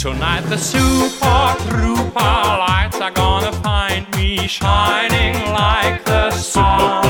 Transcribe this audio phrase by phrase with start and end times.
[0.00, 7.04] Tonight the super trooper lights are gonna find me shining like the sun.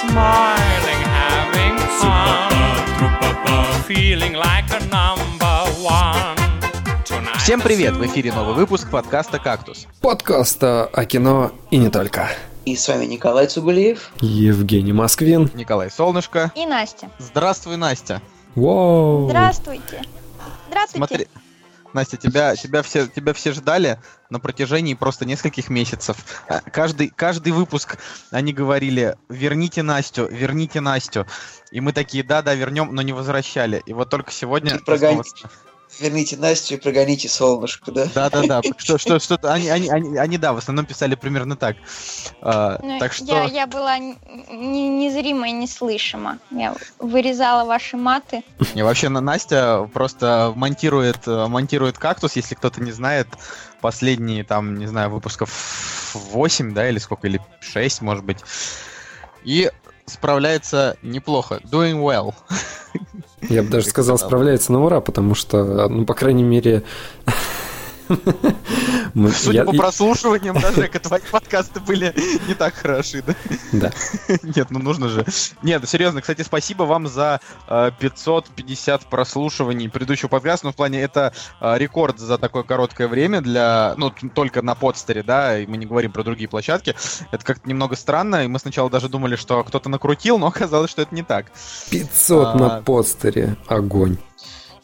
[0.00, 2.48] Smiling, having fun.
[3.84, 6.38] Feeling like a number one.
[7.36, 7.94] Всем привет!
[7.94, 9.86] В эфире новый выпуск подкаста «Кактус».
[10.00, 12.30] Подкаста о кино и не только.
[12.64, 14.12] И с вами Николай Цугулиев.
[14.22, 15.50] Евгений Москвин.
[15.52, 16.52] Николай Солнышко.
[16.54, 17.10] И Настя.
[17.18, 18.22] Здравствуй, Настя.
[18.54, 19.28] Воу.
[19.28, 20.02] Здравствуйте.
[20.70, 20.96] Здравствуйте.
[20.96, 21.26] Смотри,
[21.92, 23.98] Настя, тебя, тебя, все, тебя все ждали
[24.30, 26.16] на протяжении просто нескольких месяцев.
[26.48, 27.98] А, Каждый, каждый выпуск
[28.30, 31.26] они говорили, верните Настю, верните Настю.
[31.70, 33.82] И мы такие, да-да, вернем, но не возвращали.
[33.86, 34.76] И вот только сегодня...
[34.76, 35.48] И прогоните.
[35.98, 38.06] Верните Настю и прогоните солнышко, да?
[38.14, 41.76] Да-да-да, что, что, что они, они, они, они, да, в основном писали примерно так.
[42.40, 43.24] А, Ну, так что...
[43.24, 44.16] я, я была н-
[44.48, 46.38] н- незрима и неслышима.
[46.50, 48.42] Я вырезала ваши маты.
[48.74, 53.26] Не, вообще на- Настя просто монтирует, монтирует кактус, если кто-то не знает,
[53.80, 55.50] последние там, не знаю, выпусков
[56.14, 58.38] 8, да, или сколько, или 6, может быть.
[59.44, 59.70] И
[60.06, 61.60] справляется неплохо.
[61.64, 62.34] Doing well.
[63.48, 66.82] Я бы даже сказал, справляется на ура, потому что, ну, по крайней мере...
[69.32, 72.14] Судя по прослушиваниям, даже твои подкасты были
[72.48, 73.34] не так хороши, да?
[73.72, 73.90] Да.
[74.42, 75.24] Нет, ну нужно же.
[75.62, 80.66] Нет, серьезно, кстати, спасибо вам за э, 550 прослушиваний предыдущего подкаста.
[80.66, 83.94] Ну, в плане, это э, рекорд за такое короткое время для...
[83.96, 86.94] Ну, только на подстере, да, и мы не говорим про другие площадки.
[87.30, 91.02] Это как-то немного странно, и мы сначала даже думали, что кто-то накрутил, но оказалось, что
[91.02, 91.46] это не так.
[91.90, 92.58] 500 А.
[92.58, 93.56] на постере.
[93.66, 94.18] Огонь.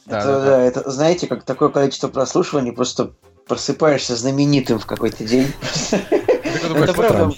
[0.06, 0.62] Да, это, да, да.
[0.62, 3.12] это, знаете, как такое количество прослушиваний, просто
[3.46, 5.52] просыпаешься знаменитым в какой-то день.
[5.90, 7.32] Это вот, правда,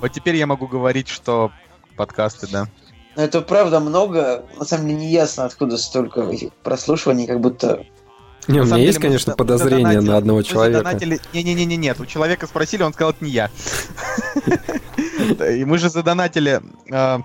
[0.00, 1.50] вот теперь я могу говорить, что
[1.96, 2.66] подкасты, да.
[3.16, 4.44] но это правда много.
[4.58, 6.30] На самом деле не ясно, откуда столько
[6.62, 7.84] прослушиваний, как будто...
[8.48, 10.98] Не, На у меня есть, мы конечно, подозрение задонатили- на одного человека.
[11.32, 12.00] Не-не-не, нет.
[12.00, 13.50] У человека спросили, он сказал, это не я.
[15.54, 16.60] И мы же задонатили...
[16.90, 17.18] э,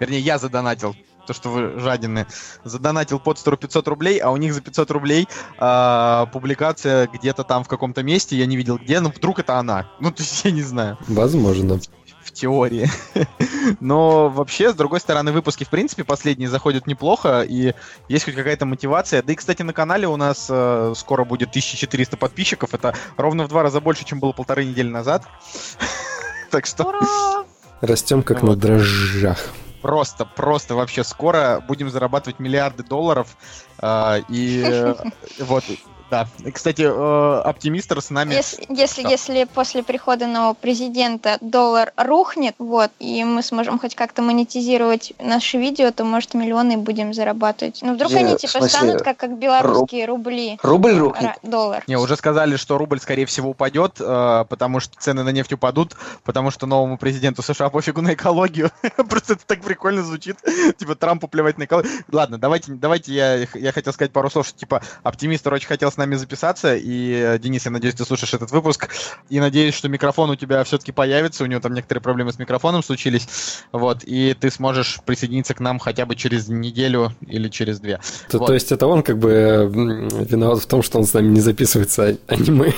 [0.00, 0.96] Вернее, я задонатил
[1.26, 2.26] то, что вы жадины,
[2.64, 7.68] задонатил под 500 рублей, а у них за 500 рублей а, публикация где-то там в
[7.68, 9.86] каком-то месте, я не видел где, но вдруг это она.
[10.00, 11.78] Ну, то есть я не знаю Возможно.
[12.22, 12.88] в теории.
[13.80, 17.74] Но вообще, с другой стороны, выпуски, в принципе, последние заходят неплохо, и
[18.08, 19.22] есть хоть какая-то мотивация.
[19.22, 22.72] Да и, кстати, на канале у нас э, скоро будет 1400 подписчиков.
[22.74, 25.24] Это ровно в два раза больше, чем было полторы недели назад.
[26.50, 27.46] Так что!
[27.80, 28.48] Растем как Вот.
[28.48, 29.38] на дрожжах.
[29.80, 33.36] Просто, просто вообще скоро будем зарабатывать миллиарды долларов.
[33.80, 34.94] э, И э,
[35.40, 35.64] вот,
[36.10, 36.26] да.
[36.44, 38.34] И, кстати, э, оптимистр с нами...
[38.34, 39.08] Если, если, Да.
[39.10, 45.58] если после прихода нового президента доллар рухнет, вот, и мы сможем хоть как-то монетизировать наши
[45.58, 47.80] видео, то, может, миллионы будем зарабатывать.
[47.82, 50.58] Ну, вдруг Где, они, типа, смысле, станут как, как белорусские рубли.
[50.62, 51.36] Рубль рухнет.
[51.42, 51.84] Ра- доллар.
[51.86, 55.96] Не, уже сказали, что рубль, скорее всего, упадет, э, потому что цены на нефть упадут,
[56.24, 58.70] потому что новому президенту США пофигу на экологию.
[59.08, 60.36] Просто это так прикольно звучит.
[60.76, 61.92] Типа Трампу плевать на экологию.
[62.10, 65.96] Ладно, давайте, давайте я, я хотел сказать пару слов, что типа оптимистр очень хотел с
[66.00, 68.88] нами записаться, и, э, Денис, я надеюсь, ты слушаешь этот выпуск,
[69.28, 72.82] и надеюсь, что микрофон у тебя все-таки появится, у него там некоторые проблемы с микрофоном
[72.82, 73.28] случились,
[73.72, 78.00] вот, и ты сможешь присоединиться к нам хотя бы через неделю или через две.
[78.28, 78.46] То, Вот.
[78.46, 82.16] то есть это он как бы виноват в том, что он с нами не записывается,
[82.26, 82.74] а не мы.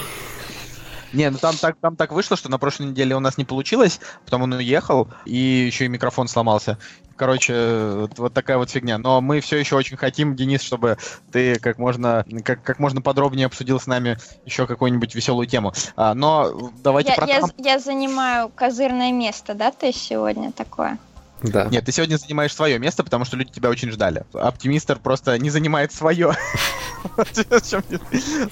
[1.12, 4.00] Не, ну там так, там так вышло, что на прошлой неделе у нас не получилось,
[4.24, 6.78] потом он уехал, и еще и микрофон сломался.
[7.22, 7.54] Короче,
[7.98, 8.98] вот, вот такая вот фигня.
[8.98, 10.98] Но мы все еще очень хотим, Денис, чтобы
[11.30, 15.72] ты как можно, как, как можно подробнее обсудил с нами еще какую-нибудь веселую тему.
[15.94, 20.98] А, но давайте Я, про я, я занимаю козырное место, да, ты сегодня такое?
[21.42, 21.66] Да.
[21.66, 24.24] Нет, ты сегодня занимаешь свое место, потому что люди тебя очень ждали.
[24.32, 26.36] Оптимистр просто не занимает свое.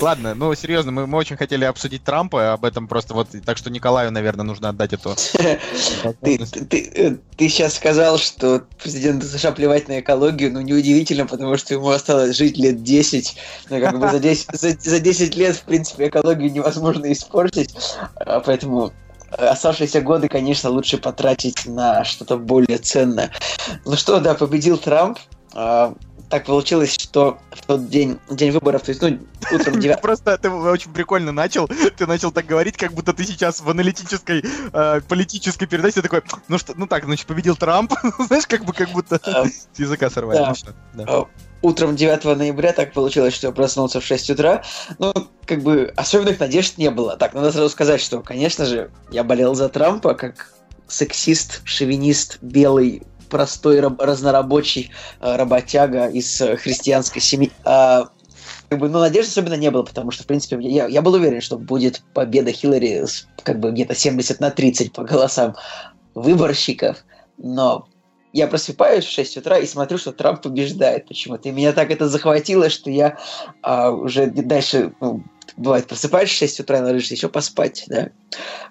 [0.00, 3.70] Ладно, ну серьезно, мы, мы очень хотели обсудить Трампа, об этом просто вот, так что
[3.70, 5.14] Николаю, наверное, нужно отдать эту
[6.20, 11.56] Ты, ты, э, ты сейчас сказал, что президенту США плевать на экологию, ну неудивительно, потому
[11.56, 13.36] что ему осталось жить лет 10.
[13.70, 17.74] Ну, как бы за 10, за, за 10 лет, в принципе, экологию невозможно испортить.
[18.16, 18.92] А Поэтому
[19.36, 23.30] оставшиеся годы, конечно, лучше потратить на что-то более ценное.
[23.84, 25.18] Ну что, да, победил Трамп.
[25.52, 25.94] А,
[26.28, 29.18] Так получилось, что в тот день, день выборов, то есть, ну,
[29.52, 30.00] утром 9...
[30.02, 31.66] Просто ты очень прикольно начал.
[31.66, 36.56] Ты начал так говорить, как будто ты сейчас в аналитической э, политической передаче такой, ну
[36.58, 37.92] что, ну так, значит, победил Трамп.
[38.28, 40.38] Знаешь, как бы как будто А, с языка сорвали.
[40.38, 40.52] да.
[40.94, 41.24] Ну да.
[41.62, 44.62] Утром 9 ноября так получилось, что я проснулся в 6 утра.
[44.98, 45.12] Ну,
[45.44, 47.16] как бы особенных надежд не было.
[47.16, 50.52] Так, надо сразу сказать, что, конечно же, я болел за Трампа, как
[50.88, 54.90] сексист, шовинист, белый, простой раб- разнорабочий
[55.20, 57.52] э, работяга из э, христианской семьи.
[57.64, 58.08] А,
[58.68, 61.40] как бы, ну, надежды особенно не было, потому что, в принципе, я, я был уверен,
[61.40, 65.54] что будет победа Хиллари с, как бы где-то 70 на 30 по голосам
[66.14, 67.04] выборщиков,
[67.38, 67.88] но
[68.32, 71.48] я просыпаюсь в 6 утра и смотрю, что Трамп побеждает почему-то.
[71.48, 73.18] И меня так это захватило, что я
[73.62, 75.24] а, уже дальше, ну,
[75.56, 78.10] бывает, просыпаешься в 6 утра и ложишься еще поспать, да.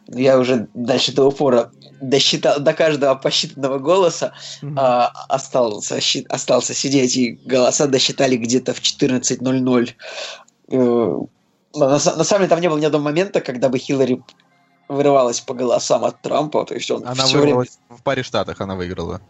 [0.07, 1.71] Я уже дальше до упора
[2.01, 4.73] досчитал, до каждого посчитанного голоса mm-hmm.
[4.77, 9.89] а, остался, остался сидеть, и голоса досчитали где-то в 14.00.
[10.71, 11.19] Э,
[11.75, 14.21] на, на самом деле там не было ни одного момента, когда бы Хиллари
[14.89, 17.99] вырывалась по голосам от Трампа, то есть он Она вырвалась время...
[17.99, 19.21] в паре штатах, она выиграла.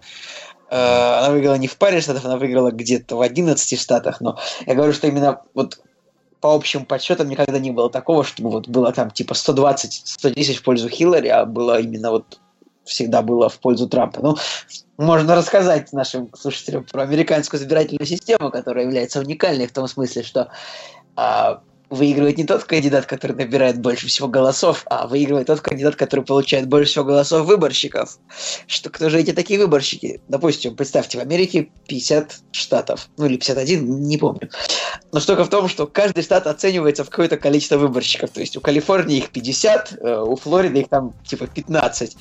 [0.71, 4.73] Э, она выиграла не в паре штатов, она выиграла где-то в 11 штатах, но я
[4.73, 5.81] говорю, что именно вот
[6.39, 10.87] по общим подсчетам никогда не было такого, чтобы вот было там типа 120-110 в пользу
[10.87, 12.39] Хиллари, а было именно вот
[12.85, 14.21] всегда было в пользу Трампа.
[14.21, 14.37] Ну,
[14.97, 20.49] можно рассказать нашим слушателям про американскую избирательную систему, которая является уникальной в том смысле, что
[21.15, 26.23] а, выигрывает не тот кандидат, который набирает больше всего голосов, а выигрывает тот кандидат, который
[26.23, 28.17] получает больше всего голосов выборщиков.
[28.67, 30.21] Что кто же эти такие выборщики?
[30.27, 34.49] Допустим, представьте, в Америке 50 штатов, ну или 51, не помню.
[35.11, 38.29] Но штука в том, что каждый штат оценивается в какое-то количество выборщиков.
[38.29, 42.15] То есть у Калифорнии их 50, э, у Флориды их там типа 15.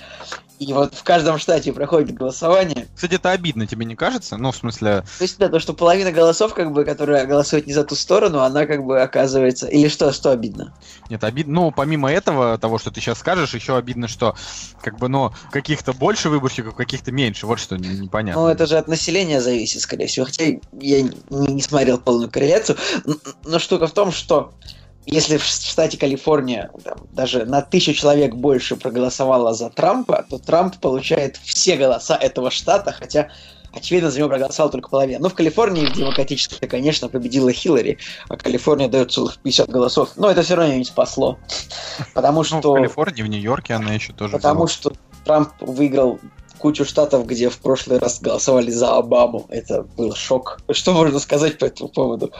[0.58, 2.88] И вот в каждом штате проходит голосование.
[2.94, 4.36] Кстати, это обидно, тебе не кажется?
[4.36, 5.04] Ну, в смысле...
[5.18, 8.40] То есть, да, то, что половина голосов, как бы, которые голосуют не за ту сторону,
[8.40, 9.57] она как бы оказывается...
[9.62, 10.74] Или что, что обидно?
[11.10, 11.54] Нет, обидно...
[11.54, 14.36] Ну, помимо этого, того, что ты сейчас скажешь, еще обидно, что,
[14.82, 17.46] как бы, ну, каких-то больше выборщиков, каких-то меньше.
[17.46, 18.42] Вот что непонятно.
[18.42, 20.26] Ну, это же от населения зависит, скорее всего.
[20.26, 20.44] Хотя
[20.80, 22.78] я не смотрел полную корреляцию.
[23.44, 24.52] Но штука в том, что
[25.10, 30.76] если в штате Калифорния там, даже на тысячу человек больше проголосовало за Трампа, то Трамп
[30.76, 33.30] получает все голоса этого штата, хотя
[33.78, 35.18] очевидно, за него проголосовала только половина.
[35.20, 37.98] Ну, в Калифорнии в демократической, конечно, победила Хиллари,
[38.28, 40.10] а Калифорния дает целых 50 голосов.
[40.16, 41.38] Но это все равно не спасло.
[42.14, 42.56] Потому что...
[42.56, 44.68] Ну, в Калифорнии, в Нью-Йорке она еще тоже Потому взяла.
[44.68, 44.92] что
[45.24, 46.20] Трамп выиграл
[46.58, 49.46] кучу штатов, где в прошлый раз голосовали за Обаму.
[49.48, 50.60] Это был шок.
[50.70, 52.32] Что можно сказать по этому поводу?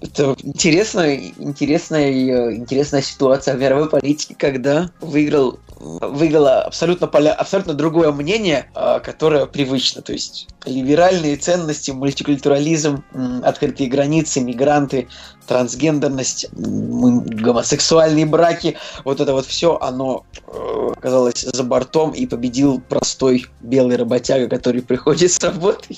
[0.00, 8.10] Это интересная, интересная, интересная ситуация в мировой политике, когда выиграл выиграло абсолютно, поля, абсолютно другое
[8.12, 10.02] мнение, а, которое привычно.
[10.02, 13.04] То есть либеральные ценности, мультикультурализм,
[13.42, 15.08] открытые границы, мигранты,
[15.46, 23.46] трансгендерность, гомосексуальные браки, вот это вот все, оно э, оказалось за бортом и победил простой
[23.64, 25.96] белый работяга, который приходит с работы.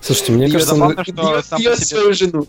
[0.00, 2.46] Слушайте, мне кажется, забавно, что бьет свою жену.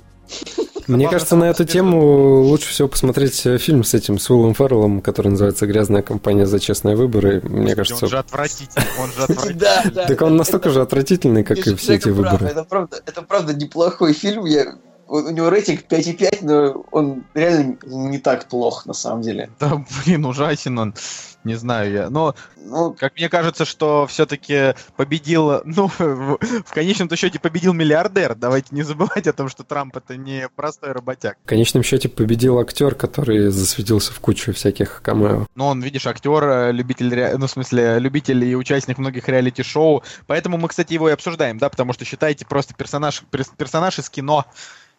[0.88, 5.02] Мне кажется, на эту тему лучше всего посмотреть э, фильм с этим, с Уиллом Ферреллом,
[5.02, 7.42] который называется «Грязная компания за честные выборы».
[7.44, 8.06] Мне кажется...
[8.06, 10.08] Он же отвратительный, он же отвратительный.
[10.08, 12.48] Так он настолько же отвратительный, как и все эти выборы.
[12.48, 14.76] Это правда неплохой фильм, я
[15.08, 19.50] у него рейтинг 5,5, но он реально не так плох, на самом деле.
[19.60, 20.96] Да, блин, ужасен он.
[21.44, 22.10] Не знаю я.
[22.10, 28.36] Но, ну, как мне кажется, что все-таки победил, ну, в, в конечном-то счете победил миллиардер.
[28.36, 31.38] Давайте не забывать о том, что Трамп это не простой работяг.
[31.44, 35.48] В конечном счете победил актер, который засветился в кучу всяких камео.
[35.56, 40.04] Ну, он, видишь, актер, э, любитель, ну, в смысле, любитель и участник многих реалити-шоу.
[40.28, 43.24] Поэтому мы, кстати, его и обсуждаем, да, потому что считаете просто персонаж,
[43.58, 44.46] персонаж из кино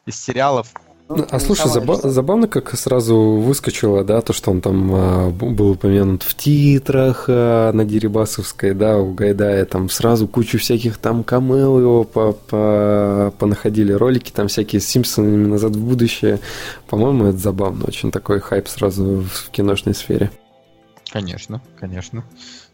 [0.06, 0.68] из сериалов.
[1.06, 5.72] Ну, а слушай, заба- забавно, как сразу выскочило, да, то, что он там а, был
[5.72, 11.78] упомянут в титрах а, на Дерибасовской, да, у Гайдая, там сразу кучу всяких там камео
[11.78, 16.40] его по -по понаходили, ролики там всякие с Симпсонами «Назад в будущее».
[16.88, 20.30] По-моему, это забавно, очень такой хайп сразу в киношной сфере.
[21.12, 22.24] Конечно, конечно.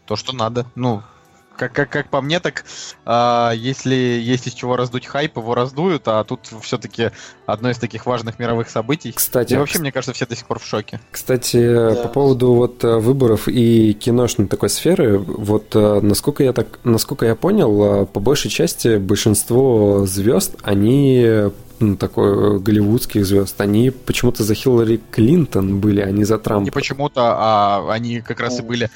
[0.07, 0.65] То, что надо.
[0.75, 1.03] Ну,
[1.61, 2.65] как, как, как по мне, так
[3.05, 7.11] э, если есть из чего раздуть хайп, его раздуют, а тут все-таки
[7.45, 9.11] одно из таких важных мировых событий.
[9.11, 10.99] Кстати, и вообще, мне кажется, все до сих пор в шоке.
[11.11, 12.01] Кстати, да.
[12.01, 17.27] по поводу вот э, выборов и киношной такой сферы, вот э, насколько я так, насколько
[17.27, 21.51] я понял, э, по большей части большинство звезд, они
[21.97, 26.65] такой голливудских звезд, они почему-то за Хиллари Клинтон были, а не за Трампа.
[26.65, 28.89] Не почему-то, а они как раз и были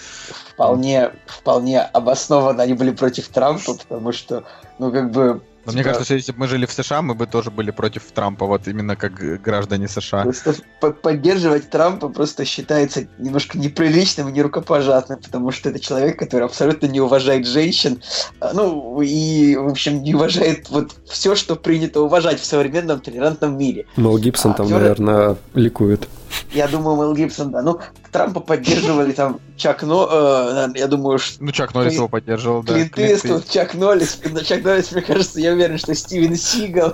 [0.54, 4.44] вполне, вполне обоснованно они были против Трампа, потому что,
[4.80, 5.42] ну, как бы...
[5.66, 8.04] Но мне кажется, что если бы мы жили в США, мы бы тоже были против
[8.14, 10.24] Трампа, вот именно как граждане США.
[10.24, 16.86] Просто поддерживать Трампа просто считается немножко неприличным и нерукопожатным, потому что это человек, который абсолютно
[16.88, 18.02] не уважает женщин,
[18.40, 23.58] а, ну, и, в общем, не уважает вот все, что принято уважать в современном толерантном
[23.58, 23.86] мире.
[23.98, 24.80] Мел Гибсон а, там, актер...
[24.80, 26.08] наверное, ликует.
[26.52, 27.62] Я думаю, Мэл Гибсон, да.
[27.62, 27.80] Ну,
[28.12, 30.10] Трампа поддерживали там Чак Но...
[30.12, 32.74] э, я думаю, что Ну, Чак Норрис его поддерживал, да.
[32.74, 34.20] Клинт Иствуд, Чак Норрис.
[34.32, 36.94] Но Чак Норрис, мне кажется, я уверен, что Стивен Сигал.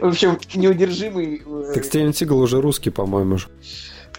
[0.00, 1.42] В общем, неудержимый.
[1.44, 3.38] э, Так Стивен Сигал уже русский, по-моему.
[3.38, 3.48] же.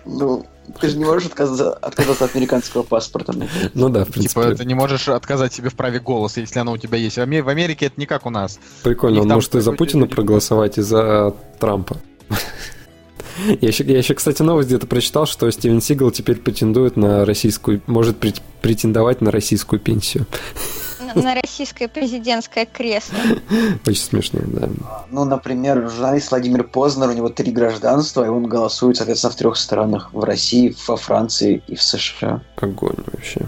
[0.05, 0.45] Ну,
[0.81, 3.33] ты же не можешь отказаться, отказаться от американского паспорта.
[3.73, 4.41] Ну да, в принципе.
[4.43, 7.17] Типа, ты не можешь отказать себе в праве голоса, если оно у тебя есть.
[7.17, 8.59] В Аме- в Америке это не как у нас.
[8.83, 11.97] Прикольно, он может и за Путина проголосовать, и за Трампа.
[13.61, 17.81] Я еще, я еще, кстати, новость где-то прочитал, что Стивен Сигал теперь претендует на российскую,
[17.87, 20.25] может прет- претендовать на российскую пенсию.
[21.15, 23.15] На, российское президентское кресло.
[23.85, 24.69] Очень смешно, да.
[25.11, 29.55] Ну, например, журналист Владимир Познер, у него три гражданства, и он голосует, соответственно, в трех
[29.57, 30.11] странах.
[30.13, 32.41] В России, во Франции и в США.
[32.55, 33.41] Огонь вообще.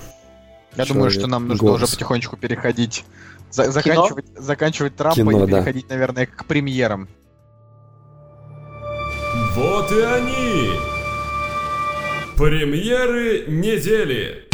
[0.77, 1.81] Я думаю, что Человек нам нужно голос.
[1.83, 3.03] уже потихонечку переходить.
[3.49, 5.57] за- заканчивать, заканчивать Трампа Кино, и да.
[5.57, 7.07] переходить, наверное, к премьерам.
[9.55, 10.71] Вот и они!
[12.35, 14.49] Премьеры недели!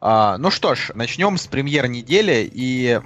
[0.00, 2.50] А, ну что ж, начнем с премьер недели.
[2.52, 3.00] И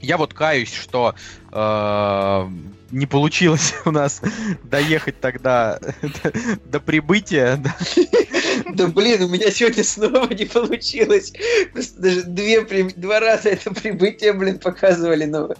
[0.00, 1.16] я вот каюсь, что
[1.50, 2.48] э,
[2.92, 4.20] не получилось у нас
[4.62, 6.32] доехать тогда до,
[6.66, 7.56] до прибытия.
[7.56, 7.76] да.
[8.74, 11.32] Да блин, у меня сегодня снова не получилось.
[11.72, 12.62] Просто даже две,
[12.96, 15.24] два раза это прибытие, блин, показывали.
[15.24, 15.54] Ну,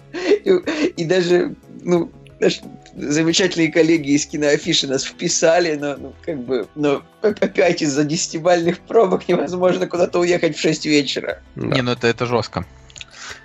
[0.49, 2.61] и, и даже, ну, наши
[2.95, 8.79] замечательные коллеги из киноафиши нас вписали, но, ну, как бы, но оп- опять из-за десятибальных
[8.79, 11.39] пробок невозможно куда-то уехать в 6 вечера.
[11.55, 11.67] Да.
[11.67, 12.65] Не, ну это, это жестко.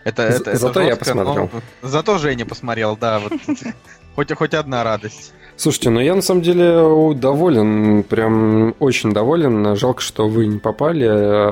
[0.05, 1.51] Это, За- это, это зато я жестко, но- посмотрел.
[1.83, 3.19] Зато Женя посмотрел, да.
[3.21, 3.33] Вот,
[4.15, 5.33] хоть, хоть одна радость.
[5.57, 9.77] Слушайте, ну я на самом деле доволен, прям очень доволен.
[9.77, 11.07] Жалко, что вы не попали,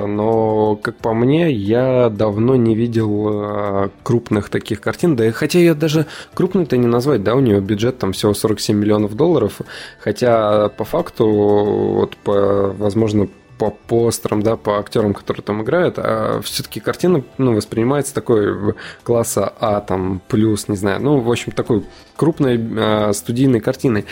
[0.06, 5.14] но, как по мне, я давно не видел э, крупных таких картин.
[5.14, 8.76] Да и хотя я даже крупной-то не назвать, да, у нее бюджет там всего 47
[8.76, 9.60] миллионов долларов.
[10.00, 13.28] Хотя по факту, вот по, возможно,
[13.70, 19.52] по постерам, да, по актерам, которые там играют, а все-таки картина ну, воспринимается такой класса
[19.60, 21.84] А, там, плюс, не знаю, ну, в общем, такой
[22.16, 24.06] крупной э, студийной картиной.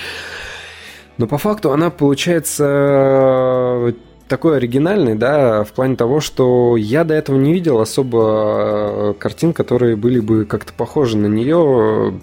[1.18, 3.92] Но по факту она получается э,
[4.30, 9.52] такой оригинальный, да, в плане того, что я до этого не видел особо э, картин,
[9.52, 12.20] которые были бы как-то похожи на нее.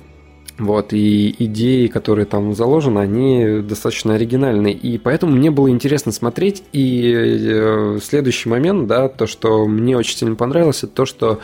[0.59, 4.73] Вот, и идеи, которые там заложены, они достаточно оригинальные.
[4.73, 6.63] И поэтому мне было интересно смотреть.
[6.71, 11.39] И э, следующий момент, да, то, что мне очень сильно понравилось, это то, что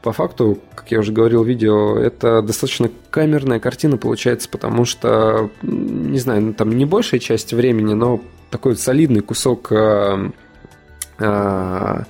[0.00, 5.50] по факту, как я уже говорил в видео, это достаточно камерная картина получается, потому что,
[5.62, 10.30] не знаю, ну, там не большая часть времени, но такой солидный кусок э,
[11.18, 12.04] э,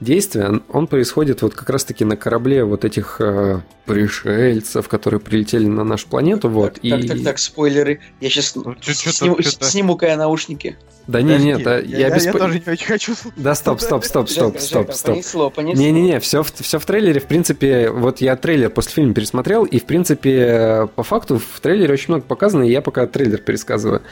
[0.00, 5.84] действия, он происходит вот как раз-таки на корабле вот этих э, пришельцев, которые прилетели на
[5.84, 6.74] нашу планету, вот.
[6.74, 6.90] так, и...
[6.90, 8.00] так, так, так, спойлеры.
[8.20, 10.76] Я сейчас Ну, сниму, сниму-ка я наушники.
[11.06, 13.14] Да не, Подожди, нет, а я, я, я- без я тоже не очень хочу.
[13.36, 15.14] Да, стоп, стоп, стоп, стоп, Жека, стоп, Жека, стоп.
[15.14, 15.82] Понесло, понесло.
[15.82, 19.80] Не-не-не, все, в- все в трейлере, в принципе, вот я трейлер после фильма пересмотрел, и,
[19.80, 24.02] в принципе, по факту в трейлере очень много показано, и я пока трейлер пересказываю.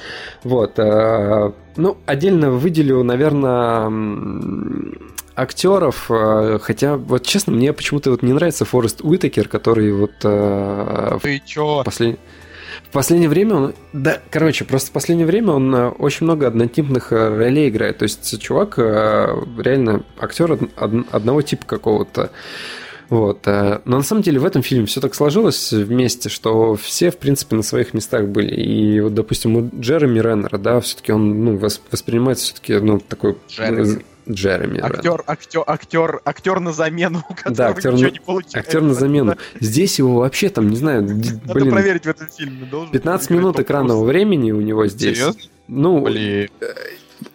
[0.43, 0.79] Вот.
[0.79, 3.89] э, Ну, отдельно выделю, наверное,
[5.39, 11.19] актеров, э, хотя, вот честно, мне почему-то вот не нравится Форест Уитакер, который вот э,
[11.23, 11.83] Ты чё?
[11.83, 12.19] в послед-
[12.89, 13.75] В последнее время он...
[13.93, 17.99] Да, короче, просто в последнее время он э, очень много однотипных э, ролей играет.
[17.99, 22.31] То есть чувак реально актер од- од- одного типа какого-то.
[23.11, 23.47] Вот.
[23.47, 27.57] Но на самом деле в этом фильме все так сложилось вместе, что все, в принципе,
[27.57, 28.55] на своих местах были.
[28.55, 33.37] И вот, допустим, у Джереми Реннера, да, все-таки он ну, вос- воспринимается все-таки, ну, такой...
[33.49, 34.05] Джереми.
[34.31, 34.79] Джереми.
[34.81, 38.59] Актер, актер, актер, актер на замену, у Да, актер ничего на- не получается.
[38.59, 39.37] Актер на замену.
[39.61, 42.67] Здесь его вообще там, не знаю, Надо блин, проверить в этом фильме.
[42.67, 45.17] должен 15 играть минут экранного времени у него здесь.
[45.19, 45.41] Серьезно?
[45.69, 46.49] Ну, Блин.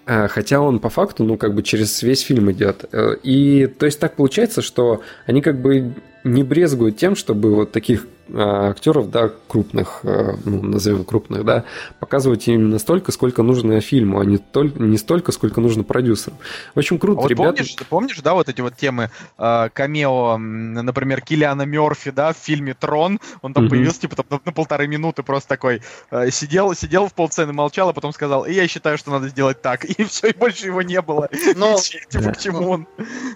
[0.05, 2.85] А, Хотя он по факту, ну, как бы через весь фильм идет.
[2.91, 7.71] Э, И то есть так получается, что они как бы не брезгуют тем, чтобы вот
[7.71, 11.65] таких актеров, да, крупных, э, ну, назовем крупных, да,
[11.99, 16.37] показывать именно столько, сколько нужно фильму, а не, толь- не столько, сколько нужно продюсерам.
[16.73, 17.49] В общем, А круто, вот ребята.
[17.53, 22.37] помнишь, ты помнишь, да, вот эти вот темы э, камео, например, Киллиана Мерфи, да, в
[22.37, 23.71] фильме «Трон», он там Мгм.
[23.71, 27.89] появился, типа, там, на, на полторы минуты просто такой, э, сидел, сидел в полсцены, молчал,
[27.89, 30.81] а потом сказал, и я считаю, что надо сделать так, и все, и больше его
[30.81, 31.29] не было.
[31.55, 32.31] Ну, типа, да.
[32.33, 32.87] к чему он?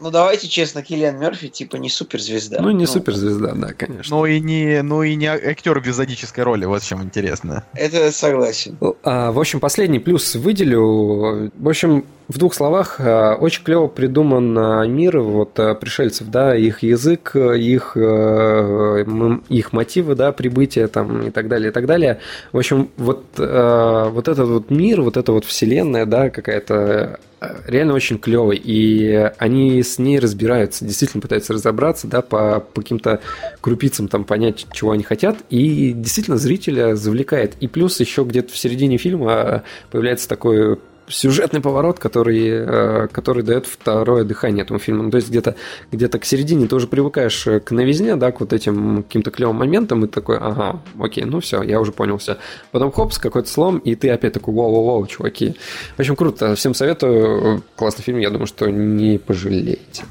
[0.02, 2.62] ну давайте честно, Киллиан Мерфи типа не суперзвезда.
[2.62, 4.16] Ну, не Ну, суперзвезда, да, конечно.
[4.16, 7.64] Ну и не, ну и не актер в эпизодической роли, вот в чем интересно.
[7.74, 8.78] Это согласен.
[9.04, 11.52] А, в общем, последний плюс выделю.
[11.58, 16.56] В общем, в двух словах, а, очень клево придуман а, мир вот а, пришельцев, да,
[16.56, 22.20] их язык, их, их мотивы, да, прибытия там и так далее, и так далее.
[22.52, 28.18] В общем, вот, вот этот вот мир, вот эта вот вселенная, да, какая-то реально очень
[28.18, 33.22] клевый, и они с ней разбираются, действительно пытаются разобраться, да, по, по каким-то
[33.62, 37.56] крупицам там понять, чего они хотят, и действительно зрителя завлекает.
[37.60, 43.66] И плюс еще где-то в середине фильма появляется такой сюжетный поворот, который, э, который дает
[43.66, 45.04] второе дыхание этому фильму.
[45.04, 45.56] Ну, то есть где-то
[45.92, 50.04] где к середине ты уже привыкаешь к новизне, да, к вот этим каким-то клевым моментам,
[50.04, 52.38] и ты такой, ага, окей, ну все, я уже понял все.
[52.72, 55.56] Потом хопс, какой-то слом, и ты опять такой, воу-воу-воу, чуваки.
[55.96, 60.04] В общем, круто, всем советую, классный фильм, я думаю, что не пожалеете.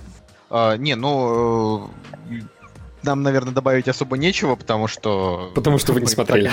[0.49, 1.91] А, не, ну,
[2.31, 2.41] э,
[3.03, 5.51] нам, наверное, добавить особо нечего, потому что...
[5.55, 6.51] Потому что вы не смотрели.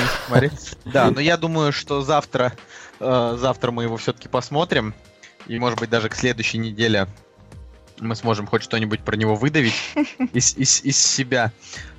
[0.86, 4.94] Да, но я думаю, что завтра, э, завтра мы его все-таки посмотрим.
[5.48, 7.08] И, может быть, даже к следующей неделе
[8.00, 9.74] мы сможем хоть что-нибудь про него выдавить
[10.34, 11.52] из, из, из себя.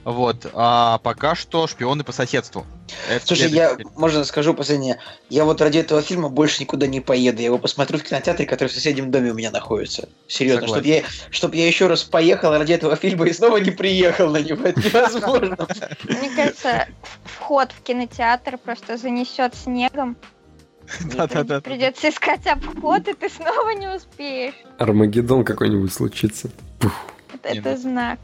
[0.04, 0.46] Вот.
[0.52, 2.66] А пока что шпионы по соседству.
[3.08, 3.90] Это Слушай, следующий я, фильм.
[3.96, 7.98] можно скажу последнее, я вот ради этого фильма больше никуда не поеду, я его посмотрю
[7.98, 10.08] в кинотеатре, который в соседнем доме у меня находится.
[10.28, 14.28] Серьезно, чтобы я, чтоб я еще раз поехал ради этого фильма и снова не приехал
[14.28, 15.56] на него, это невозможно.
[16.04, 16.86] Мне кажется,
[17.24, 20.16] вход в кинотеатр просто занесет снегом.
[21.16, 21.60] Да-да-да.
[21.60, 24.54] Придется искать обход, и ты снова не успеешь.
[24.78, 26.50] Армагеддон какой-нибудь случится.
[27.42, 28.18] Это, ну- знак.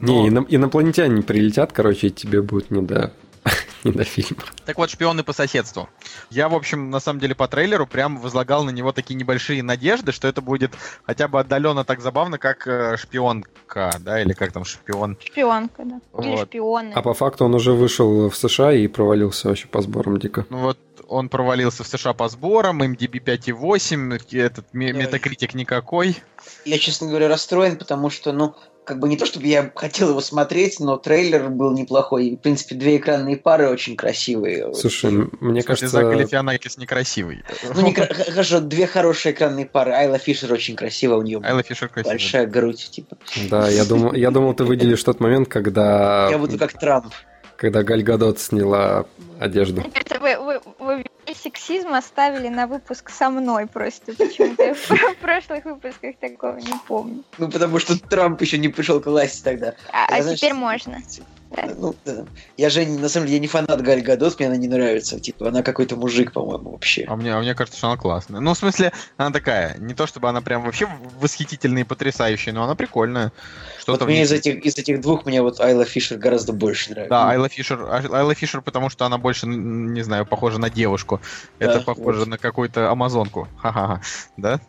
[0.00, 3.12] Не, ино- инопланетяне прилетят, короче, и тебе будет не до,
[3.84, 4.42] не до фильма.
[4.64, 5.88] Так вот, шпионы по соседству.
[6.30, 10.12] Я, в общем, на самом деле по трейлеру прям возлагал на него такие небольшие надежды,
[10.12, 10.72] что это будет
[11.04, 15.16] хотя бы отдаленно так забавно, как э, шпионка, да, или как там шпион.
[15.24, 16.00] Шпионка, да.
[16.22, 16.48] Или Вот.
[16.48, 16.92] шпионы.
[16.94, 20.46] А по факту он уже вышел в США и провалился вообще по сборам дико.
[20.50, 20.78] Ну вот
[21.08, 26.16] он провалился в США по сборам, MDB 5.8, этот метакритик никакой.
[26.64, 28.54] Я, честно говоря, расстроен, потому что, ну,
[28.88, 32.26] как бы не то, чтобы я хотел его смотреть, но трейлер был неплохой.
[32.28, 34.74] И, в принципе, две экранные пары очень красивые.
[34.74, 35.88] Слушай, м- мне кажется...
[35.88, 37.42] Зак Галифианакис некрасивый.
[37.74, 39.92] Ну, не хорошо, две хорошие экранные пары.
[39.92, 42.14] Айла Фишер очень красивая, у нее Айла Фишер красивый.
[42.14, 43.18] большая грудь, типа.
[43.50, 47.12] Да, я думал, я думал, ты выделишь тот момент, когда, Я буду как Трамп.
[47.58, 49.04] Когда Галь Гадот сняла
[49.40, 49.82] одежду.
[49.82, 54.14] Кажется, вы, вы, вы весь сексизм оставили на выпуск со мной просто.
[54.14, 57.24] Почему-то я в прошлых выпусках такого не помню.
[57.36, 59.74] Ну, потому что Трамп еще не пришел к власти тогда.
[59.92, 61.02] А, а теперь можно.
[61.50, 62.26] Ну, да.
[62.56, 65.18] Я же, на самом деле, я не фанат Галь Гадот, мне она не нравится.
[65.18, 67.04] Типа, она какой-то мужик, по-моему, вообще.
[67.08, 68.40] А мне, а мне кажется, что она классная.
[68.40, 70.88] Ну, в смысле, она такая, не то чтобы она прям вообще
[71.20, 73.32] восхитительная и потрясающая, но она прикольная.
[73.78, 76.90] Что-то Вот мне ней из этих, из этих двух мне вот Айла Фишер гораздо больше
[76.90, 77.10] нравится.
[77.10, 81.20] Да, Айла Фишер, Айла Фишер, потому что она больше, не знаю, похожа на девушку.
[81.58, 82.28] Да, Это похоже вот.
[82.28, 83.48] на какую-то амазонку.
[83.56, 84.02] Ха-ха-ха.
[84.36, 84.60] Да?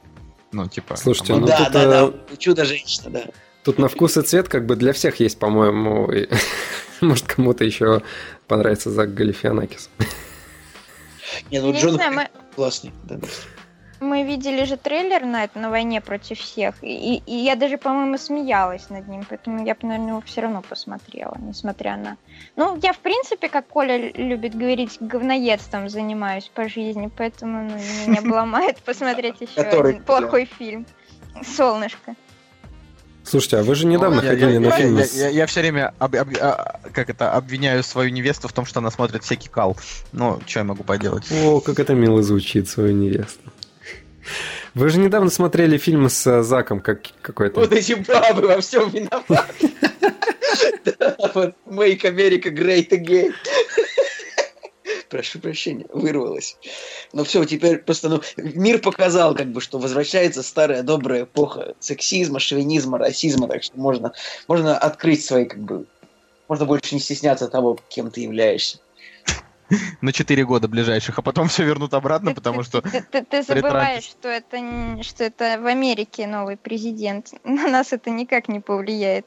[0.51, 0.95] Ну, типа...
[0.95, 3.23] Слушайте, ну да, тут, да, э, да, чудо-женщина, да.
[3.63, 6.11] Тут на вкус и цвет как бы для всех есть, по-моему.
[6.11, 6.27] и
[7.01, 8.01] Может, кому-то еще
[8.47, 9.89] понравится Зак Галифианакис.
[11.51, 12.91] Не, ну Я не Джон знаю, мы, классный.
[13.03, 13.17] Да,
[13.99, 18.17] мы видели же трейлер на это на войне против всех, и, и я даже, по-моему,
[18.17, 22.17] смеялась над ним, поэтому я бы, наверное, его все равно посмотрела, несмотря на.
[22.55, 27.75] Ну, я, в принципе, как Коля любит говорить, говноедством занимаюсь по жизни, поэтому ну,
[28.07, 30.85] меня бы ломает посмотреть еще один плохой фильм.
[31.43, 32.15] Солнышко.
[33.29, 35.45] Слушайте, а вы же недавно Ну, ходили я, на я- фильм я, с- я- я
[35.45, 39.23] все время об- об- а, как это, обвиняю свою невесту в том, что она смотрит
[39.23, 39.77] всякий кал.
[40.13, 41.25] Ну, что я могу поделать?
[41.43, 43.51] О, как это мило звучит, свою невесту.
[44.73, 47.59] Вы же недавно смотрели фильм с э, Заком как какой-то.
[47.59, 49.69] Вот эти бабы во всем виноваты.
[51.67, 53.33] Make America Great Again.
[55.09, 56.55] Прошу прощения, вырвалось.
[57.13, 62.39] Но все, теперь просто, ну, мир показал, как бы, что возвращается старая добрая эпоха сексизма,
[62.39, 64.13] шовинизма, расизма, так что можно,
[64.47, 65.87] можно открыть свои, как бы,
[66.47, 68.79] можно больше не стесняться того, кем ты являешься.
[70.01, 72.81] На 4 года ближайших, а потом все вернут обратно, Ты- потому ты- что...
[72.81, 77.31] Ты, ты- ты забываешь, что это, что это в Америке новый президент.
[77.43, 79.25] На нас это никак не повлияет.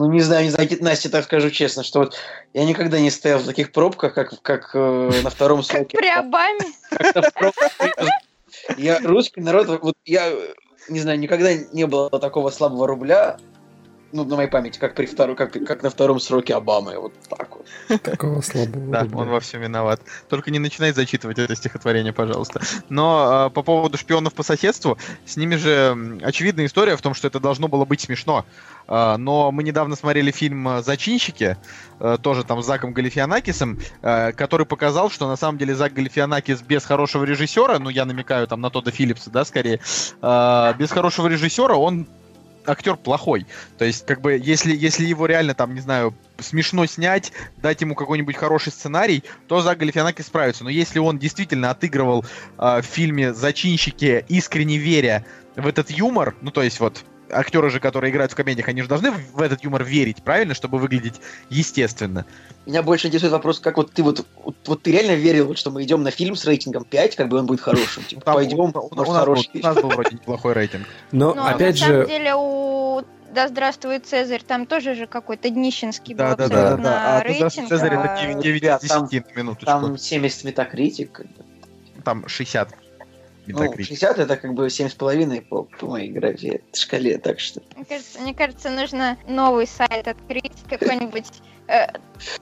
[0.00, 2.16] Ну, не знаю, не знаю, Настя, так скажу честно, что вот
[2.54, 5.98] я никогда не стоял в таких пробках, как, как э, на втором Как сроке.
[5.98, 6.64] при Обаме.
[8.78, 10.32] Я русский народ, вот я
[10.88, 13.36] не знаю, никогда не было такого слабого рубля,
[14.12, 17.48] ну, на моей памяти, как при втором, как, как на втором сроке Обамы, вот так
[17.56, 18.02] вот.
[18.02, 18.86] Такого слабого.
[18.90, 20.00] Да, он во всем виноват.
[20.28, 22.60] Только не начинай зачитывать это стихотворение, пожалуйста.
[22.88, 27.28] Но э, по поводу шпионов по соседству, с ними же очевидная история в том, что
[27.28, 28.44] это должно было быть смешно.
[28.88, 31.56] Э, но мы недавно смотрели фильм «Зачинщики»,
[32.00, 36.62] э, тоже там с Заком Галифианакисом, э, который показал, что на самом деле Зак Галифианакис
[36.62, 39.80] без хорошего режиссера, ну я намекаю там на Тодда Филлипса, да, скорее,
[40.20, 42.06] э, без хорошего режиссера он
[42.66, 43.46] актер плохой.
[43.78, 47.94] То есть, как бы, если, если его реально, там, не знаю, смешно снять, дать ему
[47.94, 50.64] какой-нибудь хороший сценарий, то Зак Галифианакис справится.
[50.64, 52.24] Но если он действительно отыгрывал
[52.58, 55.24] э, в фильме «Зачинщики», искренне веря
[55.56, 58.88] в этот юмор, ну, то есть вот актеры же, которые играют в комедиях, они же
[58.88, 62.26] должны в этот юмор верить, правильно, чтобы выглядеть естественно.
[62.66, 65.70] Меня больше интересует вопрос, как вот ты вот, вот, вот ты реально верил, вот, что
[65.70, 68.02] мы идем на фильм с рейтингом 5, как бы он будет хорошим?
[68.04, 70.52] Типа, Там пойдем, у, у- может, у нас был, хороший у нас был вроде неплохой
[70.52, 70.86] рейтинг.
[71.12, 75.50] Но, Но опять на самом же, деле у Да здравствует Цезарь, там тоже же какой-то
[75.50, 77.18] днищенский был Да, да, да, да, да.
[77.18, 77.52] А рейтинг.
[77.52, 79.66] Цезарь, Цезарь это а, 9, 9 ребят, из там- 10 на минуточку.
[79.66, 81.20] Там 70 метакритик.
[82.04, 82.70] Там 60.
[83.46, 83.84] Ну, Metacritic.
[83.84, 87.62] 60 это как бы 7,5 по, по моей графе шкале, так что...
[87.76, 91.26] Мне кажется, мне кажется, нужно новый сайт открыть, какой-нибудь
[91.68, 91.86] э,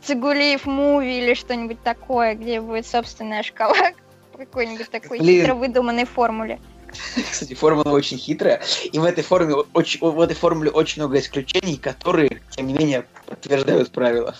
[0.03, 3.93] Цигулиев муви или что-нибудь такое, где будет собственная шкала
[4.33, 5.43] по какой-нибудь такой Блин.
[5.43, 6.59] хитро выдуманной формуле.
[7.31, 11.77] Кстати, формула очень хитрая, и в этой формуле очень, в этой формуле очень много исключений,
[11.77, 14.35] которые, тем не менее, подтверждают правила.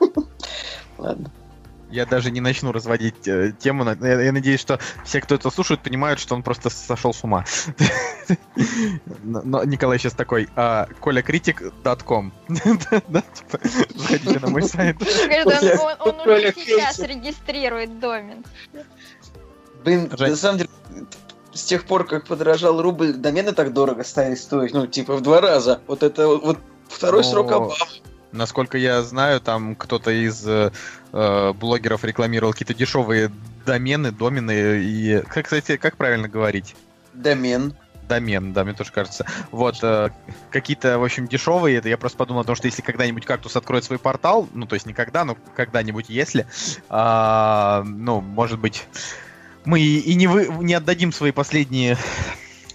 [0.98, 1.30] Ладно.
[1.90, 3.84] Я даже не начну разводить э, тему.
[3.84, 7.24] на- Я, я надеюсь, что все, кто это слушает, понимают, что он просто сошел с
[7.24, 7.44] ума.
[9.24, 12.32] Но Николай сейчас такой, а, колякритик.com.
[12.48, 13.60] Типа,
[13.96, 14.96] Заходите на мой сайт.
[16.00, 18.44] Он, уже сейчас регистрирует домен.
[19.84, 20.70] Блин, на самом деле,
[21.52, 25.40] с тех пор, как подорожал рубль, домены так дорого стали стоить, ну, типа, в два
[25.40, 25.80] раза.
[25.86, 27.74] Вот это вот, второй срок Обамы.
[28.32, 30.46] Насколько я знаю, там кто-то из
[31.12, 33.30] э, э, блогеров рекламировал какие-то дешевые
[33.66, 35.22] домены, домены и...
[35.28, 36.74] Как, кстати, как правильно говорить?
[37.12, 37.74] Домен.
[38.08, 39.24] домен, да, мне тоже кажется.
[39.50, 40.10] Вот, э,
[40.50, 43.84] какие-то, в общем, дешевые, это я просто подумал о том, что если когда-нибудь кактус откроет
[43.84, 46.46] свой портал, ну, то есть никогда, но когда-нибудь, если,
[46.88, 48.86] а, ну, может быть,
[49.64, 51.96] мы и не, вы, не отдадим свои последние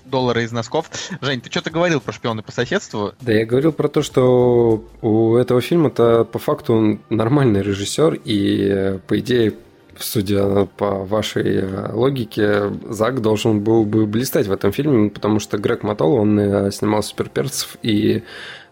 [0.05, 0.89] доллары из носков.
[1.21, 3.13] Жень, ты что-то говорил про шпионы по соседству?
[3.21, 8.99] Да, я говорил про то, что у этого фильма-то по факту он нормальный режиссер, и
[9.07, 9.53] по идее,
[9.97, 15.57] судя по вашей э, логике, Зак должен был бы блистать в этом фильме, потому что
[15.57, 18.23] Грег Мотол, он э, снимал суперперцев, и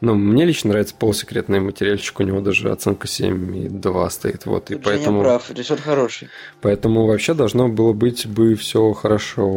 [0.03, 4.83] ну, мне лично нравится полусекретный материальчик, у него даже оценка 7,2 стоит, вот, и Тут
[4.83, 6.27] Женя поэтому, прав, режиссер хороший.
[6.61, 9.47] поэтому вообще должно было быть бы все хорошо.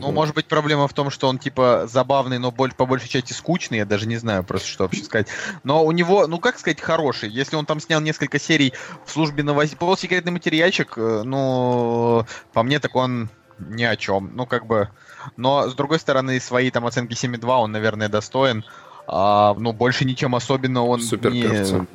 [0.00, 3.34] Ну, может быть, проблема в том, что он, типа, забавный, но боль- по большей части
[3.34, 5.26] скучный, я даже не знаю просто, что вообще сказать.
[5.64, 7.28] Но у него, ну, как сказать, хороший.
[7.28, 8.72] Если он там снял несколько серий
[9.04, 14.30] в службе новостей, полусекретный материальчик, э, ну, по мне, так он ни о чем.
[14.34, 14.88] Ну, как бы...
[15.36, 18.64] Но, с другой стороны, свои там оценки 7,2 он, наверное, достоин.
[19.06, 21.74] А, ну, больше ничем особенно он Суперперцы.
[21.80, 21.86] не...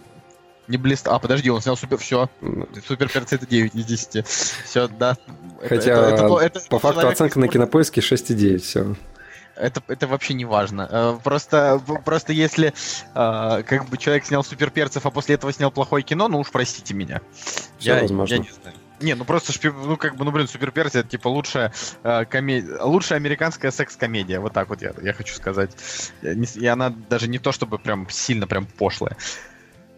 [0.68, 1.08] Не блист...
[1.08, 1.98] А, подожди, он снял супер...
[1.98, 2.30] Все.
[2.88, 4.26] Супер перцы это 9 из 10.
[4.28, 5.18] Все, да.
[5.62, 8.96] Это- Хотя, это- это- это по факту человек оценка на кинопоиске 6,9, все.
[9.56, 10.88] это, это вообще не важно.
[10.92, 12.68] Э, Просто, просто если
[13.16, 16.52] э, как бы человек снял супер перцев, а после этого снял плохое кино, ну уж
[16.52, 17.22] простите меня.
[17.80, 18.36] Всё я, возможно.
[18.36, 18.78] я не знаю.
[19.02, 19.54] Не, ну просто
[19.86, 24.40] ну как бы, ну блин, супер перцы это типа лучшая э, коме- лучшая американская секс-комедия,
[24.40, 25.72] вот так вот я, я хочу сказать.
[25.78, 26.12] С-
[26.58, 29.16] И она даже не то чтобы прям сильно прям пошлая.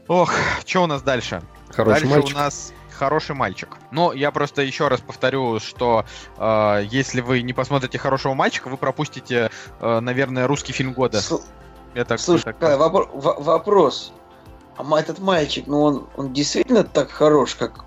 [0.08, 0.34] Ох,
[0.66, 1.42] что у нас дальше?
[1.70, 2.36] Хороший Дальше мальчик.
[2.36, 3.70] у нас хороший мальчик.
[3.92, 6.06] Но я просто еще раз повторю, что
[6.38, 11.18] э, если вы не посмотрите хорошего мальчика, вы пропустите, э, наверное, русский фильм года.
[11.20, 11.42] Сл-
[11.96, 14.14] Я так, Слушай, так- Кай, вопро- во- вопрос.
[14.78, 17.86] А этот мальчик, ну он, он действительно так хорош, как...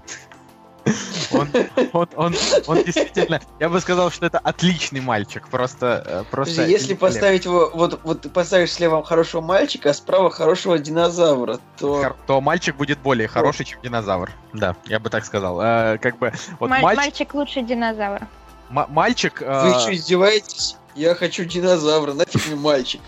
[1.32, 1.48] он,
[1.92, 2.34] он, он,
[2.66, 6.62] он действительно, я бы сказал, что это отличный мальчик, просто, э, просто.
[6.62, 12.02] Если поставить его, вот, вот ты поставишь слева хорошего мальчика, а справа хорошего динозавра, то...
[12.02, 14.30] Хор- то мальчик будет более хороший, чем динозавр.
[14.52, 15.60] Да, я бы так сказал.
[15.60, 18.28] Э, как бы вот Маль- мальчик, Мальчик лучше динозавра.
[18.70, 19.42] м- мальчик.
[19.42, 20.76] э, Вы что, издеваетесь?
[20.94, 23.00] Я хочу динозавра, нафиг мне мальчик.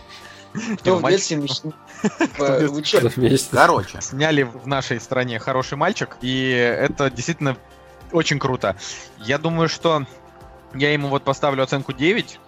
[0.80, 1.42] Кто в детстве?
[2.18, 2.58] Типа.
[3.50, 7.56] Короче, сняли в нашей стране хороший мальчик, и это действительно
[8.12, 8.76] очень круто.
[9.18, 10.06] Я думаю, что
[10.74, 12.38] я ему вот поставлю оценку 9,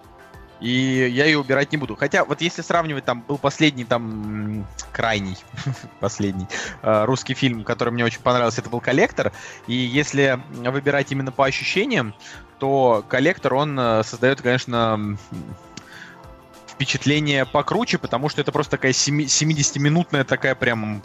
[0.61, 1.95] и я ее убирать не буду.
[1.95, 5.37] Хотя, вот если сравнивать, там был последний, там, крайний,
[5.99, 6.47] последний
[6.81, 9.31] э, русский фильм, который мне очень понравился, это был «Коллектор»,
[9.67, 12.13] и если выбирать именно по ощущениям,
[12.59, 15.17] то «Коллектор», он э, создает, конечно,
[16.79, 21.03] впечатление покруче, потому что это просто такая семи- 70-минутная такая прям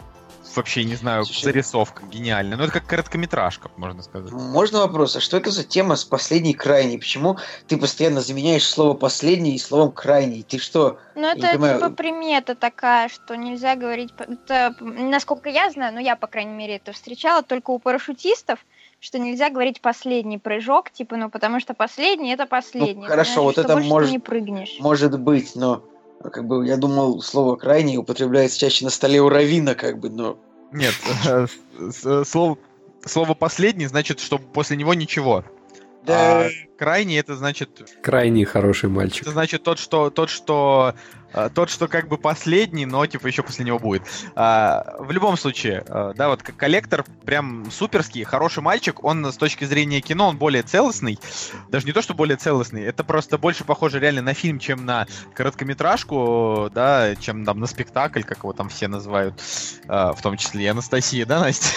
[0.55, 1.43] вообще, не знаю, Слушай.
[1.43, 2.55] зарисовка гениальная.
[2.55, 4.31] Ну, это как короткометражка, можно сказать.
[4.31, 6.97] Можно вопрос, а что это за тема с последней крайней?
[6.97, 10.43] Почему ты постоянно заменяешь слово последний словом крайний?
[10.43, 10.97] Ты что?
[11.15, 11.79] Ну, это понимаю.
[11.79, 14.13] типа примета такая, что нельзя говорить...
[14.17, 18.65] Это, насколько я знаю, ну я, по крайней мере, это встречала только у парашютистов,
[19.05, 23.03] что нельзя говорить последний прыжок, типа, ну потому что последний это последний.
[23.03, 24.77] Ну, хорошо, значит, вот это может- не прыгнешь.
[24.79, 25.83] Может быть, но
[26.23, 30.37] как бы я думал, слово крайний употребляется чаще на столе у равина, как бы, но
[30.71, 30.93] Нет,
[31.27, 31.45] э,
[32.03, 32.57] э, слово,
[33.05, 35.43] слово последний значит, что после него ничего.
[36.03, 37.69] да, А крайний это значит,
[38.01, 39.21] Крайне хороший мальчик.
[39.21, 40.95] это значит тот, что тот, что
[41.53, 44.03] тот, что как бы последний, но типа еще после него будет.
[44.35, 49.03] А, в любом случае, э, да, вот коллектор прям суперский, хороший мальчик.
[49.03, 51.19] Он с точки зрения кино он более целостный,
[51.69, 55.07] даже не то, что более целостный, это просто больше похоже реально на фильм, чем на
[55.33, 59.41] короткометражку, да, чем там на спектакль, как его там все называют,
[59.85, 61.67] в том числе и Анастасия, да, Настя?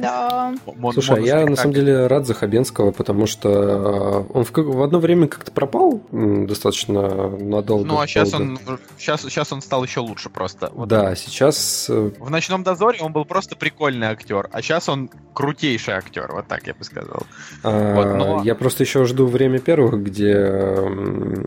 [0.00, 0.54] Да.
[0.76, 4.52] Мон- Слушай, а я на самом деле рад за Хабенского, потому что э, он в,
[4.52, 7.84] в одно время как-то пропал достаточно надолго.
[7.84, 8.44] Ну, а сейчас долго.
[8.66, 10.70] он, сейчас, сейчас он стал еще лучше просто.
[10.74, 15.10] Вот Да, сейчас э, В «Ночном дозоре» он был просто прикольный актер, а сейчас он
[15.34, 17.22] крутейший актер, вот так я бы сказал.
[17.62, 20.72] а, Вот, но- я просто еще жду время первых, где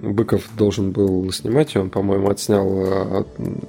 [0.02, 3.24] Быков должен был снимать, и он, по-моему, отснял э,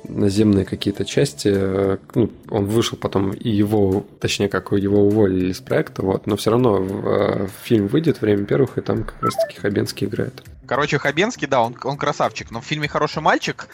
[0.08, 1.98] наземные какие-то части.
[2.14, 6.50] Ну, он вышел потом, и его, точнее, как его уволили из проекта, вот, но все
[6.50, 10.42] равно э, фильм выйдет время первых, и там как раз-таки Хабенский играет.
[10.66, 13.68] Короче, Хабенский, да, он, он красавчик, но в фильме «Хороший мальчик»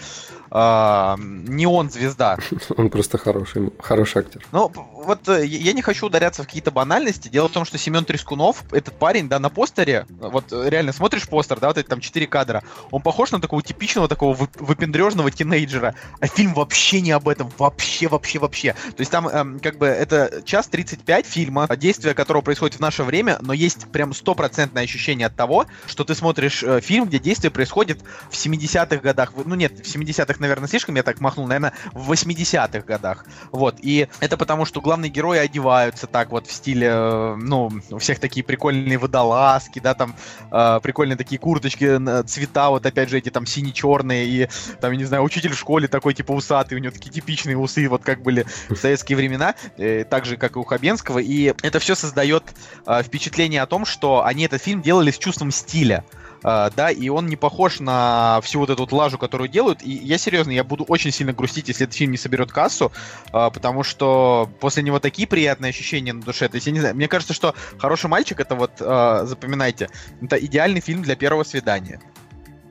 [0.54, 2.36] а, не он звезда.
[2.76, 4.44] Он просто хороший, хороший актер.
[4.52, 4.70] Ну,
[5.02, 7.28] вот э, я не хочу ударяться в какие-то банальности.
[7.28, 11.28] Дело в том, что Семен Трескунов, этот парень, да, на постере, вот э, реально смотришь
[11.28, 15.30] постер, да, вот эти там четыре кадра, он похож на такого типичного такого вы- выпендрежного
[15.30, 18.72] тинейджера, а фильм вообще не об этом, вообще, вообще, вообще.
[18.72, 23.02] То есть там эм, как бы это час 35 фильма, действие которого происходит в наше
[23.02, 27.50] время, но есть прям стопроцентное ощущение от того, что ты смотришь э, фильм, где действие
[27.50, 29.32] происходит в 70-х годах.
[29.44, 33.24] Ну нет, в 70-х, наверное, слишком, я так махнул, наверное, в 80-х годах.
[33.50, 37.98] Вот, и это потому, что главные герои одеваются так вот в стиле, э, ну, у
[37.98, 40.14] всех такие прикольные водолазки, да, там
[40.50, 44.48] э, прикольные такие курточки, цвета, вот опять же эти там сине-черные, и
[44.82, 47.88] там, я не знаю, учитель в школе такой типа усатый, у него такие типичные усы,
[47.88, 51.78] вот как были в советские времена, э, так же, как и у Хабенского, и это
[51.78, 52.44] все создает
[52.86, 56.04] э, впечатление о том, что они этот фильм делали с чувством стиля.
[56.42, 59.82] Uh, да, и он не похож на всю вот эту вот лажу, которую делают.
[59.82, 62.90] И я серьезно, я буду очень сильно грустить, если этот фильм не соберет кассу,
[63.32, 66.48] а, потому что после него такие приятные ощущения на душе.
[66.48, 69.88] То есть, я не знаю, мне кажется, что «Хороший мальчик»— это вот, а, запоминайте,
[70.20, 72.00] это идеальный фильм для первого свидания.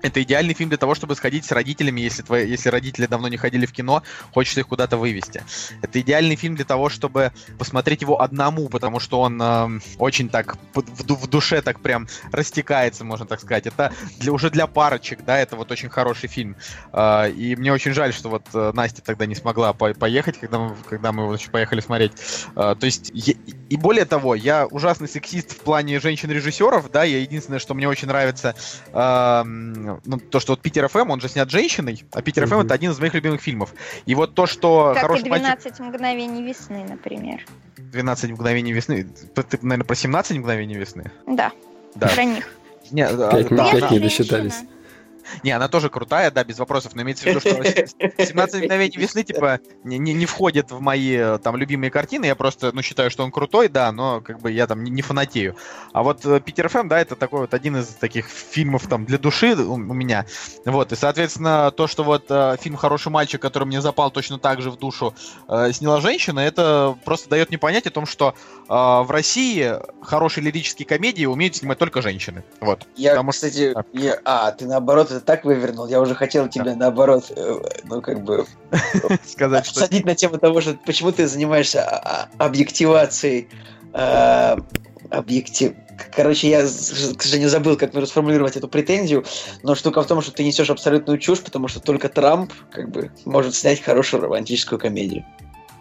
[0.02, 3.38] Это идеальный фильм для того, чтобы сходить с родителями, если, твои, если родители давно не
[3.38, 5.44] ходили в кино, хочется их куда-то вывести.
[5.82, 10.58] Это идеальный фильм для того, чтобы посмотреть его одному, потому что он э, очень так
[10.74, 13.68] в, в душе так прям растекается, можно так сказать.
[13.68, 16.56] Это для, уже для парочек, да, это вот очень хороший фильм.
[16.94, 20.60] Э, и мне очень жаль, что вот э, Настя тогда не смогла по- поехать, когда
[20.60, 22.14] мы, когда мы его еще поехали смотреть.
[22.56, 23.38] Э, то есть, е-
[23.70, 28.08] и более того, я ужасный сексист в плане женщин-режиссеров, да, я единственное, что мне очень
[28.08, 28.56] нравится,
[28.94, 32.66] эм, ну, то, что вот Питер ФМ, он же снят женщиной, а Питер ФМ Мгм.
[32.66, 33.74] это один из моих любимых фильмов.
[34.06, 35.48] И вот то, что Как и хороший мальчик...
[35.48, 37.46] 12 мгновений весны, например.
[37.78, 39.04] 12 мгновений весны.
[39.36, 41.12] Ты, ты, наверное, про 17 мгновений весны?
[41.28, 41.52] Да,
[41.96, 42.08] Да.
[42.08, 42.48] про них.
[42.92, 44.56] Не, а, Пять да, она- не досчитались.
[45.44, 47.52] Не, она тоже крутая, да, без вопросов, но имеется в виду, что
[48.26, 52.26] 17 мгновений весны, типа, не, не, не входит в мои там любимые картины.
[52.26, 55.02] Я просто, ну, считаю, что он крутой, да, но как бы я там не, не
[55.02, 55.56] фанатею.
[55.94, 59.18] А вот э, Питер ФМ, да, это такой вот один из таких фильмов там для
[59.18, 60.26] души у, у меня.
[60.66, 64.62] Вот, и, соответственно, то, что вот э, фильм «Хороший мальчик», который мне запал точно так
[64.62, 65.14] же в душу,
[65.48, 68.34] э, сняла женщина, это просто дает мне понять о том, что
[68.70, 72.44] э, в России хорошие лирические комедии умеют снимать только женщины.
[72.60, 72.88] Вот.
[72.96, 75.88] Я, Потому что- кстати, я- а, ты наоборот это так вывернул.
[75.88, 78.46] Я уже хотел тебя наоборот, э, ну, как бы,
[79.26, 83.50] Сказать, что садить на тему того, что почему ты занимаешься а- а- объективацией,
[83.94, 84.58] э,
[85.10, 85.74] объектив...
[86.16, 89.24] Короче, я, к сожалению, забыл, как расформулировать эту претензию,
[89.62, 93.12] но штука в том, что ты несешь абсолютную чушь, потому что только Трамп, как бы,
[93.26, 95.24] может снять хорошую романтическую комедию.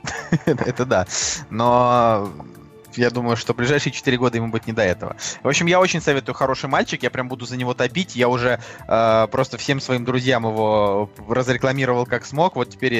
[0.44, 1.06] это да.
[1.48, 2.30] Но
[2.96, 5.16] я думаю, что ближайшие 4 года ему будет не до этого.
[5.42, 8.16] В общем, я очень советую «Хороший мальчик», я прям буду за него топить.
[8.16, 12.57] Я уже э, просто всем своим друзьям его разрекламировал как смог.
[12.57, 12.94] Вот теперь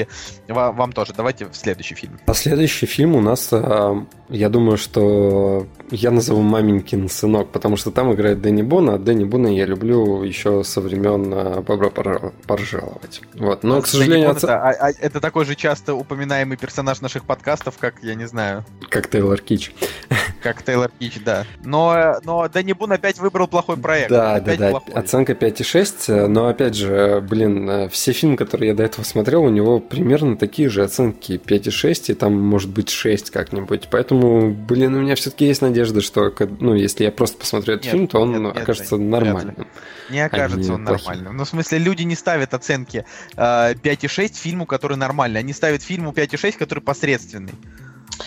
[0.47, 1.13] и ва- вам тоже.
[1.15, 2.19] Давайте в следующий фильм.
[2.25, 7.91] А следующий фильм у нас, а, я думаю, что я назову маменькин сынок, потому что
[7.91, 12.33] там играет Дэнни Бона, а Дэнни Бона я люблю еще со времен а, Бобра пор-
[12.47, 13.21] поржаловать.
[13.35, 13.63] Вот.
[13.63, 17.25] Но, к сожалению, Бон отца- это, а- а- это такой же часто упоминаемый персонаж наших
[17.25, 19.73] подкастов, как, я не знаю, как Тейлор Кич.
[20.41, 21.45] как Тейлор Кич, да.
[21.63, 24.09] Но, но Дэнни Бун опять выбрал плохой проект.
[24.09, 24.69] Да, да, да.
[24.71, 24.93] плохой.
[24.93, 26.27] Оценка 5,6.
[26.27, 30.37] Но опять же, блин, э, все фильмы, которые я до этого смотрел, у него примерно
[30.37, 33.87] такие же оценки 5,6, и там может быть 6 как-нибудь.
[33.91, 37.93] Поэтому, блин, у меня все-таки есть надежда, что ну, если я просто посмотрю этот Нет,
[37.93, 39.03] фильм, то он нет, нет, окажется ли.
[39.03, 39.67] нормальным.
[40.09, 41.07] Не окажется Они он плохие.
[41.07, 41.37] нормальным.
[41.37, 45.39] Ну, в смысле, люди не ставят оценки э, 5,6 фильму, который нормальный.
[45.39, 47.53] Они ставят фильму 5,6, который посредственный.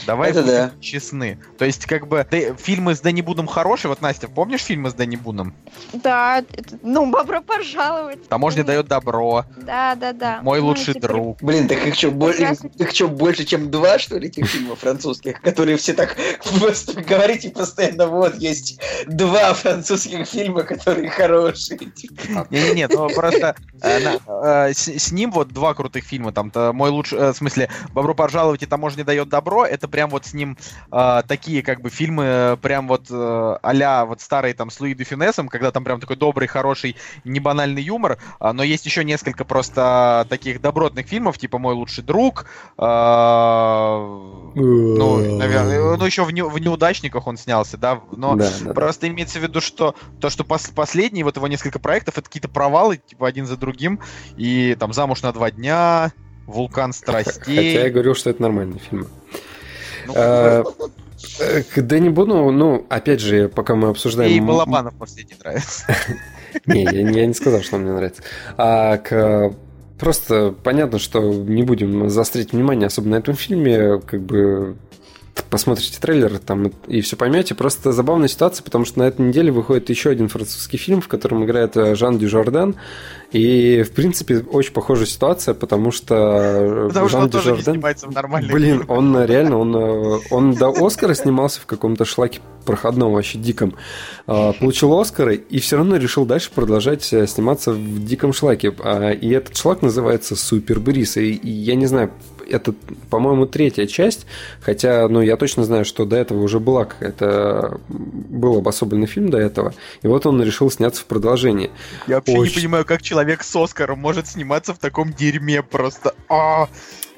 [0.06, 0.70] Давай Это будем да.
[0.80, 1.38] честны.
[1.58, 3.88] То есть, как бы, ты- фильмы с Дэнни Буном хорошие.
[3.88, 5.54] Вот, Настя, помнишь фильмы с Дэнни Буном?
[5.92, 8.28] Да, это- ну, бобро пожаловать.
[8.28, 9.44] Таможня дает добро.
[9.56, 10.40] Да, да, да.
[10.42, 11.38] Мой Ну, лучший теперь- друг.
[11.42, 13.08] Блин, так их что, Прекрасно.
[13.08, 16.16] больше, чем два, что ли, этих фильмов французских, которые все так
[16.60, 21.78] просто говорите постоянно, вот, есть два французских фильма, которые хорошие.
[21.78, 26.90] Типа, Не-не-не, ну просто э, э, с, ним вот два крутых фильма, там то мой
[26.90, 30.56] лучший, э, в смысле, Бобро пожаловать и таможня дает добро, это прям вот с ним
[30.90, 34.94] э, такие как бы фильмы, э, прям вот э, а вот старые там с Луи
[34.94, 39.04] де Фюнесом, когда там прям такой добрый, хороший, не банальный юмор, а, но есть еще
[39.04, 42.46] несколько просто таких добротных фильмов, типа Мой лучший друг,
[42.78, 42.84] э,
[44.54, 48.74] ну, наверное, ну еще в, не- в неудачниках он снялся, да, но Да, да, да.
[48.74, 52.48] Просто имеется в виду, что то, что пос- последние, вот его несколько проектов, это какие-то
[52.48, 54.00] провалы, типа один за другим,
[54.36, 56.12] и там «Замуж на два дня»,
[56.46, 57.90] «Вулкан Хотя я страстей».
[57.90, 59.08] говорил, что это нормальный фильм.
[60.06, 60.14] Ну,
[61.40, 64.30] Э, К Дэнни Бону, ну, опять же, пока мы обсуждаем...
[64.30, 64.94] и Балабанов
[65.40, 65.84] нравится.
[66.66, 68.22] Не, я, не- я не сказал, что он мне нравится.
[68.56, 69.52] А к...
[69.98, 74.76] Просто понятно, что не будем заострить внимание, особенно на этом фильме, как бы
[75.50, 77.54] посмотрите трейлер там и все поймете.
[77.54, 81.44] Просто забавная ситуация, потому что на этой неделе выходит еще один французский фильм, в котором
[81.44, 82.76] играет э, Жан Дюжарден.
[83.32, 87.80] И, в принципе, очень похожая ситуация, потому что Потому что Жан не Дюжарден...
[88.52, 93.38] Блин, он э, реально, он, э, он до Оскара снимался в каком-то шлаке проходном, вообще
[93.38, 93.74] диком.
[94.26, 98.74] А, Получил Оскары и все равно решил дальше продолжать э, сниматься в диком шлаке.
[98.80, 101.16] А, И этот шлак называется Супер Брис.
[101.16, 102.10] И я не знаю,
[102.48, 102.74] это,
[103.10, 104.26] по-моему, третья часть,
[104.60, 107.80] хотя, ну, я точно знаю, что до этого уже была какая-то...
[107.88, 111.70] Был обособленный фильм до этого, и вот он решил сняться в продолжении.
[112.06, 116.14] Я вообще не очень- понимаю, как человек с Оскаром может сниматься в таком дерьме просто.
[116.28, 116.68] А,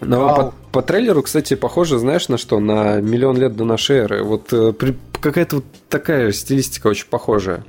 [0.00, 0.36] Но Вау.
[0.36, 2.60] по, по трейлеру, кстати, похоже, знаешь, на что?
[2.60, 4.22] На миллион лет до нашей эры.
[4.22, 4.72] Вот э,
[5.20, 7.64] какая-то вот такая стилистика очень похожая.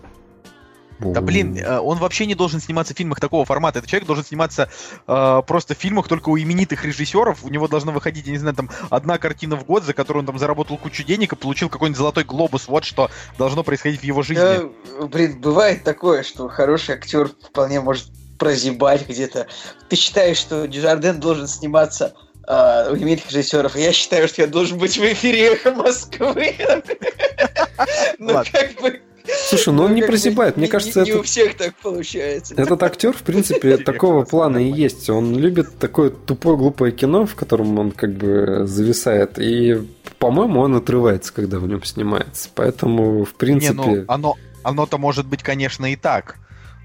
[1.00, 3.80] Да блин, э, он вообще не должен сниматься в фильмах такого формата.
[3.80, 4.70] Этот человек должен сниматься
[5.08, 7.44] э, просто в фильмах только у именитых режиссеров.
[7.44, 10.28] У него должна выходить, я не знаю, там одна картина в год, за которую он
[10.28, 12.68] там заработал кучу денег и получил какой-нибудь золотой глобус.
[12.68, 14.44] Вот что должно происходить в его жизни.
[14.44, 18.08] э, блин, бывает такое, что хороший актер вполне может
[18.38, 19.48] прозябать где-то.
[19.90, 22.14] Ты считаешь, что Дюжарден должен сниматься
[22.48, 26.56] а, у именитых режиссеров, я считаю, что я должен быть в эфире «Эхо Москвы».
[28.18, 29.02] Ну, как бы...
[29.50, 30.58] Слушай, ну он не как бы прозябает.
[30.58, 32.54] Мне не- кажется, не у всех так получается.
[32.58, 35.10] этот актер, в принципе, такого плана и есть.
[35.10, 39.40] Он любит такое тупое, глупое кино, в котором он как бы зависает.
[39.40, 39.88] И,
[40.20, 42.50] по-моему, он отрывается, когда в нем снимается.
[42.56, 43.74] Поэтому, в Не, принципе...
[43.74, 46.36] ну, оно, оно-то может быть, конечно, и так.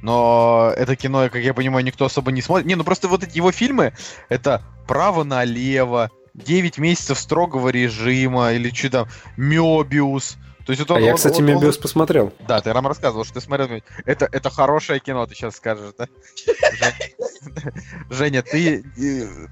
[0.03, 2.67] Но это кино, как я понимаю, никто особо не смотрит.
[2.67, 3.93] Не, ну просто вот эти его фильмы,
[4.29, 10.37] это «Право налево», «9 месяцев строгого режима» или что там, «Мёбиус».
[10.67, 12.33] То есть вот он, А я, он- кстати, он- он- Мебиус посмотрел.
[12.47, 13.69] Да, ты нам рассказывал, что ты смотрел.
[14.05, 16.07] Это, это хорошее кино, ты сейчас скажешь, да?
[18.11, 18.85] Женя- ты,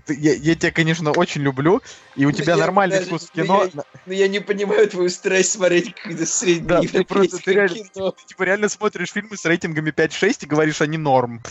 [0.07, 1.83] ты- я, я тебя, конечно, очень люблю,
[2.17, 3.65] и у тебя нормальный вкус в кино.
[3.75, 6.25] я- Ну я не понимаю твою страсть смотреть какое-то
[6.63, 8.11] Да, ты просто ты среднеевропейское реально, кино.
[8.13, 11.43] ты, типа реально смотришь фильмы с рейтингами 5-6 и говоришь, они норм.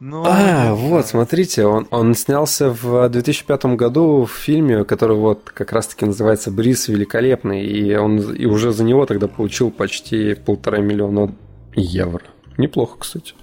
[0.00, 5.72] Ну, А, вот, смотрите, он, он снялся в 2005 году в фильме, который вот как
[5.72, 11.34] раз-таки называется «Брис великолепный», и он и уже за него тогда получил почти полтора миллиона
[11.74, 12.22] евро.
[12.58, 13.34] Неплохо, кстати.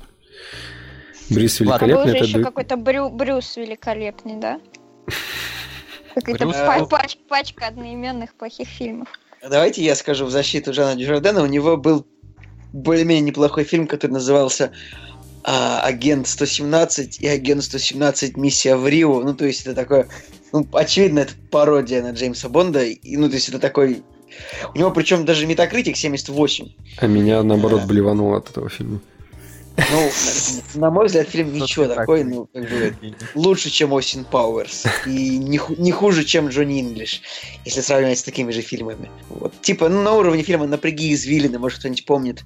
[1.29, 1.75] «Брис Ладно.
[1.75, 4.59] А был великолепный» же это еще ду- какой-то Брю- Брюс великолепный, да?
[6.15, 6.55] Какая-то Брюс?
[6.89, 9.09] пач- пачка одноименных плохих фильмов.
[9.41, 11.43] Давайте я скажу в защиту Жана Дюжардена.
[11.43, 12.07] У него был
[12.71, 14.71] более-менее неплохой фильм, который назывался
[15.47, 18.35] а, «Агент 117» и «Агент 117.
[18.35, 19.21] Миссия в Рио».
[19.21, 20.07] Ну, то есть это такое...
[20.51, 22.83] Ну, очевидно, это пародия на Джеймса Бонда.
[22.83, 24.03] И, ну, то есть это такой...
[24.73, 26.67] У него причем даже метакритик 78.
[26.97, 29.01] А меня, наоборот, блевануло от этого фильма.
[29.77, 30.09] Ну,
[30.79, 32.95] на мой взгляд, фильм ничего такой, ну, как бы,
[33.35, 34.85] лучше, чем Осин Пауэрс.
[35.05, 37.21] И не, ху- не хуже, чем Джонни Инглиш,
[37.65, 39.11] если сравнивать с такими же фильмами.
[39.29, 39.53] Вот.
[39.61, 42.43] Типа, ну, на уровне фильма «Напряги извилины», может, кто-нибудь помнит,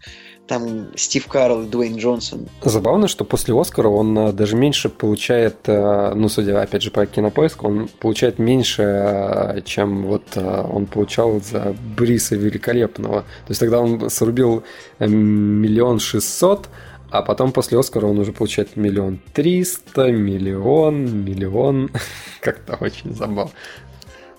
[0.50, 2.48] там Стив Карл и Дуэйн Джонсон.
[2.64, 7.06] Забавно, что после Оскара он а, даже меньше получает, а, ну, судя, опять же, по
[7.06, 13.22] кинопоиску, он получает меньше, а, чем вот он получал за Бриса Великолепного.
[13.22, 14.64] То есть тогда он срубил
[14.98, 16.68] э, миллион шестьсот,
[17.12, 21.92] а потом после Оскара он уже получает миллион триста, миллион, миллион.
[22.42, 23.52] Как-то очень забавно.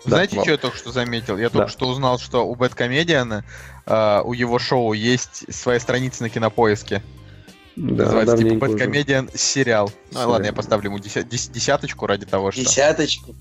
[0.04, 0.44] Да, Знаете, Вов.
[0.44, 1.36] что я только что заметил?
[1.36, 1.58] Я Да.
[1.58, 3.44] только что узнал, что у Бэткомедиана,
[3.86, 7.02] э, у его шоу есть своя страница на кинопоиске.
[7.76, 8.66] Да, Называется типа.
[8.66, 9.92] Бэткомедиан сериал.
[10.12, 12.60] Ну ладно, я поставлю ему деся- дес- десяточку ради того, что...
[12.62, 13.34] Десяточку.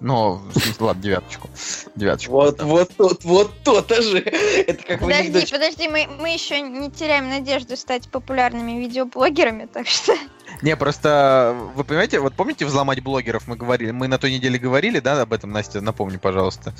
[0.00, 1.48] Ну, в смысле, ладно, девяточку.
[1.94, 2.32] Девяточку.
[2.32, 4.18] Вот, вот тут, вот то-то же.
[4.66, 10.14] Это как Подожди, подожди, мы, мы еще не теряем надежду стать популярными видеоблогерами, так что...
[10.60, 14.98] Не, просто, вы понимаете, вот помните взломать блогеров мы говорили, мы на той неделе говорили,
[15.00, 16.74] да, об этом, Настя, напомни, пожалуйста,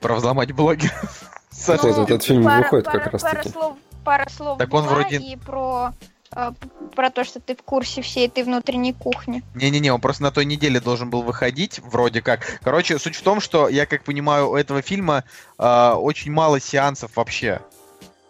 [0.00, 1.22] про взломать блогеров.
[1.68, 3.48] Вот Ну, этот фильм пара- выходит пара- как раз пара таки.
[3.50, 5.92] слов, пара слов Так он вроде- и про,
[6.34, 6.50] э,
[6.96, 9.44] про то, что ты в курсе всей этой внутренней кухни.
[9.54, 12.58] Не-не-не, он просто на той неделе должен был выходить, вроде как.
[12.64, 15.22] Короче, суть в том, что, я как понимаю, у этого фильма
[15.58, 17.60] э, очень мало сеансов вообще.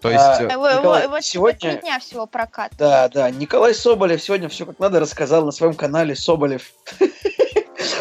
[0.05, 0.23] То есть...
[0.23, 2.73] А, э, Э, Николай, во- вот сегодня- три дня всего прокат.
[2.77, 3.31] Да, да.
[3.31, 6.73] Николай Соболев сегодня все как надо рассказал на своем канале Соболев.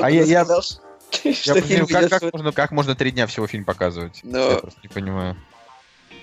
[0.01, 4.20] А я- я- понимаю, как, можно, как можно три дня всего фильм показывать?
[4.24, 4.51] Ну.
[4.51, 5.38] Я просто не понимаю.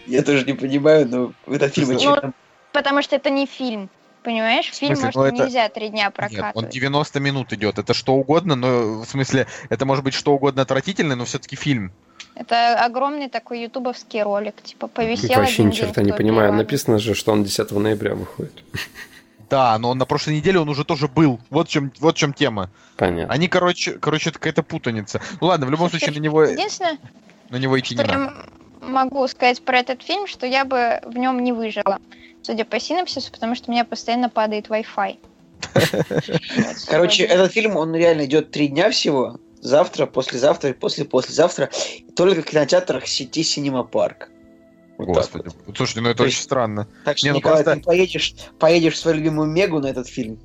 [0.07, 2.35] Я тоже не понимаю, но этот фильм Ну, очевидно
[2.73, 3.89] Потому что это не фильм.
[4.23, 4.67] Понимаешь?
[4.71, 5.05] Фильм, смысле?
[5.07, 6.57] может, Ну, это- нельзя три дня Нет, прокатывать.
[6.57, 7.79] он 90 минут идет.
[7.79, 11.91] Это что угодно, но в смысле, это может быть что угодно отвратительное, но все-таки фильм.
[12.41, 14.63] Это огромный такой ютубовский ролик.
[14.63, 16.55] Типа повисел Вообще ни черта не понимаю.
[16.55, 18.65] Написано же, что он 10 ноября выходит.
[19.51, 21.39] Да, но он на прошлой неделе он уже тоже был.
[21.51, 22.71] Вот в чем, вот в чем тема.
[22.97, 23.35] Понятно.
[23.35, 25.21] Они, короче, короче, это какая-то путаница.
[25.41, 26.99] Ну ладно, в любом Слушай, случае на него, Единственное,
[27.51, 28.47] на него идти что не я надо.
[28.81, 31.99] могу сказать про этот фильм, что я бы в нем не выжила.
[32.43, 35.19] Судя по синапсису, потому что у меня постоянно падает Wi-Fi.
[36.87, 39.39] Короче, этот фильм, он реально идет три дня всего.
[39.61, 41.71] Завтра, послезавтра и после-послезавтра.
[42.17, 44.29] Только в кинотеатрах сети Синема Парк.
[44.99, 45.51] Вот Господи.
[45.67, 45.77] вот.
[45.77, 46.87] Слушайте, ну это То очень есть- странно.
[47.05, 50.09] Так что, Не, ну Николай, просто- ты поедешь, поедешь в свою любимую Мегу на этот
[50.09, 50.39] фильм.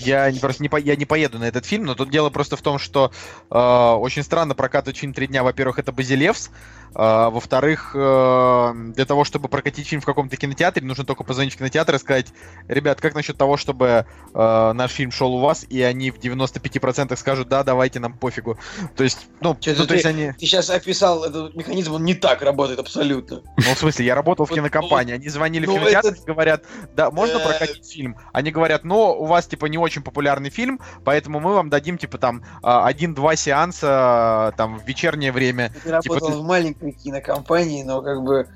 [0.00, 2.56] Я не- просто не, по- я не поеду на этот фильм, но тут дело просто
[2.56, 3.12] в том, что
[3.50, 5.42] э, очень странно прокатывать фильм три дня.
[5.42, 6.50] Во-первых, это Базилевс.
[6.94, 11.58] Э, во-вторых, э, для того, чтобы прокатить фильм в каком-то кинотеатре, нужно только позвонить в
[11.58, 12.26] кинотеатр и сказать,
[12.68, 17.16] ребят, как насчет того, чтобы э, наш фильм шел у вас, и они в 95%
[17.16, 18.58] скажут, да, давайте, нам пофигу.
[18.96, 20.32] То есть, ну, Чё, ну, ты- то есть они...
[20.32, 23.42] Ты сейчас описал этот механизм, он не так работает абсолютно.
[23.56, 26.64] Ну, в смысле, я работал в кинокомпании, они звонили ну, в кинотеатр это- и говорят,
[26.94, 27.44] да, можно Э.
[27.44, 28.16] прокатить фильм?
[28.32, 32.18] Они говорят, ну, у вас, типа, не очень популярный фильм, поэтому мы вам дадим, типа,
[32.18, 35.72] там, а, один-два сеанса, а, там, в вечернее время.
[35.82, 36.42] Ты работал ты- в
[36.82, 38.48] маленькой кинокомпании, но как бы...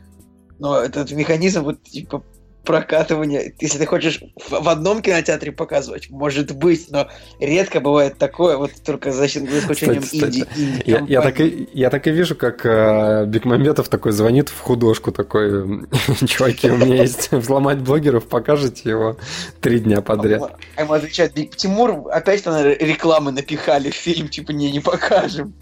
[0.59, 2.23] Но этот механизм, вот, типа,
[2.65, 7.09] прокатывания, если ты хочешь в, в одном кинотеатре показывать, может быть, но
[7.39, 11.21] редко бывает такое, вот только за, счет- за исключением Кстати, инди, кстати, инди Я, я,
[11.21, 15.87] так и, я так и вижу, как э, Бекмамбетов такой звонит в художку, такой,
[16.27, 19.17] чуваки, у меня есть взломать блогеров, покажете его
[19.61, 20.57] три дня подряд.
[20.75, 25.55] А ему отвечает, «Биг Тимур, опять на рекламы напихали в фильм, типа, не, не покажем.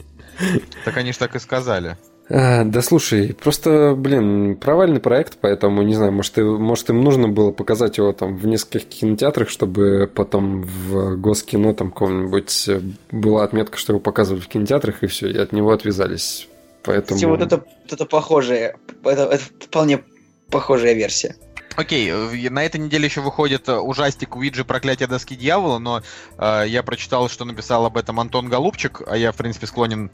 [0.84, 1.96] Так они же так и сказали.
[2.30, 7.28] А, да слушай, просто, блин, провальный проект, поэтому, не знаю, может, и- может им нужно
[7.28, 13.44] было показать его там в нескольких кинотеатрах, чтобы потом в Госкино там каком-нибудь э, была
[13.44, 16.48] отметка, что его показывают в кинотеатрах, и все, и от него отвязались.
[16.82, 17.16] Поэтому...
[17.16, 20.02] Кстати, вот это, вот это похожее, это, это вполне
[20.50, 21.36] похожая версия.
[21.76, 26.02] Окей, э, на этой неделе еще выходит э, ужастик Уиджи «Проклятие доски дьявола», но
[26.38, 30.10] э, я прочитал, что написал об этом Антон Голубчик, а я, в принципе, склонен...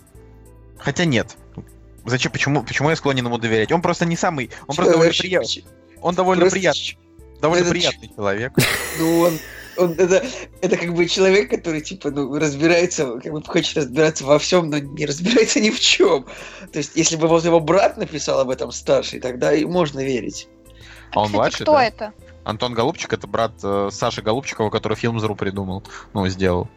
[0.78, 1.36] Хотя нет.
[2.10, 3.72] Зачем, почему, почему я склонен ему доверять?
[3.72, 4.50] Он просто не самый...
[4.66, 5.64] Он просто довольно, Вообще, прия-
[6.02, 6.96] он довольно, просто прият- ч-
[7.40, 8.52] довольно приятный человек.
[8.98, 9.38] Ну, он,
[9.76, 10.24] он это,
[10.60, 14.78] это как бы человек, который, типа, ну, разбирается, как бы хочет разбираться во всем, но
[14.78, 16.26] не разбирается ни в чем.
[16.72, 20.48] То есть, если бы вот его брат написал об этом старший, тогда и можно верить.
[21.12, 21.84] А он Кстати, младший, кто да?
[21.84, 22.12] это?
[22.44, 25.82] Антон Голубчик это брат э, Саши Голубчикова, который фильм «Зру» придумал,
[26.14, 26.68] ну, сделал.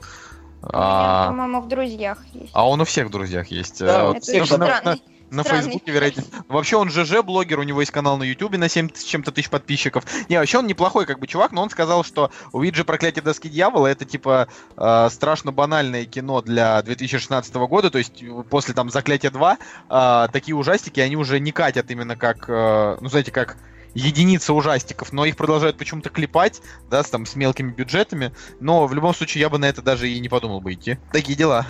[0.62, 2.52] А, по-моему, в друзьях есть.
[2.54, 3.80] а он у всех в друзьях есть.
[3.80, 4.98] Да, вот Это на- на-.
[5.34, 5.64] На Странный.
[5.64, 6.24] Фейсбуке, вероятно.
[6.48, 10.04] Вообще он ЖЖ-блогер, у него есть канал на Ютубе на 7 с чем-то тысяч подписчиков.
[10.30, 13.88] Не, вообще он неплохой как бы чувак, но он сказал, что Уиджи «Проклятие доски дьявола»
[13.88, 19.32] это типа э, страшно банальное кино для 2016 года, то есть э, после там «Заклятия
[19.32, 19.58] 2»
[19.90, 23.58] э, такие ужастики, они уже не катят именно как, э, ну знаете, как
[23.96, 26.62] единицы ужастиков, но их продолжают почему-то клепать,
[26.92, 30.10] да, с, там, с мелкими бюджетами, но в любом случае я бы на это даже
[30.10, 30.98] и не подумал бы идти.
[31.12, 31.66] Такие дела.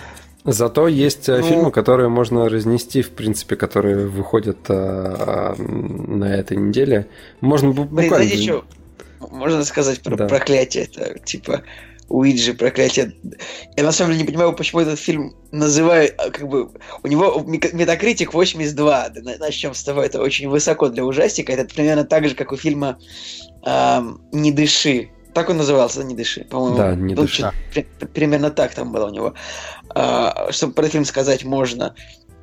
[0.46, 6.58] Зато есть э, Ну- фильмы, которые можно разнести, в принципе, которые выходят э, на этой
[6.58, 7.08] неделе.
[7.42, 8.10] Можно буквально...
[8.16, 8.66] знаете что?
[9.32, 10.28] Можно сказать про Да.
[10.28, 10.84] проклятие.
[10.84, 11.64] Это типа
[12.10, 13.14] Уиджи, проклятие.
[13.78, 16.70] Я на самом деле не понимаю, почему этот фильм называют, а, как бы,
[17.02, 19.10] у него метакритик 82.
[19.10, 21.54] Да, на- Начнем с того, это очень высоко для ужастика.
[21.54, 23.00] Это примерно так же, как у фильма
[23.64, 25.10] ам, «Не дыши».
[25.34, 26.78] Так он назывался, «Не дыши», по-моему.
[26.78, 27.50] Да, «Не Ну, дыши».
[28.14, 29.34] примерно так там было у него.
[29.96, 31.96] А, чтобы про фильм сказать можно.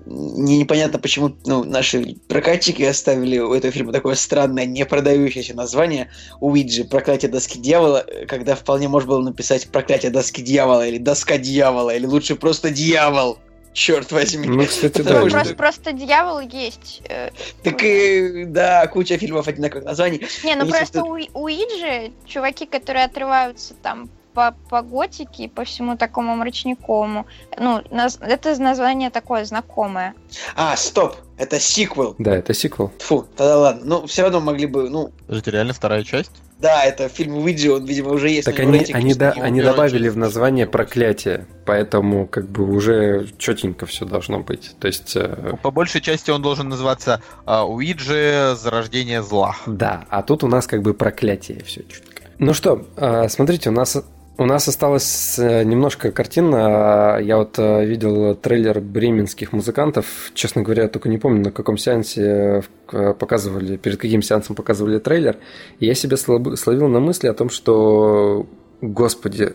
[0.06, 6.10] Не, непонятно, почему ну, наши прокатчики оставили у этого фильма такое странное, не продающееся название
[6.40, 11.94] Уиджи «Проклятие доски дьявола», когда вполне можно было написать «Проклятие доски дьявола» или «Доска дьявола»,
[11.94, 13.38] или лучше просто «Дьявол».
[13.72, 14.48] Черт возьми.
[14.48, 15.20] Ну, кстати, да.
[15.20, 17.02] Ну, что- просто, просто дьявол есть.
[17.08, 17.30] э,
[17.62, 20.26] Так и, да, куча фильмов одинаковых названий.
[20.42, 25.44] Не, ну Если просто ты- у, у Иджи чуваки, которые отрываются там по, по готике
[25.44, 27.26] и по всему такому мрачниковому,
[27.58, 30.14] ну, наз- это название такое знакомое.
[30.56, 32.14] А, стоп, это сиквел.
[32.18, 32.92] Да, это сиквел.
[33.00, 33.82] Фу, тогда ладно.
[33.84, 36.30] Ну, все равно могли бы, ну, Это реально вторая часть?
[36.60, 38.44] да, это фильм Уиджи, он, видимо, уже есть.
[38.44, 40.14] Так они, рейтинг они, да, они добавили часть.
[40.14, 44.76] в название проклятие, поэтому как бы уже четенько все должно быть.
[44.78, 49.56] То есть, э, По большей части он должен называться а, Уиджи Зарождение зла.
[49.64, 52.24] да, а тут у нас как бы проклятие все четко.
[52.38, 53.96] Ну что, э, смотрите, у нас
[54.38, 56.50] у нас осталось э, немножко картин.
[56.50, 60.30] Я вот э, видел трейлер бременских музыкантов.
[60.34, 64.98] Честно говоря, я только не помню, на каком сеансе э, показывали, перед каким сеансом показывали
[64.98, 65.36] трейлер.
[65.78, 68.46] И я себя словил на мысли о том, что,
[68.80, 69.52] господи,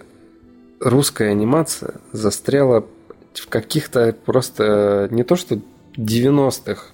[0.79, 2.85] русская анимация застряла
[3.33, 5.59] в каких-то просто не то что
[5.97, 6.91] 90-х.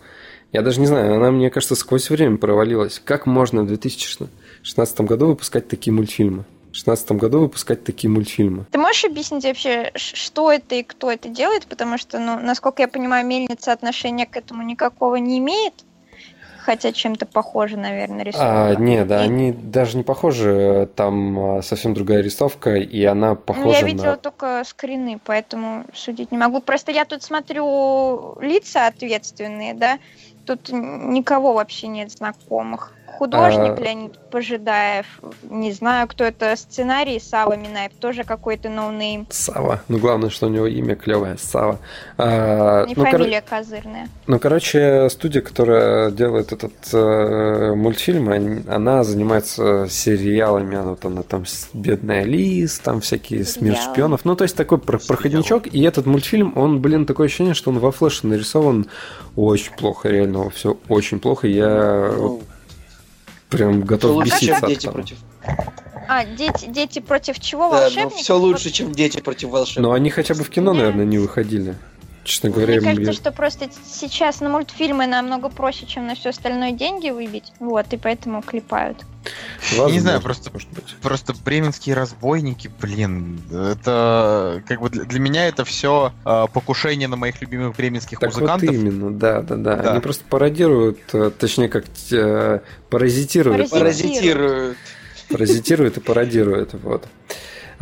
[0.53, 3.01] Я даже не знаю, она, мне кажется, сквозь время провалилась.
[3.03, 6.45] Как можно в 2016 году выпускать такие мультфильмы?
[6.71, 8.65] В 2016 году выпускать такие мультфильмы.
[8.71, 11.65] Ты можешь объяснить вообще, что это и кто это делает?
[11.67, 15.73] Потому что, ну, насколько я понимаю, мельница отношения к этому никакого не имеет.
[16.59, 18.75] Хотя чем-то похоже, наверное, А, рисовала.
[18.77, 20.87] не, да, И- они даже не похожи.
[20.95, 24.17] Там а, совсем другая рисовка, и она Ну, похожа я видела на...
[24.17, 26.61] только скрины, поэтому судить не могу.
[26.61, 29.97] Просто я тут смотрю лица ответственные, да.
[30.45, 32.93] Тут никого вообще нет знакомых.
[33.17, 33.81] Художник А.
[33.81, 35.05] Леонид Пожидаев,
[35.49, 39.27] не знаю, кто это, сценарий Сава Минаев, тоже какой-то no name.
[39.29, 39.81] Сава.
[39.87, 41.77] Ну, главное, что у него имя клевое, Сава.
[42.17, 44.07] А, И ну, кор- фамилия козырная.
[44.27, 50.77] Ну, короче, студия, которая делает этот э, мультфильм, она занимается сериалами.
[50.77, 51.43] Она, вот она там
[51.73, 53.93] «Бедная Лис», там всякие «Смерть Сериалы.
[53.93, 54.25] шпионов».
[54.25, 55.67] Ну, то есть такой про- проходничок.
[55.67, 58.87] И этот мультфильм, он, блин, такое ощущение, что он во флеше нарисован
[59.35, 60.49] очень плохо, реально.
[60.49, 61.47] Все очень плохо.
[61.47, 62.41] Я вот Ну,
[63.51, 65.17] прям готов лучше, беситься чем дети против.
[66.07, 67.69] А, дети, дети против чего?
[67.69, 68.19] Да, но Волшебников?
[68.19, 69.83] все лучше, чем дети против волшебников.
[69.83, 71.75] Но они хотя бы в кино, наверное, не выходили.
[72.23, 76.71] Честно говоря, Мне кажется, что просто сейчас на мультфильмы намного проще, чем на все остальное
[76.71, 77.51] деньги выбить.
[77.59, 79.03] Вот, и поэтому клепают.
[79.71, 80.95] возможно, не знаю, просто- может быть.
[81.01, 86.13] Просто бременские разбойники, блин, это как бы для, для меня это все
[86.53, 88.69] покушение на моих любимых бременских Так музыкантов.
[88.69, 89.91] вот именно, да, да, да, Да.
[89.93, 92.59] Они просто пародируют, э, точнее, как э,
[92.91, 93.69] паразитируют.
[93.71, 93.97] Паразитируют.
[94.07, 94.77] Паразитируют.
[95.29, 97.07] Паразитируют и пародируют, вот.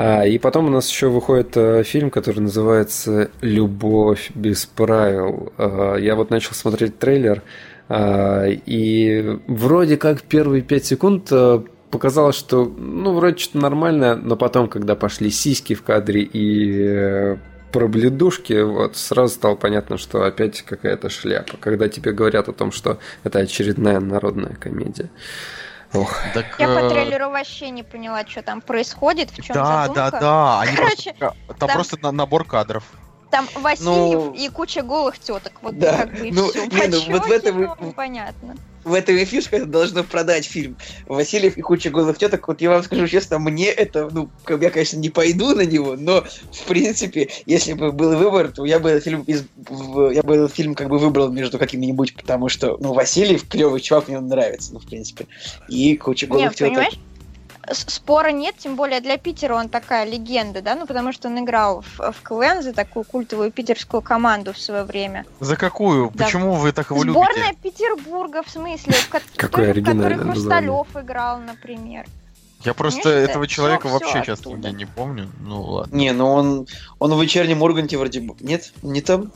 [0.02, 5.52] А, и потом у нас еще выходит э, фильм, который называется «Любовь без правил».
[5.58, 7.43] А, я вот начал смотреть трейлер,
[7.89, 11.60] а, и вроде как первые пять секунд э,
[11.91, 17.38] показалось, что, ну, вроде что-то нормальное, но потом, когда пошли сиськи в кадре и э,
[17.74, 21.58] про бледушки, вот сразу стало понятно, что опять какая-то шляпа.
[21.60, 25.10] Когда тебе говорят о том, что это очередная народная комедия.
[25.93, 26.13] Ох.
[26.33, 30.11] Так, Я по э, трейлеру вообще не поняла, что там происходит, в чем Да, задумка.
[30.11, 30.59] да, да.
[30.61, 32.83] Они Короче, просто, там там- просто на- набор кадров.
[33.31, 35.53] Там Васильев Ну, и куча голых теток.
[35.61, 35.97] Вот да.
[35.97, 36.65] как бы и Ну, все.
[36.67, 38.55] не, ну, вот в этом и- понятно.
[38.84, 40.77] В этом и фишка, это должно продать фильм.
[41.07, 42.47] Васильев и куча голых теток.
[42.47, 46.23] Вот я вам скажу честно, мне это, ну, я, конечно, не пойду на него, но,
[46.51, 49.43] в принципе, если бы был выбор, то я бы этот фильм, из,
[50.13, 54.07] я бы этот фильм как бы выбрал между какими-нибудь, потому что, ну, Васильев клевый чувак,
[54.07, 55.27] мне он нравится, ну, в принципе.
[55.67, 56.73] И куча голых Нет, теток.
[56.73, 56.99] понимаешь?
[57.72, 61.82] Спора нет, тем более для Питера он такая легенда, да, ну потому что он играл
[61.82, 65.26] в, в КВН за такую культовую питерскую команду в свое время.
[65.39, 66.12] За какую?
[66.14, 66.26] Да.
[66.26, 67.57] Почему вы так его Сборная любите?
[67.62, 70.18] Петербурга, в смысле, в ко- Какое в которой.
[70.18, 72.05] Хрусталев играл, например.
[72.64, 74.57] Я просто Конечно, этого человека всё вообще, честно оттуда.
[74.57, 75.30] говоря, не помню.
[75.39, 75.95] Ну ладно.
[75.95, 76.68] Не, ну он,
[76.99, 78.36] он в вечернем Урганте вроде бы...
[78.41, 78.74] Нет?
[78.82, 79.32] Не там?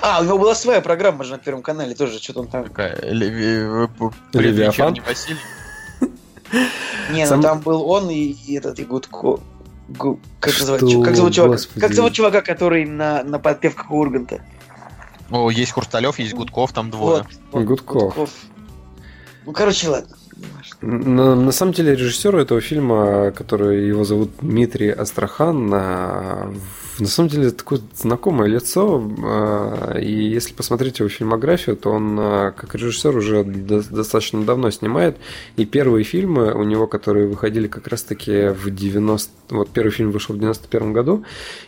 [0.00, 2.64] А, у него была своя программа же на Первом канале тоже, что-то он там...
[2.64, 3.88] Такая, Леви-
[4.34, 4.96] э, Левиафан?
[5.06, 5.38] Василий.
[7.12, 9.40] Не, Сам- ну там был он и, и этот, и Гудко...
[9.88, 11.52] Гу- Как, Что, называется, чу- как зовут чувака?
[11.52, 11.80] господи?
[11.80, 14.40] Как зовут чувака, который на, на подпевках Урганта?
[15.30, 17.22] О, есть Хрусталев, есть Гудков, там двое.
[17.22, 18.30] Вот, вот, Гудков.
[19.44, 20.16] Ну, короче, ладно.
[20.80, 27.28] На, на самом деле режиссеру этого фильма, который его зовут Дмитрий Астрахан, в- на самом
[27.30, 29.02] деле такое знакомое лицо.
[29.24, 34.70] а, И если посмотреть его фильмографию, то он а, как режиссер уже до- достаточно давно
[34.70, 35.16] снимает.
[35.56, 39.30] И первые фильмы у него, которые выходили как раз-таки в 90...
[39.50, 41.24] Вот первый фильм вышел в 91 году,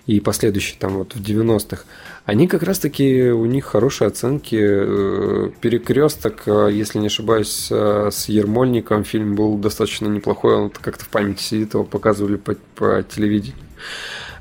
[0.07, 1.83] и последующий там вот в 90-х.
[2.25, 4.57] Они как раз-таки, у них хорошие оценки.
[4.59, 10.55] Э, Перекресток, э, если не ошибаюсь, с Ермольником фильм был достаточно неплохой.
[10.55, 13.59] Он как-то в памяти сидит, его показывали по, по телевидению.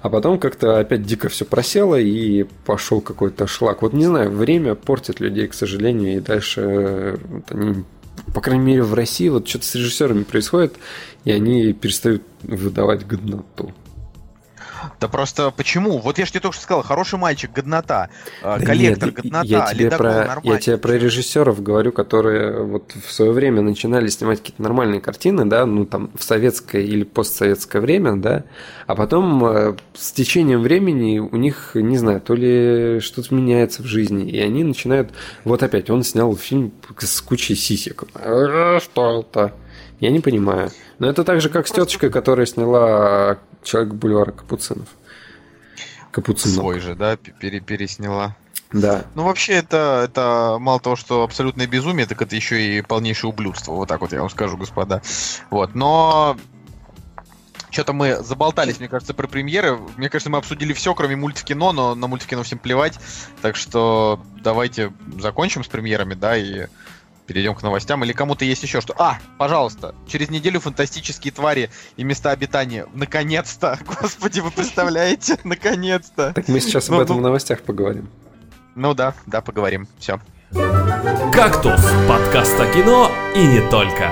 [0.03, 3.81] А потом как-то опять дико все просело и пошел какой-то шлак.
[3.81, 7.85] Вот не знаю, время портит людей, к сожалению, и дальше э, вот они,
[8.33, 10.73] по крайней мере, в России вот что-то с режиссерами происходит,
[11.23, 13.71] и они перестают выдавать годноту.
[14.99, 15.99] Да просто почему?
[15.99, 18.09] Вот я же тебе только что сказал, хороший мальчик, годнота,
[18.41, 20.39] э, Да коллектор, нет, годнота, я тебе, ледокол, про, нормально.
[20.43, 25.45] я тебе про режиссеров говорю, которые вот в свое время начинали снимать какие-то нормальные картины,
[25.45, 28.43] да, ну там в советское или постсоветское время, да,
[28.87, 33.85] а потом э, с течением времени у них, не знаю, то ли что-то меняется в
[33.85, 35.11] жизни, и они начинают,
[35.43, 38.03] вот опять, он снял фильм с кучей сисек.
[38.15, 39.53] Э, Что это?
[40.03, 40.69] Я не понимаю.
[40.99, 44.89] Но это так же, как с теточкой, которая сняла Человек бульвара Капуцинов.
[46.11, 46.57] Капуцинов.
[46.57, 48.35] Свой же, да, пере- пересняла.
[48.73, 49.05] Да.
[49.15, 53.71] Ну, вообще, это, это мало того, что абсолютное безумие, так это еще и полнейшее ублюдство.
[53.71, 55.01] Вот так вот я вам скажу, господа.
[55.49, 56.35] Вот, но...
[57.69, 59.79] Что-то мы заболтались, мне кажется, про премьеры.
[59.95, 62.99] Мне кажется, мы обсудили все, кроме мультикино, но на мультикино всем плевать.
[63.41, 66.67] Так что давайте закончим с премьерами, да, и
[67.25, 68.03] перейдем к новостям.
[68.03, 68.93] Или кому-то есть еще что?
[68.97, 72.85] А, пожалуйста, через неделю фантастические твари и места обитания.
[72.93, 73.79] Наконец-то!
[74.01, 75.37] Господи, вы представляете?
[75.43, 76.33] Наконец-то!
[76.33, 78.09] Так мы сейчас Ну, об этом ну- в новостях поговорим.
[78.75, 79.87] Ну да, да, поговорим.
[79.99, 80.19] Все.
[81.31, 84.11] «Кактус»– подкаст о кино и не только.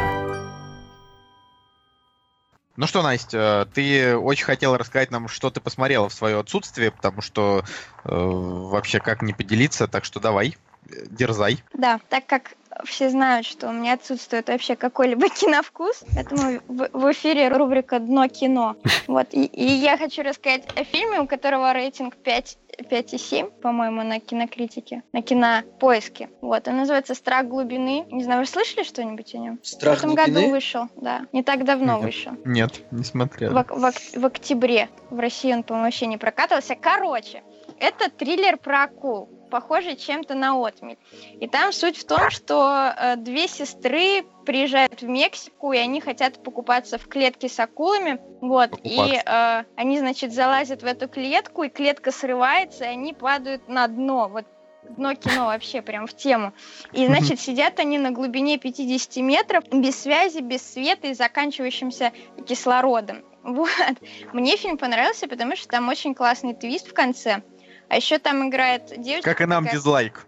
[2.77, 7.21] Ну что, Настя, ты очень хотела рассказать нам, что ты посмотрела в свое отсутствие, потому
[7.21, 7.63] что
[8.05, 10.57] э, вообще как не поделиться, так что давай,
[10.89, 11.63] э, дерзай.
[11.73, 12.53] Да, так как
[12.83, 18.27] все знают, что у меня отсутствует вообще какой-либо киновкус, поэтому в, в эфире рубрика «Дно
[18.27, 18.75] кино».
[19.07, 24.19] Вот, и, и я хочу рассказать о фильме, у которого рейтинг 5 5,7, по-моему, на
[24.19, 26.29] кинокритике, на кинопоиске.
[26.41, 28.05] Вот, он называется «Страх глубины».
[28.11, 29.59] Не знаю, вы слышали что-нибудь о нем?
[29.61, 30.41] Страх в этом глубины?
[30.41, 31.27] году вышел, да.
[31.33, 32.03] Не так давно Нет.
[32.03, 32.31] вышел.
[32.45, 33.51] Нет, не смотрел.
[33.51, 34.89] В, в в октябре.
[35.09, 36.75] В России он, по-моему, вообще не прокатывался.
[36.75, 37.43] Короче,
[37.79, 40.97] это триллер про акул, похожий чем-то на отмель.
[41.39, 46.41] И там суть в том, что э, две сестры приезжают в Мексику, и они хотят
[46.41, 48.19] покупаться в клетке с акулами.
[48.41, 49.65] Вот, и Покупаться.
[49.67, 54.27] э, они, значит, залазят в эту клетку, и клетка срывается, и они падают на дно.
[54.29, 54.45] Вот
[54.89, 56.53] дно кино вообще прям в тему.
[56.91, 62.11] И, значит, сидят они на глубине 50 метров, без связи, без света и заканчивающимся
[62.47, 63.23] кислородом.
[63.43, 63.69] Вот.
[64.33, 67.41] Мне фильм понравился, потому что там очень классный твист в конце.
[67.91, 69.29] А еще там играет девочка.
[69.31, 70.25] Как и нам такая- дизлайк.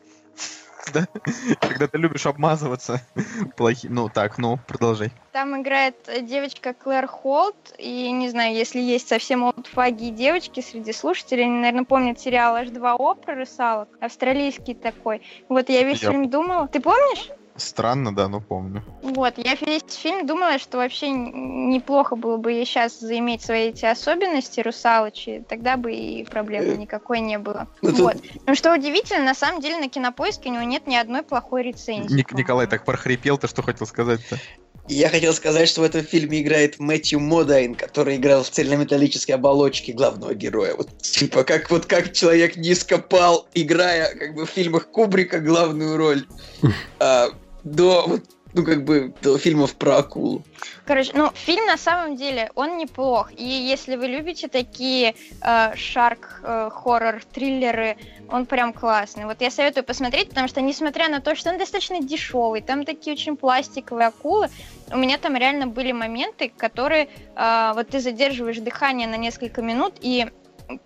[0.94, 1.08] Да?
[1.62, 3.00] Когда ты любишь обмазываться.
[3.56, 3.88] Плохи.
[3.88, 5.14] Ну так, ну, продолжай.
[5.32, 10.92] Там играет э, девочка Клэр Холт, и не знаю, если есть совсем олдфаги девочки среди
[10.92, 15.22] слушателей, они, наверное, помнят сериал H2O про русалок, австралийский такой.
[15.48, 16.68] Вот я весь Я- фильм думала...
[16.68, 17.30] Ты помнишь?
[17.56, 18.84] Странно, да, но помню.
[19.02, 23.86] Вот, я весь фильм думала, что вообще неплохо было бы ей сейчас заиметь свои эти
[23.86, 27.68] особенности русалочи, тогда бы и проблемы никакой не было.
[27.82, 28.18] Вот.
[28.46, 32.16] Ну что удивительно, на самом деле на кинопоиске у него нет ни одной плохой рецензии.
[32.16, 34.40] Ник- Николай так прохрипел, ты что хотел сказать-то?
[34.90, 39.94] Я хотел сказать, что в этом фильме играет Мэтью Модайн, который играл в цельнометаллической оболочке
[39.94, 40.76] главного героя.
[40.76, 45.96] Вот типа как вот как человек низко пал, играя как бы в фильмах Кубрика главную
[45.96, 46.26] роль.
[47.00, 47.30] а,
[47.64, 48.20] до
[48.54, 50.44] ну как бы до фильмов про акулу.
[50.86, 53.32] Короче, ну, фильм на самом деле, он неплох.
[53.36, 56.70] И если вы любите такие э, шарк, э,
[58.30, 59.26] он прям классный.
[59.26, 63.16] Вот я советую посмотреть, потому что, несмотря на то, что он достаточно дешевый, там такие
[63.16, 64.50] очень пластиковые акулы,
[64.92, 69.96] у меня там реально были моменты, которые, э, вот ты задерживаешь дыхание на несколько минут
[70.00, 70.28] и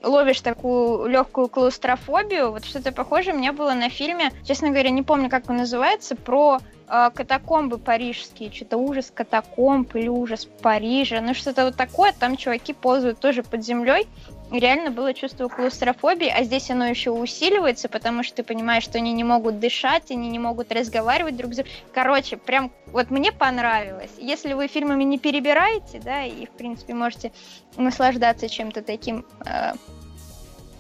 [0.04, 2.52] ловишь такую легкую клаустрофобию.
[2.52, 6.60] Вот что-то похожее меня было на фильме, честно говоря, не помню, как он называется, про
[6.88, 12.74] э, катакомбы парижские, что-то ужас катакомб или ужас Парижа, ну что-то вот такое, там чуваки
[12.74, 14.08] ползают тоже под землей,
[14.52, 19.14] реально было чувство клаустрофобии, а здесь оно еще усиливается, потому что ты понимаешь, что они
[19.14, 21.74] не могут дышать, они не могут разговаривать друг с другом.
[21.94, 24.12] Короче, прям вот мне понравилось.
[24.18, 27.32] Если вы фильмами не перебираете, да, и в принципе можете
[27.76, 29.74] наслаждаться чем-то таким э,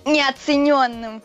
[0.05, 1.21] неоцененным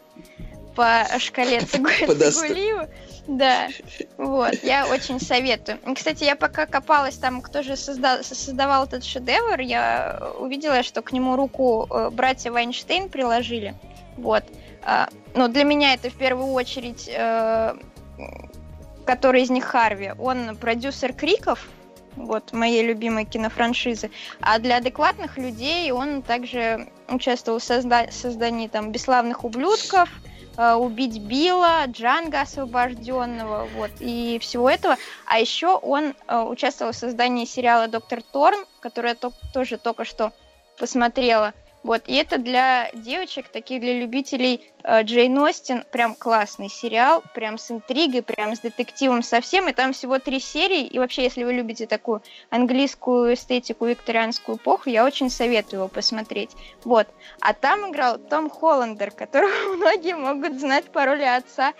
[0.74, 2.88] по шкале Цигулиева,
[3.26, 3.68] да,
[4.16, 5.78] вот, я очень советую.
[5.94, 11.12] Кстати, я пока копалась там, кто же созда- создавал этот шедевр, я увидела, что к
[11.12, 13.74] нему руку э, братья Вайнштейн приложили.
[14.16, 14.44] Вот.
[14.84, 17.74] А, Но для меня это в первую очередь, э,
[19.06, 20.12] который из них Харви.
[20.18, 21.68] Он продюсер Криков,
[22.16, 24.10] вот, моей любимой кинофраншизы.
[24.40, 30.08] А для адекватных людей он также участвовал в созда- создании там «Бесславных ублюдков»,
[30.56, 34.96] убить Билла, Джанга освобожденного, вот, и всего этого.
[35.26, 40.32] А еще он э, участвовал в создании сериала Доктор Торн, который я тоже только что
[40.78, 41.54] посмотрела.
[41.82, 47.58] Вот, и это для девочек, таких для любителей э, Джейн Остин, прям классный сериал, прям
[47.58, 51.54] с интригой, прям с детективом совсем, и там всего три серии, и вообще, если вы
[51.54, 56.50] любите такую английскую эстетику, викторианскую эпоху, я очень советую его посмотреть.
[56.84, 57.08] Вот.
[57.40, 61.72] А там играл Том Холландер, которого многие могут знать по роли отца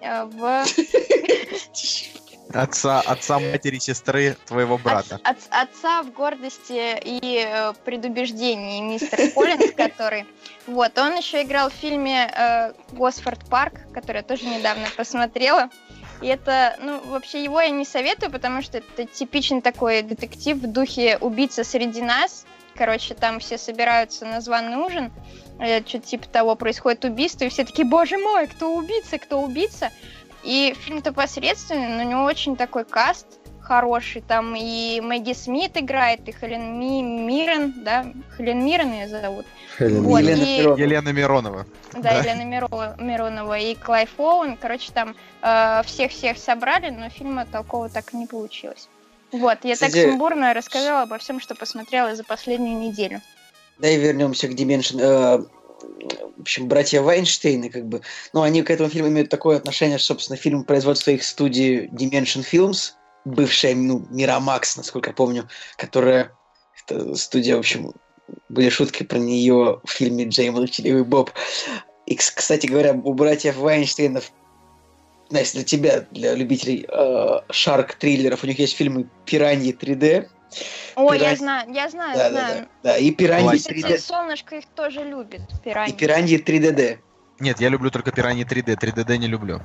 [0.00, 0.64] э, в
[2.52, 5.20] Отца, отца матери, сестры твоего брата.
[5.22, 10.26] От- от- отца в гордости и э, предубеждении мистер Коллинз, который...
[10.66, 15.70] Вот, он еще играл в фильме э, Госфорд Парк, который я тоже недавно посмотрела.
[16.22, 20.66] И это, ну, вообще его я не советую, потому что это типичный такой детектив в
[20.66, 22.44] духе «Убийца среди нас».
[22.76, 25.12] Короче, там все собираются на званый ужин,
[25.58, 29.90] э, что-то типа того, происходит убийство, и все такие, боже мой, кто убийца, кто убийца?
[30.42, 33.26] И фильм-то посредственный, но у него очень такой каст
[33.60, 34.20] хороший.
[34.22, 38.06] Там и Мэгги Смит играет, и Хелен Ми Миррен, да?
[38.36, 39.46] Хелен Миррен ее зовут.
[39.78, 40.18] Хелен Вот.
[40.18, 40.76] Елена и- Миронова.
[40.78, 41.66] Елена Миронова.
[41.92, 42.18] Да, Да.
[42.20, 44.56] Елена Миро- Миронова и Клайв Оуэн.
[44.56, 48.88] Короче, там э, всех-всех собрали, но фильма толкового так и не получилось.
[49.32, 53.20] Вот, я так Кстати- сумбурно рассказала обо всем, что посмотрела за последнюю неделю.
[53.78, 54.98] Давай вернемся к Dimension.
[55.00, 55.44] э,
[56.36, 58.02] в общем, братья Вайнштейны, как бы,
[58.32, 62.44] ну, они к этому фильму имеют такое отношение, что, собственно, фильм производства их студии Dimension
[62.50, 62.92] Films,
[63.24, 66.32] бывшая, ну, Miramax, насколько я помню, которая,
[67.14, 67.92] студия, в общем,
[68.48, 71.30] были шутки про нее в фильме «Джей Молчаливый Боб».
[72.06, 74.32] И, кс- кстати говоря, у братьев Вайнштейнов,
[75.30, 80.28] Настя, для тебя, для любителей э, шарк-триллеров, у них есть фильмы «Пираньи 3D»,
[80.96, 82.68] Ой, я Пирань- знаю, я знаю, да, да, знаю.
[82.82, 83.74] да, да, и «Пираньи Классика.
[83.74, 85.92] 3D», Кстати, Солнышко их тоже любит, и пираньи.
[85.94, 86.98] «Пираньи 3DD».
[87.38, 89.60] Нет, я люблю только пираньи 3D, 3DD не люблю.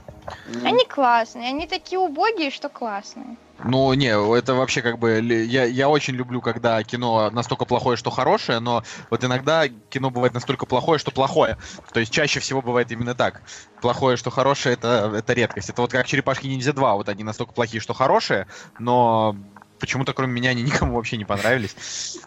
[0.63, 3.35] Они классные, они такие убогие, что классные.
[3.63, 4.07] Ну, не,
[4.37, 5.19] это вообще как бы...
[5.21, 10.33] Я, я очень люблю, когда кино настолько плохое, что хорошее, но вот иногда кино бывает
[10.33, 11.57] настолько плохое, что плохое.
[11.93, 13.41] То есть чаще всего бывает именно так.
[13.81, 15.69] Плохое, что хорошее, это, это редкость.
[15.69, 19.35] Это вот как «Черепашки ниндзя 2», вот они настолько плохие, что хорошие, но
[19.79, 22.17] почему-то кроме меня они никому вообще не понравились.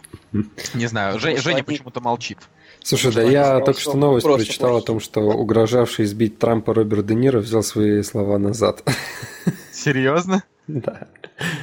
[0.74, 2.38] Не знаю, Жень- Женя почему-то молчит.
[2.82, 7.14] Слушай, да я только что новость прочитал о том, что угрожавший избить Трампа Роберт Де
[7.14, 8.82] Ниро взял свои слова назад.
[9.72, 10.44] Серьезно?
[10.68, 11.08] Да.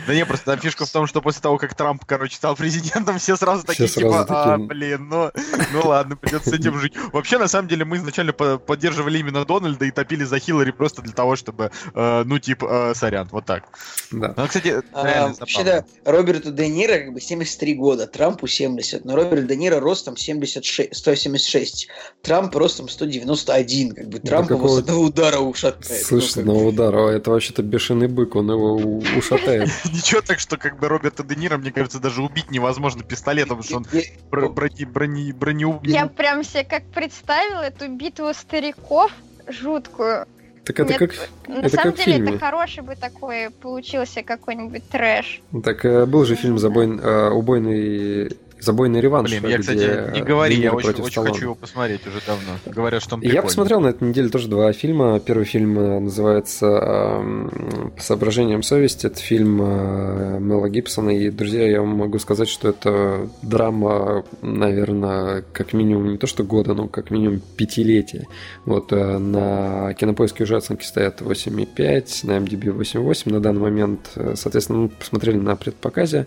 [0.08, 3.18] Да не, просто там фишка в том, что после того, как Трамп, короче, стал президентом,
[3.20, 5.32] все сразу Все такие, сразу типа, а, такие- блин, ну,
[5.74, 6.94] ну ладно, придется с этим жить.
[7.12, 11.02] Вообще, на самом деле, мы изначально по- поддерживали именно Дональда и топили за Хиллари просто
[11.02, 13.64] для того, чтобы, э, ну, типа, э, сорян, вот так.
[14.12, 14.34] Да.
[14.38, 15.86] Ну, кстати, А, реально вообще, забавно.
[16.06, 20.16] да, Роберту Де Ниро как бы 73 года, Трампу 70, но Роберт Де Ниро ростом
[20.16, 21.88] 76, 176,
[22.22, 26.02] Трамп ростом 191, как бы Трамп его какого- с одного удара ушатает.
[26.06, 28.76] Слышь, с Ну, одного удара, это вообще-то бешеный бык, он его
[29.18, 29.65] ушатает.
[29.86, 33.84] Ничего так, что как бы Роберта Де Ниро, мне кажется, даже убить невозможно пистолетом, потому
[33.86, 35.80] что он брони, брони, броню...
[35.84, 39.12] Я прям себе как представила эту битву стариков
[39.48, 40.28] жуткую.
[40.66, 41.30] Так это Нет, как...
[41.48, 42.30] На Это самом как деле, фильме.
[42.32, 45.42] это хороший бы такой получился какой-нибудь трэш.
[45.64, 48.36] Так э, был же фильм «Забой- э, «Убойный...
[48.66, 51.34] «Забойный реванш», Блин, я, кстати, не говори, Де я очень, очень Сталлоне.
[51.34, 52.52] хочу его посмотреть уже давно.
[52.66, 53.48] Говорят, что он И Я прикольный.
[53.48, 55.20] посмотрел на этой неделе тоже два фильма.
[55.20, 59.08] Первый фильм э, называется эм, «По соображениям совести».
[59.08, 61.12] Это фильм э, Мела Гибсона.
[61.12, 66.44] И, друзья, я вам могу сказать, что это драма, наверное, как минимум не то что
[66.44, 68.28] года, но как минимум пятилетия.
[68.66, 74.12] Вот э, на кинопоиске уже оценки стоят 8,5, на MDB 8,8 на данный момент.
[74.36, 76.26] Соответственно, мы посмотрели на предпоказе.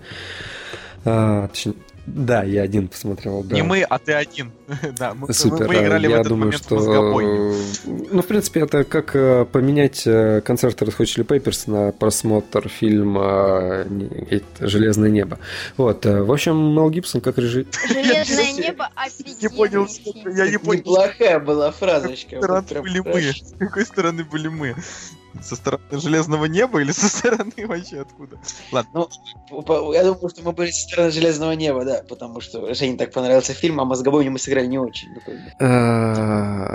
[1.05, 1.75] А, точнее,
[2.15, 3.55] Да, я один посмотрел, да.
[3.55, 4.51] Не мы, а ты один.
[4.99, 5.69] да, мы, Супер.
[5.69, 6.75] мы играли я в этот думаю, момент что...
[6.77, 7.27] мозгобой.
[7.85, 12.69] Ну, в принципе, это как э, поменять э, концерт Red Hot Chili Peppers на просмотр
[12.69, 13.85] фильма
[14.31, 15.39] э, «Железное небо».
[15.77, 16.05] Вот.
[16.05, 17.69] В общем, Мел Гибсон как режиссер...
[17.89, 18.89] Железное небо
[19.43, 20.37] Не понял, офигенный что- фильм.
[20.37, 22.37] я не понял, Неплохая была фразочка.
[22.37, 23.23] с какой стороны были мы.
[23.33, 24.75] С какой стороны были мы?
[25.43, 28.39] Со стороны железного неба или со стороны вообще откуда?
[28.73, 29.07] Ладно,
[29.67, 33.13] По- Я думаю, что мы были со стороны Железного неба, да, потому что Жене так
[33.13, 35.09] понравился фильм, а мозгобойню мы сыграли не очень.
[35.15, 35.67] Ну.
[35.67, 36.75] Э,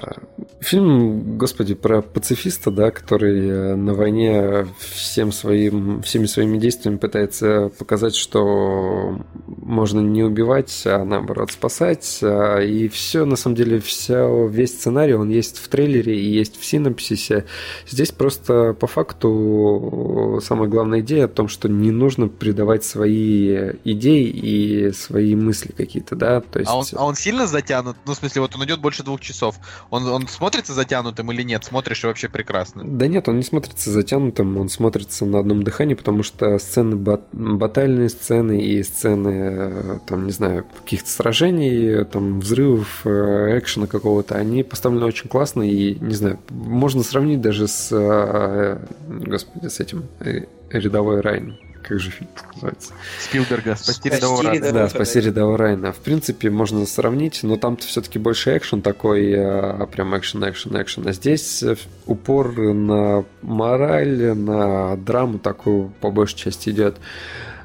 [0.61, 7.69] Фильм, господи, про пацифиста, да, который э, на войне всем своим, всеми своими действиями пытается
[7.77, 12.19] показать, что можно не убивать, а наоборот спасать.
[12.21, 16.59] А, И все, на самом деле, вся, весь сценарий, он есть в трейлере и есть
[16.59, 17.45] в синопсисе.
[17.87, 24.27] Здесь просто по факту самая главная идея о том, что не нужно придавать свои идеи
[24.27, 26.71] и свои мысли какие-то, да, то есть...
[26.71, 27.97] а он, а он сильно затянут?
[28.05, 29.55] Ну, в смысле, вот он идет больше двух часов.
[29.89, 31.63] Он, он смотрится затянутым или нет?
[31.63, 32.83] Смотришь и вообще прекрасно.
[32.85, 37.27] Да нет, он не смотрится затянутым, он смотрится на одном дыхании, потому что сцены, бат-
[37.31, 44.35] батальные сцены и сцены, э, там, не знаю, каких-то сражений, там, взрывов, э, экшена какого-то,
[44.35, 47.89] они поставлены очень классно, и, не знаю, можно сравнить даже с,
[48.33, 48.77] э,
[49.07, 51.57] господи, с этим, э, рядовой Райн.
[51.83, 52.93] Как же фильм называется?
[53.19, 54.71] Спилберга, спасти Спасти рядового Райана.
[54.71, 55.91] Да, спаси рядового Райана.
[55.91, 61.07] В принципе, можно сравнить, но там-то все-таки больше экшен такой, э, прям экшен, экшен, экшен.
[61.07, 61.75] А здесь э,
[62.05, 66.97] упор на мораль, на драму такую по большей части идет.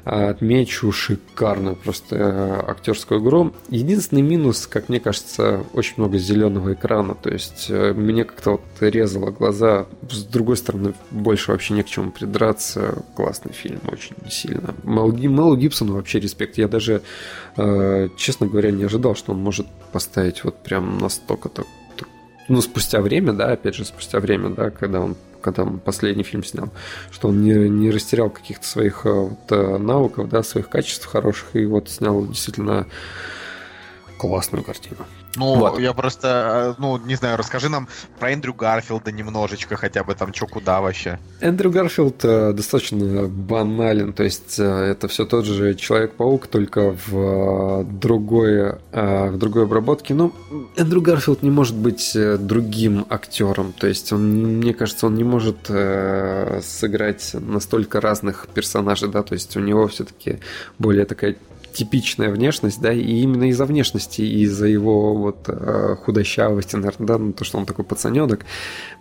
[0.05, 3.53] А, Отмечу шикарную просто э, актерскую игру.
[3.69, 7.15] Единственный минус, как мне кажется, очень много зеленого экрана.
[7.15, 9.85] То есть э, мне как-то вот резало глаза.
[10.09, 13.03] С другой стороны, больше вообще не к чему придраться.
[13.15, 14.73] Классный фильм, очень сильно.
[14.83, 16.57] Мелу Гибсону вообще респект.
[16.57, 17.01] Я даже,
[17.57, 21.65] э, честно говоря, не ожидал, что он может поставить вот прям настолько так
[22.49, 26.43] ну, спустя время, да, опять же, спустя время, да, когда он когда он последний фильм
[26.43, 26.69] снял,
[27.11, 31.55] что он не, не растерял каких-то своих э, вот, э, навыков, да, своих качеств хороших,
[31.55, 32.87] и вот снял действительно
[34.19, 34.97] классную картину.
[35.37, 35.79] Ну, Вот.
[35.79, 37.87] я просто, э, ну, не знаю, расскажи нам
[38.19, 41.19] про Эндрю Гарфилда немножечко, хотя бы там, чё куда вообще.
[41.39, 47.85] Эндрю Гарфилд э, достаточно банален, то есть э, это все тот же Человек-паук, только в
[47.85, 50.13] другой, в другой обработке.
[50.13, 50.31] Но
[50.75, 55.71] Эндрю Гарфилд не может быть другим актером, то есть он, мне кажется, он не может
[56.61, 60.39] сыграть настолько разных персонажей, да, то есть у него все-таки
[60.77, 61.35] более такая
[61.73, 67.33] типичная внешность, да, и именно из-за внешности, из-за его вот э, худощавости, наверное, да, ну,
[67.33, 68.45] то, что он такой пацаненок,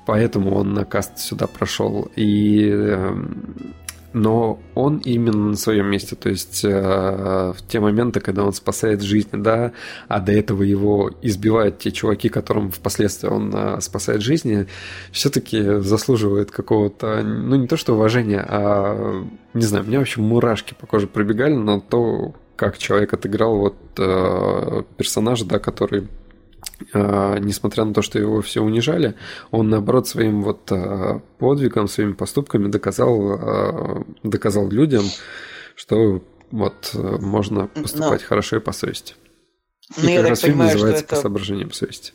[0.06, 2.10] поэтому он на каст сюда прошел.
[2.16, 3.74] И эм,
[4.12, 9.02] но он именно на своем месте, то есть э, в те моменты, когда он спасает
[9.02, 9.72] жизнь, да,
[10.08, 14.66] а до этого его избивают те чуваки, которым впоследствии он э, спасает жизни,
[15.12, 20.86] все-таки заслуживает какого-то, ну не то что уважения, а не знаю, мне вообще мурашки по
[20.86, 26.08] коже пробегали на то, как человек отыграл вот э, персонажа, да, который
[26.92, 29.14] э, несмотря на то, что его все унижали,
[29.52, 35.04] он наоборот своим вот э, подвигом, своими поступками доказал, э, доказал людям,
[35.76, 39.14] что вот э, можно поступать хорошо и по совести.
[39.96, 42.12] И Ну, я как так раз фильм понимаю, называется по это, соображениям совести.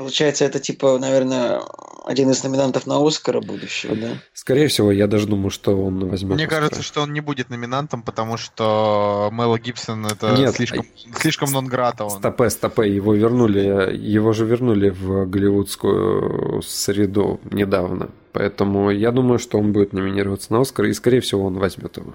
[0.00, 1.60] Получается, это типа, наверное,
[2.06, 4.08] один из номинантов на Оскара будущего, да?
[4.32, 6.36] Скорее всего, я даже думаю, что он возьмет.
[6.36, 6.62] Мне Оскара.
[6.62, 10.86] кажется, что он не будет номинантом, потому что Мэла Гибсон это Нет, слишком,
[11.18, 12.18] слишком нон-грата он.
[12.18, 18.08] Стопе, стопе, его вернули, его же вернули в голливудскую среду недавно.
[18.32, 22.14] Поэтому я думаю, что он будет номинироваться на Оскар, и, скорее всего, он возьмет его.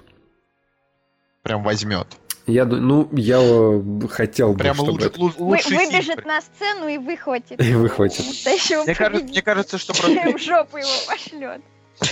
[1.43, 2.07] Прям возьмет.
[2.47, 5.77] Я, ну, я э, хотел бы, Прям чтобы лучше, это- лу- Вы- фильм.
[5.79, 7.61] выбежит на сцену и выхватит.
[7.63, 8.25] И выхватит.
[8.25, 11.61] Настоящего Мне кажется, мне кажется, что просто в жопу его пошлет.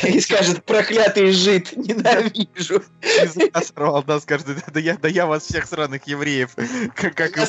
[0.03, 2.81] И скажет, проклятый жид, ненавижу.
[3.01, 6.55] языка сорвал, да, скажет, да, да я, да я вас всех сраных евреев,
[6.95, 7.43] как, как Я,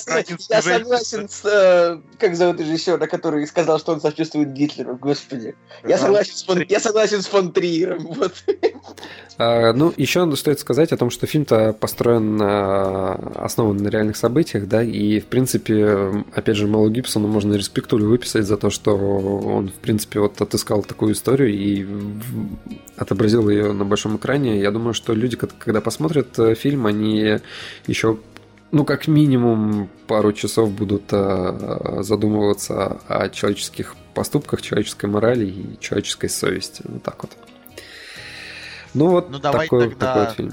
[0.51, 1.45] я согласен с...
[1.45, 5.55] э, как зовут режиссера, который сказал, что он сочувствует Гитлеру, господи.
[5.87, 8.35] Я согласен с фон, я согласен с фон Триером, вот.
[9.37, 14.69] А, ну, еще стоит сказать о том, что фильм-то построен на основан на реальных событиях,
[14.69, 19.69] да, и, в принципе, опять же, Мэлу Гибсону можно респектулю выписать за то, что он,
[19.69, 21.87] в принципе, вот отыскал такую историю и
[22.97, 24.61] отобразил ее на большом экране.
[24.61, 27.39] Я думаю, что люди, когда посмотрят э, фильм, они
[27.89, 28.19] еще
[28.71, 36.29] ну, как минимум пару часов будут э, задумываться о человеческих поступках, человеческой морали и человеческой
[36.29, 36.83] совести.
[36.85, 37.44] Вот так вот.
[38.95, 40.53] Ну вот Ну, давай такой, тогда- такой вот фильм.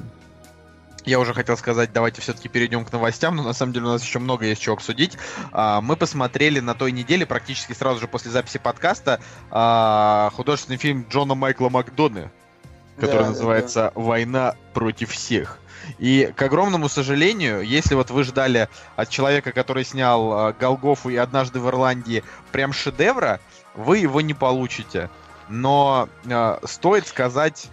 [1.05, 4.03] я уже хотел сказать, давайте все-таки перейдем к новостям, но на самом деле у нас
[4.03, 5.17] еще много есть чего обсудить.
[5.51, 9.19] А, мы посмотрели на той неделе, практически сразу же после записи подкаста,
[9.51, 12.31] а, художественный фильм Джона Майкла Макдоны,
[12.97, 15.57] который Да, да, называется «Война против всех».
[15.97, 21.15] И, к огромному сожалению, если вот вы ждали от человека, который снял а, Голгофу и
[21.15, 23.39] «Однажды в Ирландии» прям шедевра,
[23.73, 25.09] вы его не получите.
[25.49, 26.07] Но
[26.65, 27.69] стоит сказать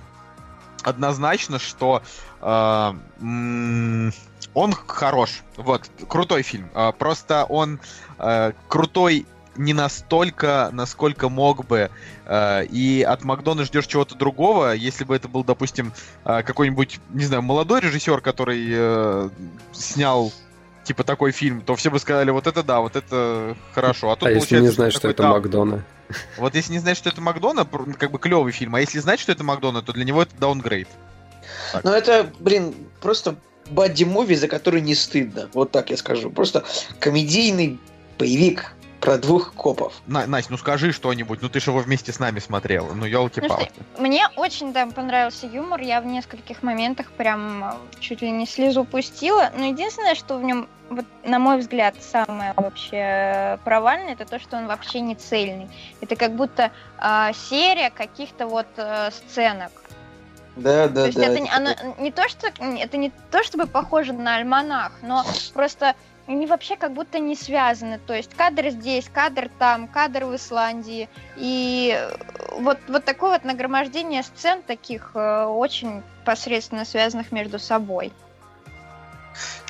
[0.83, 2.03] однозначно, что
[2.41, 4.12] м,
[4.55, 5.43] он хорош.
[5.57, 6.68] Вот, крутой фильм.
[6.74, 7.81] А, просто он
[8.18, 9.26] а, крутой
[9.57, 11.91] не настолько, насколько мог бы.
[12.26, 14.72] А, И от Макдона ждешь чего-то другого.
[14.72, 15.93] Если бы это был, допустим,
[16.24, 19.31] а, какой-нибудь, не знаю, молодой режиссер, который э,
[19.72, 20.33] снял
[20.89, 24.11] типа такой фильм, то все бы сказали, вот это да, вот это хорошо.
[24.11, 25.22] А тут А если не знать, что это.
[25.28, 25.84] Макдона?
[26.39, 29.20] Вот если не знать, что это Макдона, пр- как бы клевый фильм, а если знать,
[29.20, 30.89] что это Макдона, то для него это даунгрейд.
[31.84, 33.36] Ну это, блин, просто
[33.70, 35.51] бадди-муви, за который не стыдно.
[35.53, 36.30] Вот так я скажу.
[36.30, 36.64] Просто
[36.99, 37.78] комедийный
[38.18, 39.93] боевик про двух копов.
[40.07, 43.70] На, Настя, ну скажи что-нибудь, ну ты же его вместе с нами смотрела, ну елки-палки.
[43.99, 48.84] Мне очень там понравился юмор, я в нескольких моментах прям э, чуть ли не слезу
[48.84, 49.53] пустила.
[49.57, 54.39] Но единственное, что в нем, вот, на мой взгляд, самое вообще э, провальное, это то,
[54.39, 55.68] что он вообще не цельный.
[56.01, 59.70] Это как будто а, серия каких-то вот э, сценок.
[60.57, 61.26] Да, да, то есть да.
[61.26, 65.24] это, не, оно не то, что это не то, чтобы похоже на альманах, но
[65.55, 65.95] просто
[66.26, 67.99] они вообще как будто не связаны.
[68.07, 71.09] То есть кадр здесь, кадр там, кадр в Исландии.
[71.36, 72.16] И э,
[72.61, 78.12] вот, вот такое вот нагромождение сцен таких э, очень посредственно связанных между собой.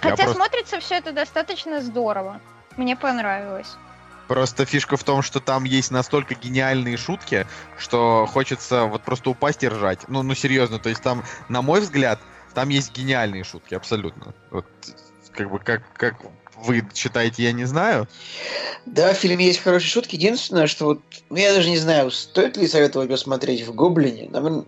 [0.00, 2.40] Хотя просто- смотрится все это достаточно здорово.
[2.76, 3.76] Мне понравилось.
[4.28, 7.46] Просто фишка в том, что там есть настолько гениальные шутки,
[7.78, 10.00] что хочется вот просто упасть и ржать.
[10.08, 12.20] Ну, ну серьезно, то есть там, на мой взгляд,
[12.54, 14.34] там есть гениальные шутки, абсолютно.
[14.50, 14.66] Вот,
[15.32, 16.16] как бы, как, как
[16.56, 18.06] вы считаете, я не знаю.
[18.84, 20.16] Да, в фильме есть хорошие шутки.
[20.16, 21.00] Единственное, что вот,
[21.30, 24.28] ну я даже не знаю, стоит ли советовать его смотреть в Гоблине.
[24.30, 24.64] Наверное,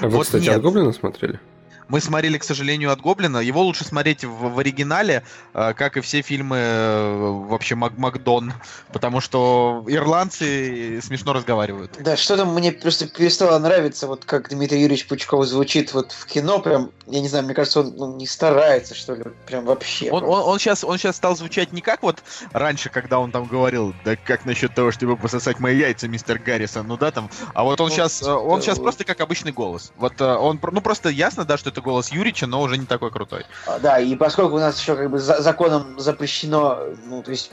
[0.00, 0.56] А вы, Вот кстати, нет.
[0.56, 1.40] от Гоблина смотрели?
[1.88, 3.38] Мы смотрели, к сожалению, от Гоблина.
[3.38, 5.22] Его лучше смотреть в, в оригинале,
[5.54, 8.52] э, как и все фильмы э, вообще Мак- Макдон,
[8.92, 11.96] потому что ирландцы смешно разговаривают.
[12.00, 16.58] да, что-то мне просто перестало нравиться, вот как Дмитрий Юрьевич Пучков звучит вот в кино,
[16.58, 20.10] прям, я не знаю, мне кажется, он ну, не старается, что ли, прям вообще.
[20.10, 22.22] Он, он, он, сейчас, он сейчас стал звучать не как вот
[22.52, 26.86] раньше, когда он там говорил, да как насчет того, чтобы пососать мои яйца, мистер Гаррисон,
[26.86, 27.30] ну да, там.
[27.54, 28.84] А вот он Ну, сейчас, он да, сейчас вот.
[28.84, 29.92] просто как обычный голос.
[29.96, 33.10] Вот э, он, ну просто ясно, да, что это голос Юрича, но уже не такой
[33.10, 33.44] крутой.
[33.66, 37.52] А, Да, и поскольку у нас еще как бы за- законом запрещено, ну, то есть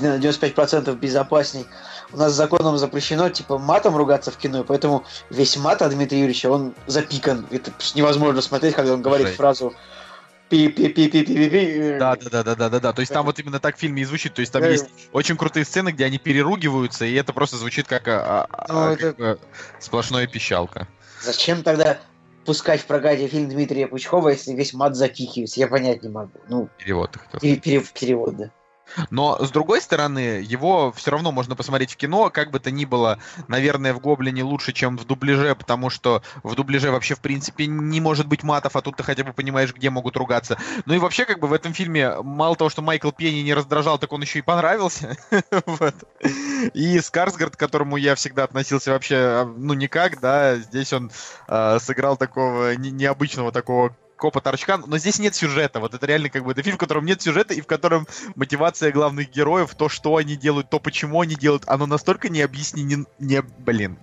[0.00, 1.66] на 95% безопасней,
[2.12, 6.50] у нас законом запрещено, типа, матом ругаться в кино, поэтому весь мат от Дмитрия Юрьевича,
[6.50, 7.46] он запикан.
[7.50, 9.36] Это просто невозможно смотреть, когда он говорит Жесть.
[9.38, 9.74] фразу
[11.98, 12.92] Да, да, да, да, да, да, да.
[12.92, 14.34] То есть там вот именно так в фильме и звучит.
[14.34, 18.06] То есть там есть очень крутые сцены, где они переругиваются, и это просто звучит как,
[18.08, 19.38] а, а, Ну, а, это- как бы
[19.80, 20.86] сплошное пищалка.
[21.22, 21.98] Зачем тогда
[22.44, 25.60] пускать в прокате фильм Дмитрия Пучкова, если весь мат запикивается?
[25.60, 26.40] Я понять не могу.
[26.48, 27.10] Ну, Перевод.
[27.12, 28.50] ты хотел пере- пере- перевод, да.
[29.10, 32.84] Но, с другой стороны, его все равно можно посмотреть в кино, как бы то ни
[32.84, 33.18] было,
[33.48, 38.00] наверное, в «Гоблине» лучше, чем в дубляже, потому что в дубляже вообще, в принципе, не
[38.00, 40.58] может быть матов, а тут ты хотя бы понимаешь, где могут ругаться.
[40.86, 43.98] Ну и вообще, как бы в этом фильме, мало того, что Майкл Пенни не раздражал,
[43.98, 45.16] так он еще и понравился.
[46.74, 51.10] И Скарсгард, к которому я всегда относился вообще, а, ну, никак, да, здесь он
[51.46, 55.80] а, сыграл такого не- необычного такого копа торчка, но здесь нет сюжета.
[55.80, 58.92] Вот это реально как бы это фильм, в котором нет сюжета и в котором мотивация
[58.92, 63.42] главных героев, то, что они делают, то, почему они делают, оно настолько не объяснено, не,
[63.42, 63.98] блин,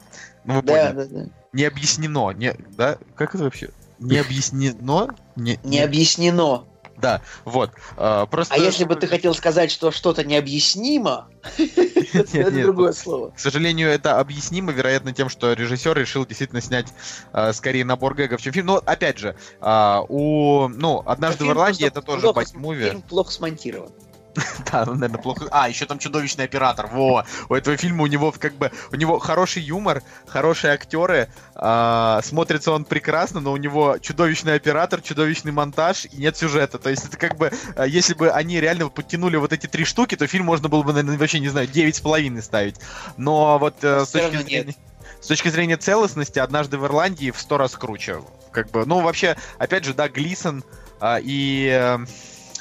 [0.45, 1.29] ну вы Да, поняли, да, да.
[1.53, 3.69] не объяснено, не, да, как это вообще?
[3.99, 5.15] Не объяснено?
[5.35, 6.65] Не, Не объяснено.
[7.01, 7.71] Да, вот.
[7.97, 8.53] а, просто...
[8.53, 11.29] А если бы ты хотел сказать, что что-то необъяснимо,
[12.13, 13.31] это другое слово.
[13.31, 16.87] К сожалению, это объяснимо, вероятно, тем, что режиссер решил действительно снять
[17.33, 18.67] а, скорее набор гэгов, чем фильм.
[18.67, 20.67] Но, опять же, а, у...
[20.67, 22.89] Ну, «Однажды в Ирландии» это тоже бать-муви.
[22.89, 23.91] Фильм плохо смонтирован.
[24.71, 25.47] Да, ну, наверное, плохо.
[25.51, 26.87] А, еще там чудовищный оператор.
[26.87, 27.25] Во!
[27.49, 32.71] У этого фильма у него как бы у него хороший юмор, хорошие актеры, а, смотрится
[32.71, 36.77] он прекрасно, но у него чудовищный оператор, чудовищный монтаж и нет сюжета.
[36.77, 40.15] То есть это как бы, а, если бы они реально подтянули вот эти три штуки,
[40.15, 42.77] то фильм можно было бы, наверное, вообще, не знаю, девять с половиной ставить.
[43.17, 44.45] Но вот э, с точки нет.
[44.45, 44.75] зрения...
[45.19, 48.21] С точки зрения целостности, однажды в Ирландии в сто раз круче.
[48.51, 50.63] Как бы, ну, вообще, опять же, да, Глисон
[50.99, 51.67] а, и...
[51.67, 51.99] э,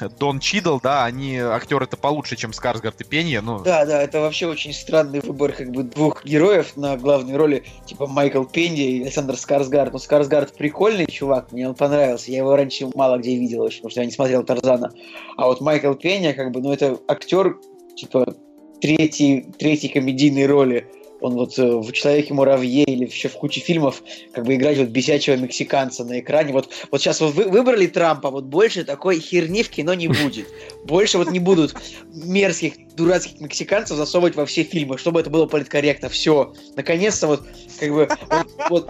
[0.09, 3.59] Дон Чидл, да, они актеры-то получше, чем Скарсгард и Пенья, ну...
[3.59, 8.07] Да, да, это вообще очень странный выбор как бы двух героев на главной роли, типа
[8.07, 9.93] Майкл Пенди и Александр Скарсгард.
[9.93, 12.31] Ну, Скарсгард прикольный чувак, мне он понравился.
[12.31, 14.91] Я его раньше мало где видел потому что я не смотрел Тарзана.
[15.37, 17.57] А вот Майкл Пенья, как бы, ну, это актер,
[17.95, 18.35] типа,
[18.81, 20.87] третьей, третьей комедийной роли
[21.21, 24.01] он вот э, в «Человеке-муравье» или еще в куче фильмов
[24.33, 26.51] как бы играть вот бесячего мексиканца на экране.
[26.51, 30.47] Вот, вот сейчас вот вы выбрали Трампа, вот больше такой херни в кино не будет.
[30.85, 31.75] Больше вот не будут
[32.11, 36.09] мерзких, дурацких мексиканцев засовывать во все фильмы, чтобы это было политкорректно.
[36.09, 36.53] Все.
[36.75, 37.43] Наконец-то вот,
[37.79, 38.89] как бы, вот, вот,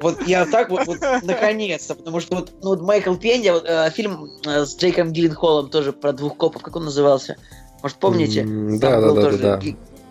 [0.00, 3.90] вот я так вот, вот наконец-то, потому что вот, ну, вот Майкл Пенди, вот, э,
[3.94, 7.36] фильм э, с Джейком Гилленхолом тоже про двух копов, как он назывался?
[7.82, 8.40] Может, помните?
[8.40, 9.60] М, Да, да, да, да, да.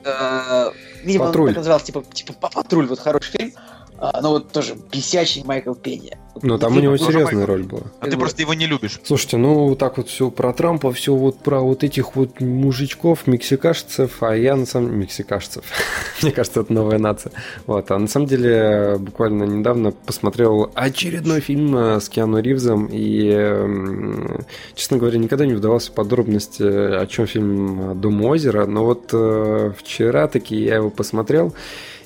[0.05, 0.71] э,
[1.07, 1.47] видимо, Патруль.
[1.49, 3.53] он так назывался, типа, типа «Па- патруль, вот хороший фильм.
[3.99, 6.17] А, ну вот тоже бесячий Майкл Пенни.
[6.35, 7.81] Вот, Ну, там у него серьезная роль была.
[7.99, 8.99] А ты просто его не любишь.
[9.03, 14.21] Слушайте, ну так вот все про Трампа, все вот про вот этих вот мужичков, мексикашцев,
[14.21, 15.63] а я на самом мексикашцев.
[16.21, 17.31] Мне кажется, это новая нация.
[17.65, 23.29] Вот, а на самом деле буквально недавно посмотрел очередной фильм э, с Киану Ривзом и,
[23.31, 24.45] м,
[24.75, 29.09] честно говоря, никогда не вдавался в подробности, о чем фильм «Дом у озера», но вот
[29.11, 31.55] э, вчера таки я его посмотрел,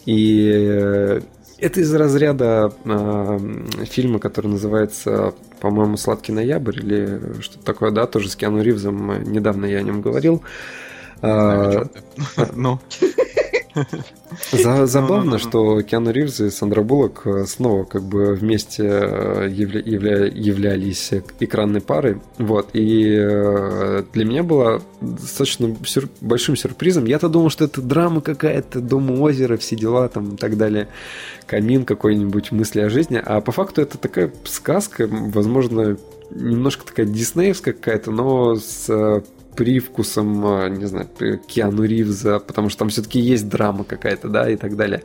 [0.05, 1.21] и э,
[1.61, 3.39] это из разряда э,
[3.85, 9.11] фильма, который называется, по-моему, «Сладкий ноябрь» или что-то такое, да, тоже с Киану Ривзом.
[9.11, 10.41] э, Недавно я о нем говорил.
[11.21, 12.01] А, ты.
[12.55, 12.79] Ну,
[14.51, 15.37] Забавно, Ну-ну-ну.
[15.39, 21.11] что Киану Ривз и Сандра Буллок э, снова как бы вместе э, явля- явля- являлись
[21.39, 22.17] экранной парой.
[22.37, 22.69] Вот.
[22.73, 25.75] И э, для меня было достаточно
[26.21, 27.05] большим сюрпризом.
[27.05, 30.87] Я-то думал, что это драма какая-то, дом у озера, все дела там и так далее.
[31.45, 33.21] Камин какой-нибудь, мысли о жизни.
[33.23, 35.97] А по факту это такая сказка, возможно,
[36.33, 39.23] немножко такая диснеевская какая-то, но с
[39.55, 41.07] привкусом, э, не знаю,
[41.47, 45.03] Киану Ривза, потому что там все-таки есть драма какая-то, да, и так далее.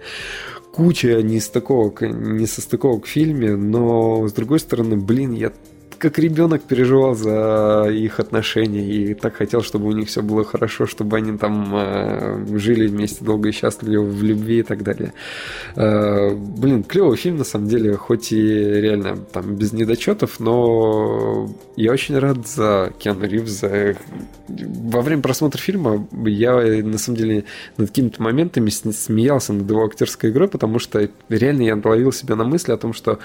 [0.72, 5.52] Куча нестыковок, несостыковок в фильме, но с другой стороны, блин, я
[5.98, 10.86] как ребенок переживал за их отношения и так хотел, чтобы у них все было хорошо,
[10.86, 15.12] чтобы они там э, жили вместе долго и счастливо в любви и так далее.
[15.74, 21.92] Э, блин, клевый фильм на самом деле, хоть и реально там без недочетов, но я
[21.92, 23.96] очень рад за Киану Ривза.
[24.48, 27.44] Во время просмотра фильма я на самом деле
[27.76, 32.44] над какими-то моментами смеялся над его актерской игрой, потому что реально я ловил себя на
[32.44, 33.18] мысли о том, что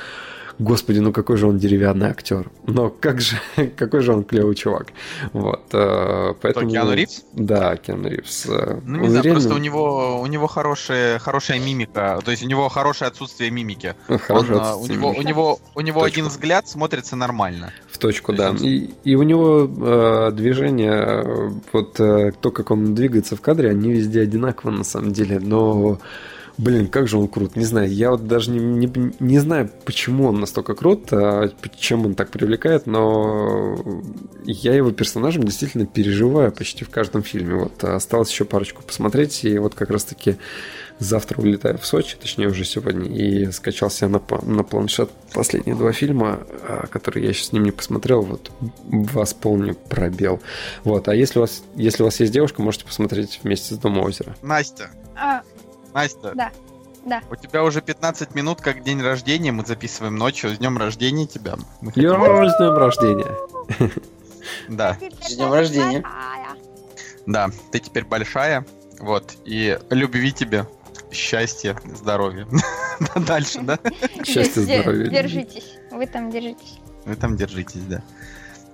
[0.61, 2.51] Господи, ну какой же он деревянный актер.
[2.67, 3.35] Но как же,
[3.77, 4.87] какой же он клевый чувак.
[5.33, 5.61] Вот.
[5.73, 6.69] э, Поэтому...
[6.69, 7.23] Киану Ривз?
[7.33, 8.45] Да, Киану Ривз.
[8.47, 12.29] э, ну не он знаю, реально просто у него, у него хорошая, хорошая мимика, то
[12.29, 13.95] есть у него хорошее отсутствие мимики.
[14.07, 15.27] хороший Он, у отсутствие него, у мимики.
[15.27, 17.73] него, у него один взгляд смотрится нормально.
[17.89, 18.49] В точку, То да.
[18.49, 23.41] есть И, и у него э, движение, э, вот э, то, как он двигается в
[23.41, 25.97] кадре, они везде одинаково на самом деле, но
[26.57, 27.55] Блин, как же он крут.
[27.55, 32.05] Не знаю, я вот даже не, не, не знаю, почему он настолько крут, а чем
[32.05, 33.77] он так привлекает, но
[34.43, 37.55] я его персонажем действительно переживаю почти в каждом фильме.
[37.55, 40.37] Вот осталось еще парочку посмотреть, и вот как раз-таки
[41.01, 45.91] завтра улетаю в Сочи, точнее уже сегодня, и скачал себе на, на планшет последние два
[45.91, 48.51] фильма, а, которые я еще с ним не посмотрел, вот
[48.83, 50.41] восполню пробел.
[50.83, 54.01] Вот, а если у вас, если у вас есть девушка, можете посмотреть вместе с Дома
[54.01, 54.35] озера.
[54.43, 55.41] Настя, А,
[55.93, 56.33] Настя.
[56.35, 56.51] Да,
[57.05, 57.21] да.
[57.29, 60.53] У тебя уже 15 минут как день рождения, мы записываем ночью.
[60.53, 61.55] С днем рождения тебя.
[61.81, 63.37] Мы хотим- с днем рождения!
[64.67, 66.03] Да, С днем рождения.
[67.25, 68.65] да, ты теперь большая.
[68.99, 70.67] Вот, и любви тебе,
[71.11, 72.47] счастья, здоровья.
[73.15, 73.79] Дальше, да?
[74.25, 75.09] Счастья, здоровья.
[75.09, 75.77] Держитесь.
[75.91, 76.79] Вы там держитесь.
[77.05, 78.03] Вы там держитесь, да.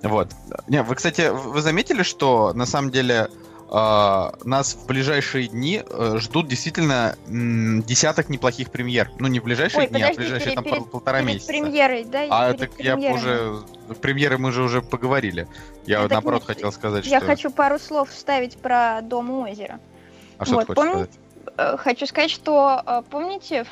[0.02, 0.32] Вот.
[0.68, 3.28] Не, вы, кстати, вы заметили, что на самом деле
[3.70, 9.10] нас в ближайшие дни э, ждут действительно десяток неплохих премьер.
[9.18, 11.34] Ну, не в ближайшие Ой, дни, а в подожди, ближайшие перед, там перед- полтора перед
[11.34, 11.48] месяца.
[11.48, 12.26] премьерой, да?
[12.30, 13.16] А так я премьерами.
[13.16, 13.62] уже...
[14.00, 15.46] Премьеры мы же уже поговорили.
[15.86, 17.26] Я, Ну, так наоборот нет, хотел сказать, Я что...
[17.26, 19.80] хочу пару слов вставить про Дом у озера.
[20.38, 21.10] А что вот, ты хочешь помни- сказать?
[21.56, 23.64] Э, Хочу сказать, что э, помните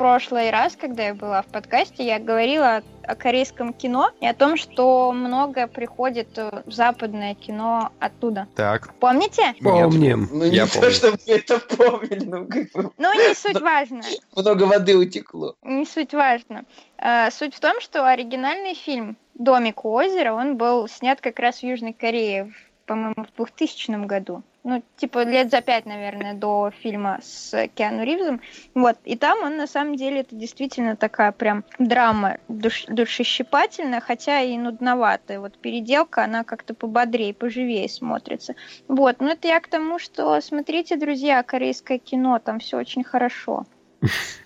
[0.00, 4.32] прошлый раз, когда я была в подкасте, я говорила о, о корейском кино и о
[4.32, 8.46] том, что много приходит э, в западное кино оттуда.
[8.56, 8.94] Так.
[8.94, 9.52] Помните?
[9.60, 10.26] Помним.
[10.32, 10.90] Ну, не Я то, помню.
[10.90, 14.00] чтобы мы это помнили, ну, как бы Ну, не суть важно.
[14.34, 15.54] много воды утекло.
[15.62, 16.64] Не суть важно.
[16.96, 21.58] Э, Суть в том, что оригинальный фильм «Домик у озера», он был снят как раз
[21.58, 22.54] в Южной Корее,
[22.86, 24.42] по-моему, в 2000 году.
[24.62, 28.40] Ну, типа лет за пять, наверное, до фильма с Киану Ривзом.
[28.74, 34.40] Вот, и там он, на самом деле, это действительно такая прям драма душ, душещипательная, хотя
[34.40, 35.40] и нудноватая.
[35.40, 38.54] Вот переделка, она как-то пободрее, поживее смотрится.
[38.88, 43.66] Вот, ну это я к тому, что смотрите, друзья, корейское кино, там все очень хорошо.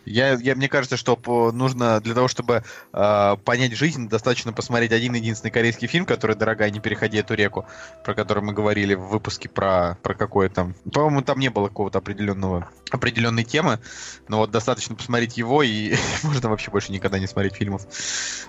[0.05, 1.17] Я, я, мне кажется, что
[1.53, 6.70] нужно для того, чтобы э, понять жизнь, достаточно посмотреть один единственный корейский фильм, который «Дорогая,
[6.70, 7.66] не переходи эту реку»,
[8.05, 10.74] про который мы говорили в выпуске про, про какое там...
[10.93, 13.81] По-моему, там не было какого-то определенного определенной темы,
[14.28, 17.87] но вот достаточно посмотреть его, и можно вообще больше никогда не смотреть фильмов.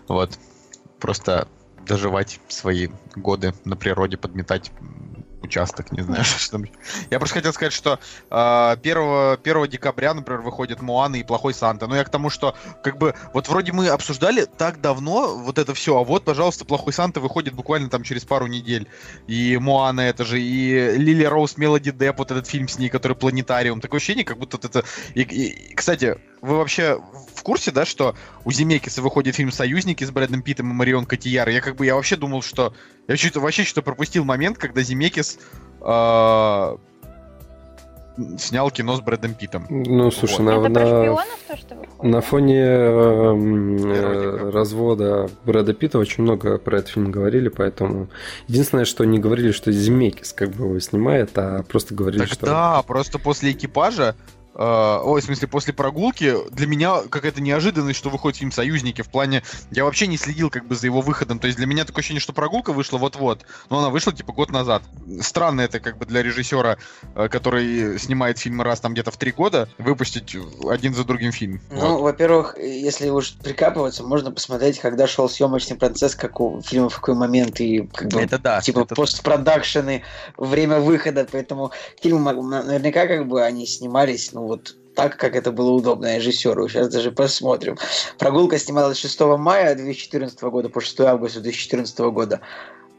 [0.07, 0.37] Вот.
[0.99, 1.47] Просто
[1.85, 4.71] доживать свои годы на природе, подметать
[5.45, 6.65] участок, не знаю, что там.
[7.09, 7.99] Я просто хотел сказать, что
[8.29, 11.87] э, 1, 1 декабря, например, выходит Моана и Плохой Санта.
[11.87, 15.73] Но я к тому, что, как бы, вот вроде мы обсуждали так давно вот это
[15.73, 18.87] все, а вот, пожалуйста, Плохой Санта выходит буквально там через пару недель.
[19.27, 23.15] И Моана это же, и Лили Роуз Мелоди Деп, вот этот фильм с ней, который
[23.15, 23.81] Планетариум.
[23.81, 24.83] Такое ощущение, как будто это...
[25.13, 27.01] И, кстати, вы вообще
[27.33, 31.49] в курсе, да, что у Земекиса выходит фильм «Союзники» с Брэдом Питтом и Марион Котияр?
[31.49, 32.73] Я как бы, я вообще думал, что...
[33.07, 35.39] Я что-то вообще что-то пропустил момент, когда Земекис
[35.81, 36.77] э,
[38.37, 39.65] снял кино с Брэдом Питтом.
[39.69, 40.43] Ну, слушай, вот.
[40.43, 42.03] на, Это на, шпионов, то, что выходит?
[42.03, 48.07] на фоне э, развода Брэда Питта очень много про этот фильм говорили, поэтому
[48.47, 52.45] единственное, что не говорили, что Земекис как бы его снимает, а просто говорили, так что...
[52.45, 54.15] Да, просто после экипажа
[54.55, 59.01] Uh, ой, в смысле, после прогулки для меня какая-то неожиданность, что выходит фильм «Союзники».
[59.01, 61.39] В плане, я вообще не следил как бы за его выходом.
[61.39, 64.51] То есть для меня такое ощущение, что прогулка вышла вот-вот, но она вышла типа год
[64.51, 64.81] назад.
[65.19, 66.77] Странно это как бы для режиссера,
[67.15, 70.37] э, который снимает фильмы раз там где-то в три года, выпустить
[70.69, 71.59] один за другим фильм.
[71.69, 72.01] Ну, Вот.
[72.03, 77.15] во-первых, если уж прикапываться, можно посмотреть, когда шел съемочный процесс, как у фильма в какой
[77.15, 78.61] момент, и как бы Это да.
[78.61, 80.03] типа это- постпродакшены,
[80.37, 81.71] время выхода, поэтому
[82.01, 86.67] фильмы наверняка как бы они снимались, ну вот так, как это было удобно режиссеру.
[86.67, 87.77] Сейчас даже посмотрим.
[88.17, 92.41] Прогулка снималась 6 мая 2014 года по 6 августа 2014 года.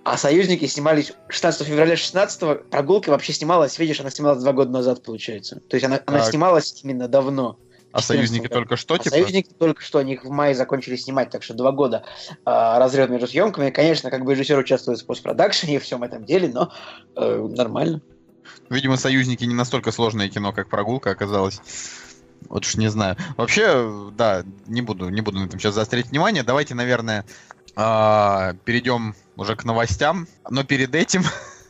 [0.04, 5.02] А «Союзники» снимались 16 февраля 16 Прогулка вообще снималась, видишь, она снималась два года назад,
[5.02, 5.60] получается.
[5.68, 7.58] То есть она, она снималась именно давно.
[7.90, 9.10] А 14 «Союзники» только что, А типа?
[9.10, 12.04] «Союзники» только что, они в мае закончили снимать, так что два года
[12.44, 13.70] а, разрыв между съемками.
[13.70, 16.72] Конечно, как бы режиссер участвует в постпродакшене и всем этом деле, но
[17.16, 18.00] э, нормально.
[18.70, 21.60] Видимо, «Союзники» не настолько сложное кино, как «Прогулка» оказалось.
[22.48, 23.16] Вот уж не знаю.
[23.36, 26.42] Вообще, да, не буду, не буду на этом сейчас заострять внимание.
[26.42, 27.24] Давайте, наверное,
[27.74, 30.26] а, перейдем уже к новостям.
[30.48, 31.22] Но перед этим...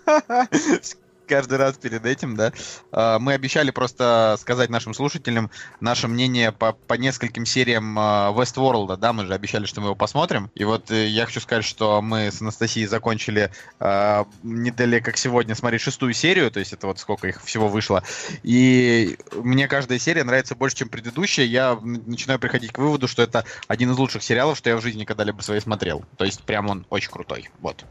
[1.26, 2.52] Каждый раз перед этим, да.
[2.92, 5.50] а, Мы обещали просто сказать нашим слушателям
[5.80, 9.94] наше мнение по, по нескольким сериям а, Westworld, да, мы же обещали, что мы его
[9.96, 10.50] посмотрим.
[10.54, 13.50] И вот э, я хочу сказать, что мы с Анастасией закончили
[13.80, 17.68] э, не далее, как сегодня, смотреть шестую серию, то есть это вот сколько их всего
[17.68, 18.04] вышло.
[18.42, 21.44] И мне каждая серия нравится больше, чем предыдущая.
[21.44, 25.04] Я начинаю приходить к выводу, что это один из лучших сериалов, что я в жизни
[25.04, 26.04] когда-либо своей смотрел.
[26.16, 27.50] То есть прям он очень крутой.
[27.60, 27.84] Вот.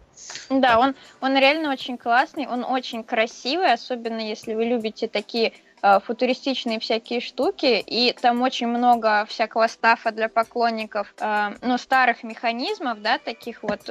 [0.49, 5.99] Да, он, он реально очень классный, он очень красивый, особенно если вы любите такие э,
[5.99, 13.01] футуристичные всякие штуки, и там очень много всякого стафа для поклонников, э, ну, старых механизмов,
[13.01, 13.81] да, таких вот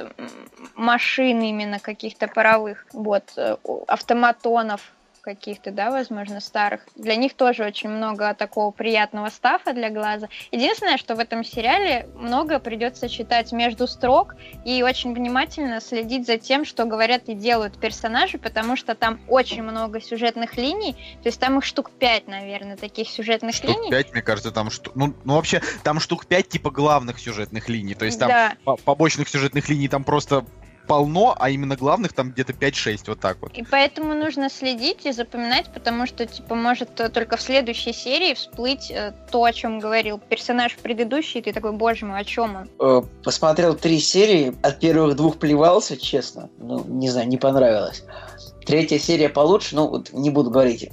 [0.75, 3.57] машин именно каких-то паровых, вот, э,
[3.87, 4.91] автоматонов
[5.25, 6.81] каких-то, да, возможно, старых.
[6.95, 10.29] Для них тоже очень много такого приятного стафа для глаза.
[10.51, 16.37] Единственное, что в этом сериале много придется читать между строк, и очень внимательно следить за
[16.37, 21.39] тем, что говорят и делают персонажи, потому что там очень много сюжетных линий, то есть
[21.39, 23.89] там их штук пять, наверное, таких сюжетных Штук линий.
[23.89, 24.93] пять, мне кажется, там штук...
[24.95, 27.95] Ну, ну, вообще, там штук пять типа главных сюжетных линий.
[27.95, 30.45] То есть там Да, по- побочных сюжетных линий там просто
[30.87, 33.51] полно, а именно главных там где-то 5-6, вот так вот.
[33.57, 38.33] и поэтому нужно следить и запоминать, потому что, типа, может э, только в следующей серии
[38.33, 42.23] всплыть э, то, о чем говорил персонаж в предыдущей, и ты такой, боже мой, о
[42.23, 42.69] чем он?
[42.79, 46.49] Э, Посмотрел три серии, от первых двух плевался, честно.
[46.57, 48.03] Ну, не знаю, не понравилось.
[48.65, 50.89] Третья серия получше, ну, вот не буду говорить.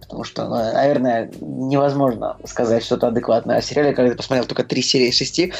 [0.00, 4.82] Потому что, ну, наверное, невозможно сказать что-то адекватное о сериале, когда ты посмотрел только три
[4.82, 5.52] серии из шести.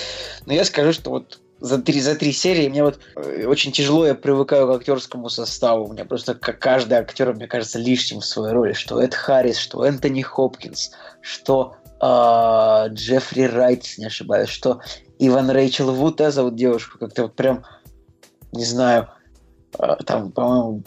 [0.45, 4.07] Но я скажу, что вот за три, за три серии мне вот э, очень тяжело,
[4.07, 5.87] я привыкаю к актерскому составу.
[5.87, 8.73] У меня просто как каждый актер, мне кажется, лишним в своей роли.
[8.73, 14.81] Что Эд Харрис, что Энтони Хопкинс, что а, Джеффри Райт, не ошибаюсь, что
[15.19, 17.65] Иван Рэйчел Вуд, да, зовут девушку, как-то вот прям,
[18.53, 19.11] не знаю,
[19.79, 20.83] а, там, по-моему,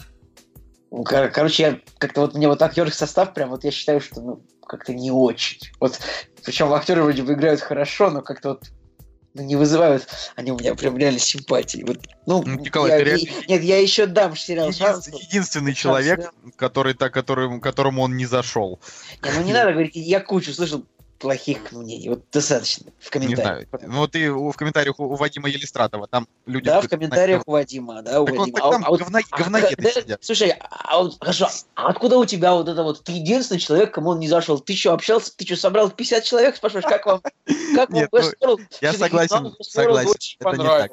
[0.90, 4.42] кор- короче, я как-то вот мне вот актерский состав прям вот я считаю, что ну
[4.66, 5.60] как-то не очень.
[5.78, 6.00] Вот
[6.44, 8.64] причем актеры вроде бы играют хорошо, но как-то вот
[9.34, 10.06] ну, не вызывают
[10.36, 11.84] они у меня прям реально симпатии.
[11.86, 15.06] Вот, ну, Ну, Николай, я- ты реально- нет, я еще дам сериал шанс.
[15.08, 16.50] Единственный, единственный Шанс, человек, да.
[16.56, 18.80] который, так, который, которому он не зашел.
[19.22, 20.86] Не, ну не надо говорить, я кучу слышал
[21.24, 22.10] плохих мнений.
[22.10, 23.66] Вот достаточно в Не комментариях.
[23.70, 23.90] знаю.
[23.90, 26.66] Ну, ты в комментариях у, Вадима Елистратова, там люди...
[26.66, 28.58] Да, в комментариях у Вадима, да, у Так Вадима.
[28.60, 30.18] А- там а говна- а говноеды да, сидят.
[30.22, 33.02] Слушай, а вот, хорошо, а откуда у тебя вот это вот?
[33.04, 34.58] Ты единственный человек, кому он не зашел.
[34.60, 35.34] Ты что, общался?
[35.34, 36.56] Ты что, собрал 50 человек?
[36.56, 37.22] Спрашиваешь, как вам?
[37.74, 38.10] Как вам Нет,
[38.42, 40.92] ну, я согласен, «Нам Westworld согласен, это не так.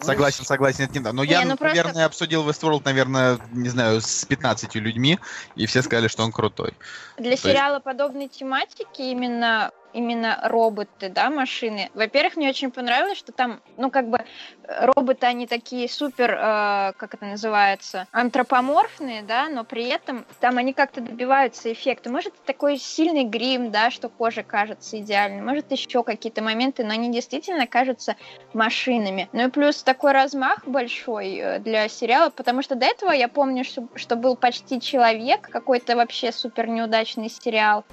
[0.00, 0.40] Понравился».
[0.40, 1.12] Ну, Согласен, согласен, это не да.
[1.12, 5.18] Но Не, я, ну просто- наверное, обсудил Westworld, наверное, не знаю, с 15 людьми,
[5.54, 6.72] и все сказали, что он крутой.
[7.18, 11.90] Для есть- сериала подобной тематики именно именно роботы, да, машины.
[11.94, 16.92] Во-первых, мне очень понравилось, что там, ну, как бы, э, роботы, они такие супер, э,
[16.96, 22.10] как это называется, антропоморфные, да, но при этом там они как-то добиваются эффекта.
[22.10, 27.10] Может, такой сильный грим, да, что кожа кажется идеальной, может, еще какие-то моменты, но они
[27.10, 28.16] действительно кажутся
[28.52, 29.28] машинами.
[29.32, 33.64] Ну и плюс такой размах большой э, для сериала, потому что до этого я помню,
[33.64, 37.84] что, что был почти человек, какой-то вообще супер неудачный сериал.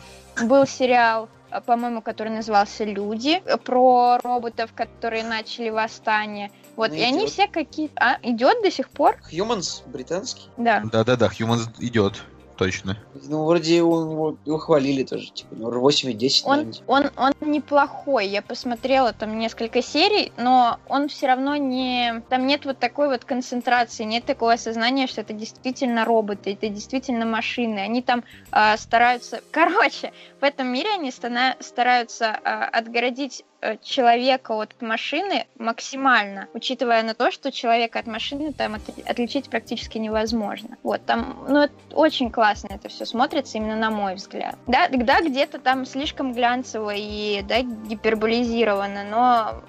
[0.43, 1.29] Был сериал,
[1.65, 6.51] по-моему, который назывался Люди, э, про роботов, которые начали восстание.
[6.75, 7.29] Вот, Ну, и они идёт.
[7.29, 7.93] все какие-то.
[7.99, 9.17] А, идет до сих пор?
[9.31, 10.49] Humans британский.
[10.57, 10.81] Да.
[10.91, 12.23] Да-да-да, Humans идет,
[12.55, 12.97] точно.
[13.27, 16.81] Ну, вроде он, его, его хвалили тоже, типа, ну, 8 и 10, Он, наверное.
[16.87, 18.27] он, он неплохой.
[18.27, 22.21] Я посмотрела там несколько серий, но он все равно не...
[22.29, 27.25] Там нет вот такой вот концентрации, нет такого осознания, что это действительно роботы, это действительно
[27.25, 27.79] машины.
[27.79, 29.41] Они там а, стараются...
[29.51, 37.13] Короче, в этом мире они стараются а, отгородить э, человека от машины максимально, учитывая на
[37.13, 40.77] то, что человека от машины там от- отличить практически невозможно.
[40.83, 44.55] Вот, там, ну, это очень классно это все смотрится, именно на мой взгляд.
[44.67, 49.63] Да, да, где-то там слишком глянцево и, да, гиперболизировано, но,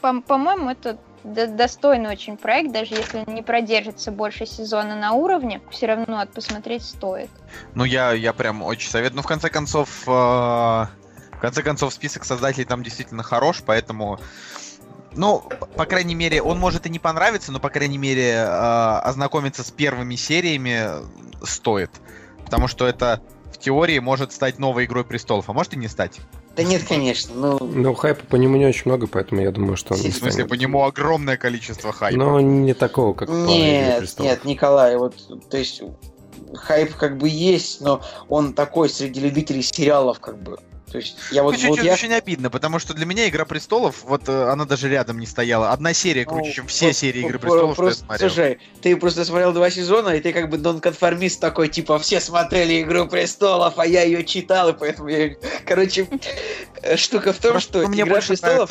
[0.00, 5.86] по- по-моему, это достойный очень проект, даже если не продержится больше сезона на уровне, все
[5.86, 7.30] равно от посмотреть стоит.
[7.74, 9.16] Ну, я, я прям очень советую.
[9.16, 14.20] Ну, в конце концов, э, в конце концов, список создателей там действительно хорош, поэтому...
[15.14, 15.40] Ну,
[15.76, 19.70] по крайней мере, он может и не понравиться, но, по крайней мере, э, ознакомиться с
[19.70, 20.88] первыми сериями
[21.42, 21.90] стоит.
[22.44, 23.22] Потому что это
[23.52, 26.20] в теории может стать новой игрой престолов, а может и не стать.
[26.56, 27.58] Да нет, конечно, ну...
[27.60, 30.32] Но хайпа по нему не очень много, поэтому я думаю, что он не В смысле,
[30.32, 30.48] станет.
[30.48, 32.18] по нему огромное количество хайпа.
[32.18, 34.30] Но не такого, как по «Игре Нет, престолов».
[34.30, 35.14] нет, Николай, вот,
[35.50, 35.82] то есть,
[36.54, 38.00] хайп как бы есть, но
[38.30, 40.58] он такой среди любителей сериалов, как бы.
[40.90, 41.92] То есть, я вот, Очень, вот я...
[41.94, 45.72] очень обидно, потому что для меня Игра престолов, вот э, она даже рядом не стояла.
[45.72, 48.30] Одна серия круче, Ну, чем все про- серии Игры престолов, что я просто, смотрел.
[48.30, 52.82] Слушай, ты просто смотрел два сезона, и ты как бы нонконформист такой, типа, все смотрели
[52.82, 55.34] Игру престолов, а я ее читал, и поэтому я...
[55.66, 56.06] Короче,
[56.82, 58.70] э, штука в том, Просто, что ну, мне Игра престолов,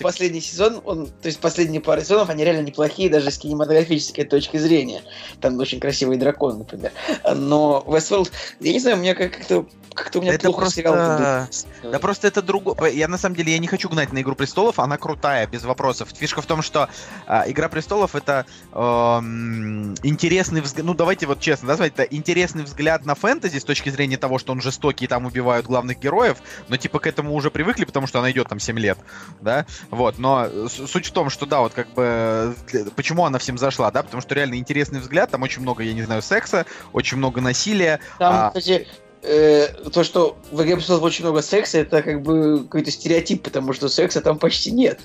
[0.00, 4.58] последний сезон, он, то есть последние пару сезонов, они реально неплохие, даже с кинематографической точки
[4.58, 5.02] зрения.
[5.40, 6.92] Там очень красивый дракон, например.
[7.34, 8.30] Но Westworld,
[8.60, 11.46] я не знаю, у меня как- как-то как-то у меня Это плохо просто- сериал
[11.82, 12.90] Да просто это другое.
[12.90, 16.08] Я на самом деле я не хочу гнать на Игру престолов, она крутая, без вопросов.
[16.16, 16.88] Фишка в том, что
[17.26, 20.86] а, Игра престолов это эм, интересный взгляд.
[20.86, 24.52] Ну давайте вот честно, да, это интересный взгляд на фэнтези с точки зрения того, что
[24.52, 28.30] он жестокий, там убивают главных героев, но типа к этому уже привыкли, потому что она
[28.30, 28.98] идет там 7 лет,
[29.40, 30.18] да, вот.
[30.18, 33.90] Но с- суть в том, что да, вот как бы э, почему она всем зашла,
[33.90, 37.40] да, потому что реально интересный взгляд, там очень много, я не знаю, секса, очень много
[37.40, 38.48] насилия, Там, А.
[38.48, 38.86] кстати,
[39.24, 43.72] э, то, что в «Игре престолов» очень много секса, это как бы какой-то стереотип, потому
[43.72, 45.00] что секса там почти нет.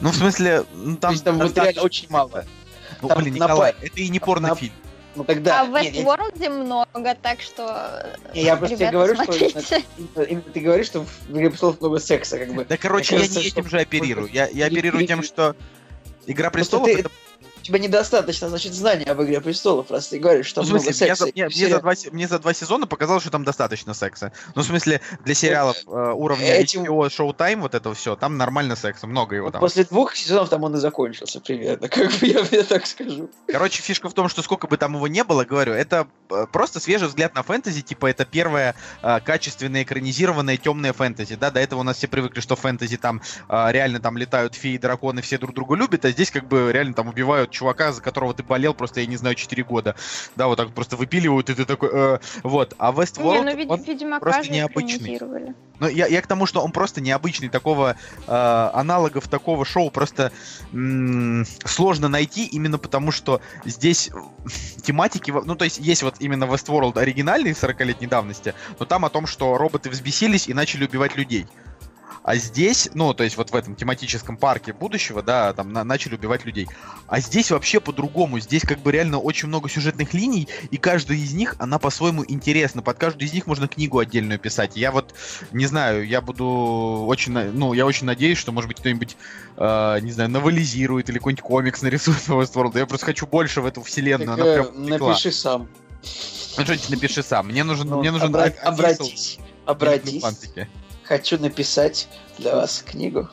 [0.00, 2.44] ну в смысле, ну, То там, есть там вот достаточно- реально очень мало.
[3.02, 4.72] Ну, Там блин, на Николай, па- это и не на- порнофильм.
[5.16, 5.60] Ну тогда...
[5.60, 8.16] а в Westworld много, так что...
[8.34, 9.84] не, я просто тебе говорю, что смотрите.
[9.98, 12.64] именно- именно ты говоришь, что в «Игре престолов» много секса, как бы.
[12.64, 14.28] Да, короче, я кажется, не что- этим же оперирую.
[14.32, 15.54] Я, я оперирую тем, что
[16.26, 17.10] Игра престолов ты- это
[17.64, 21.24] тебя недостаточно, значит, знания об «Игре престолов», раз ты говоришь, что Ну, много смысле, секса.
[21.34, 24.32] мне- мне за два, мне за два сезона показалось, что там достаточно секса.
[24.54, 28.76] Ну, в смысле, для сериалов э, уровня этим- HBO, Showtime, вот это все, там нормально
[28.76, 29.60] секса, много его там.
[29.60, 33.30] После двух сезонов там он и закончился примерно, как бы я, я так скажу.
[33.48, 36.80] Короче, фишка в том, что сколько бы там его не было, говорю, это э, просто
[36.80, 41.80] свежий взгляд на фэнтези, типа это первое э, качественное экранизированное темное фэнтези, да, до этого
[41.80, 45.54] у нас все привыкли, что фэнтези там э, реально там летают феи, драконы, все друг
[45.54, 49.00] друга любят, а здесь как бы реально там убивают чувака, за которого ты болел просто,
[49.00, 49.94] я не знаю, 4 года,
[50.36, 53.70] да, вот так просто выпиливают, и ты такой, э, вот, а Не, Westworld, ну Ведь-
[53.70, 54.96] он Ведьмака просто необычный.
[54.96, 55.54] экранизировали.
[55.80, 57.96] Ну, я, я к тому, что он просто необычный, такого
[58.28, 60.30] э, аналогов такого шоу просто
[60.72, 64.10] м, сложно найти, именно потому что здесь
[64.82, 69.26] тематики, ну, то есть есть вот именно Westworld оригинальный 40-летней давности, но там о том,
[69.26, 71.46] что роботы взбесились и начали убивать людей.
[72.22, 76.14] А здесь, ну, то есть вот в этом тематическом парке будущего, да, там на- начали
[76.14, 76.66] убивать людей.
[77.06, 78.40] А здесь вообще по-другому.
[78.40, 82.80] Здесь как бы реально очень много сюжетных линий, и каждая из них, она по-своему интересна.
[82.80, 84.74] Под каждую из них можно книгу отдельную писать.
[84.76, 85.14] Я вот,
[85.52, 89.16] не знаю, я буду очень, ну, я очень надеюсь, что, может быть, кто-нибудь,
[89.58, 92.78] э, не знаю, новелизирует или какой-нибудь комикс нарисует по Westworld.
[92.78, 94.36] Я просто хочу больше в эту вселенную.
[94.36, 95.08] Так, она э, прям утекла.
[95.10, 95.68] напиши сам.
[96.56, 97.48] Ну, что-нибудь напиши сам.
[97.48, 99.38] Мне нужен, Ну, мне нужен обра- обратись.
[99.66, 100.22] Обратись.
[101.04, 102.08] Хочу написать
[102.38, 103.28] для вас книгу.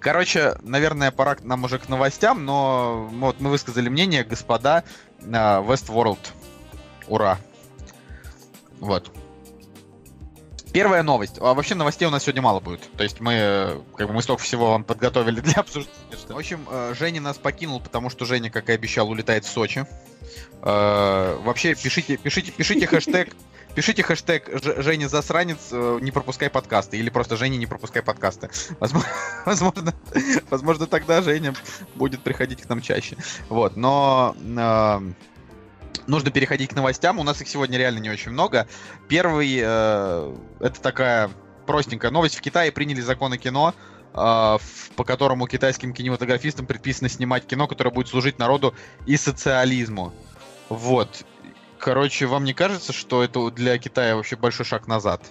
[0.00, 4.84] Короче, наверное, пора нам уже к новостям, но вот мы высказали мнение, господа,
[5.20, 6.18] на Westworld.
[7.08, 7.38] Ура.
[8.78, 9.10] Вот.
[10.72, 11.38] Первая новость.
[11.40, 12.80] А вообще новостей у нас сегодня мало будет.
[12.96, 15.94] То есть мы, как бы мы столько всего вам подготовили для обсуждения.
[16.12, 19.48] что- В общем, э, Женя нас покинул, потому что Женя, как и обещал, улетает в
[19.48, 19.86] Сочи.
[20.62, 23.34] Э, Вообще, пишите, пишите, пишите хэштег
[23.76, 24.48] Пишите хэштег
[24.78, 26.96] Женя засранец, э, не пропускай подкасты.
[26.96, 28.48] Или просто Женя не пропускай подкасты.
[28.80, 29.10] Возможно,
[29.44, 29.94] возможно,
[30.48, 31.54] возможно, тогда Женя
[31.94, 33.18] будет приходить к нам чаще.
[33.50, 35.00] Вот, но э,
[36.06, 37.18] нужно переходить к новостям.
[37.18, 38.66] У нас их сегодня реально не очень много.
[39.08, 41.30] Первый э, это такая
[41.66, 42.36] простенькая новость.
[42.36, 43.74] В Китае приняли закон о кино,
[44.14, 48.74] э, по которому китайским кинематографистам предписано снимать кино, которое будет служить народу
[49.04, 50.14] и социализму.
[50.70, 51.26] Вот.
[51.78, 55.22] Короче, вам не кажется, что это для Китая вообще большой шаг назад?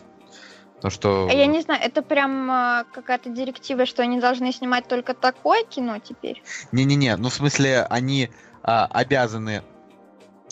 [0.82, 1.28] То, что...
[1.30, 5.64] А я не знаю, это прям а, какая-то директива, что они должны снимать только такое
[5.64, 6.44] кино теперь?
[6.72, 8.30] Не-не-не, ну в смысле, они
[8.62, 9.64] а, обязаны...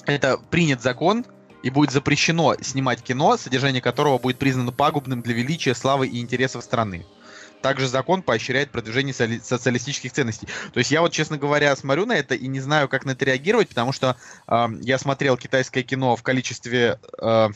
[0.06, 1.26] Это принят закон,
[1.64, 6.64] и будет запрещено снимать кино, содержание которого будет признано пагубным для величия, славы и интересов
[6.64, 7.06] страны.
[7.64, 10.48] Также закон поощряет продвижение социалистических ценностей.
[10.74, 13.24] То есть я вот, честно говоря, смотрю на это и не знаю, как на это
[13.24, 14.18] реагировать, потому что
[14.48, 17.50] ам, я смотрел китайское кино в количестве, э,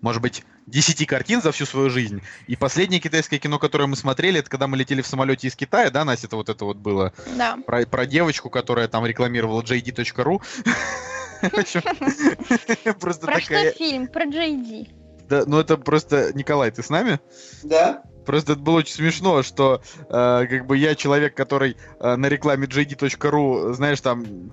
[0.00, 2.20] может быть, 10 картин за всю свою жизнь.
[2.48, 5.90] И последнее китайское кино, которое мы смотрели, это когда мы летели в самолете из Китая,
[5.90, 7.58] да, Настя, это вот это вот было Да.
[7.64, 10.42] про, про девочку, которая там рекламировала jd.ru.
[13.00, 13.72] Просто Про что такая...
[13.72, 14.06] фильм?
[14.08, 15.01] Про Ди.
[15.32, 16.30] Да, ну это просто...
[16.34, 17.18] Николай, ты с нами?
[17.62, 18.02] Да?
[18.26, 22.66] Просто это было очень смешно, что э, как бы я человек, который э, на рекламе
[22.66, 24.52] jd.ru, знаешь, там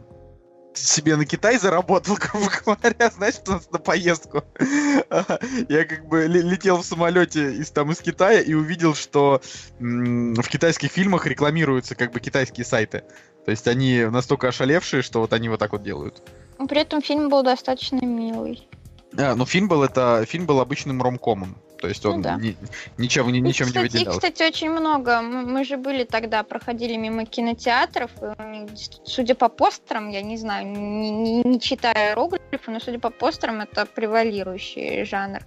[0.74, 4.46] себе на Китай заработал, грубо говоря, знаешь, на, на поездку.
[5.68, 9.42] Я как бы ле- летел в самолете из, там, из Китая и увидел, что
[9.80, 13.04] в китайских фильмах рекламируются как бы китайские сайты.
[13.44, 16.24] То есть они настолько ошалевшие, что вот они вот так вот делают.
[16.58, 18.70] Но При этом фильм был достаточно милый.
[19.18, 21.58] А, ну фильм был это фильм был обычным ромкомом.
[21.82, 22.36] То есть Ну он да.
[22.36, 22.58] ни-
[22.98, 24.20] ничем, ни- Их, ничем не кстати, их, выделялся.
[24.20, 25.22] кстати, очень много.
[25.22, 28.68] Мы, мы же были тогда, проходили мимо кинотеатров, и
[29.06, 33.62] судя по постерам, я не знаю, не, не- не читая иероглифы, но судя по постерам,
[33.62, 35.40] это превалирующий жанр.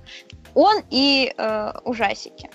[0.54, 2.48] Он и э, ужасики.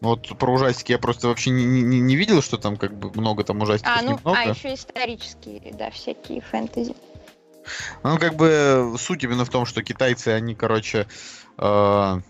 [0.00, 3.44] Вот про ужастики я просто вообще не, не- не видел, что там как бы много
[3.44, 4.38] там ужастиков А, ну, немного.
[4.38, 6.94] а еще исторические, да, всякие фэнтези.
[8.02, 11.06] Ну, как бы суть именно в том, что китайцы, они, короче,
[11.58, 12.20] э,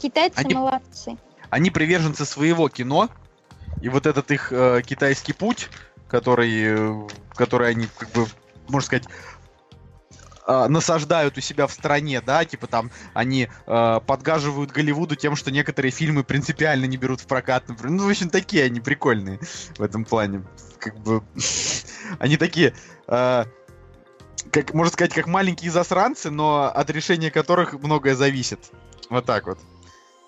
[0.00, 1.16] Китайцы Они- молодцы.
[1.50, 3.08] они приверженцы своего кино,
[3.80, 5.70] и вот этот их э, китайский путь,
[6.08, 8.26] который, который они, как бы,
[8.68, 9.04] можно сказать,
[10.46, 15.50] э, насаждают у себя в стране, да, типа там они э, подгаживают Голливуду тем, что
[15.52, 17.92] некоторые фильмы принципиально не берут в прокат, например.
[18.00, 19.38] Ну, в общем, такие они прикольные
[19.78, 20.42] в этом плане.
[20.78, 21.22] Как бы
[22.18, 22.74] они такие,
[23.06, 23.44] э,
[24.50, 28.60] как можно сказать, как маленькие засранцы, но от решения которых многое зависит.
[29.08, 29.58] Вот так вот.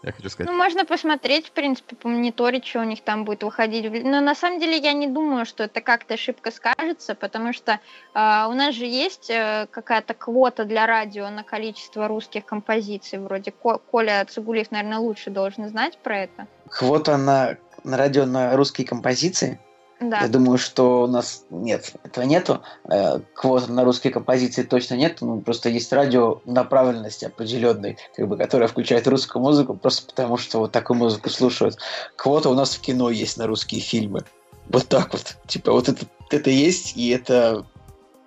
[0.05, 0.53] Я хочу сказать.
[0.53, 3.91] Ну, можно посмотреть, в принципе, помониторить, что у них там будет выходить.
[4.05, 7.81] Но на самом деле я не думаю, что это как-то ошибка скажется, потому что
[8.13, 13.19] а, у нас же есть э, какая-то квота для радио на количество русских композиций.
[13.19, 16.47] Вроде Ко- Коля Цигулиев, наверное, лучше должен знать про это.
[16.69, 19.59] Квота на, на радио на русские композиции.
[20.01, 20.21] Да.
[20.23, 22.63] Я думаю, что у нас нет, этого нету.
[22.91, 25.19] Э, Квоты на русские композиции точно нет.
[25.21, 30.59] Ну, просто есть радио направленности определенной, как бы, которая включает русскую музыку, просто потому что
[30.59, 31.79] вот такую музыку слушают.
[32.17, 34.25] Квота у нас в кино есть на русские фильмы.
[34.69, 35.37] Вот так вот.
[35.47, 37.65] Типа, вот это, это есть, и это...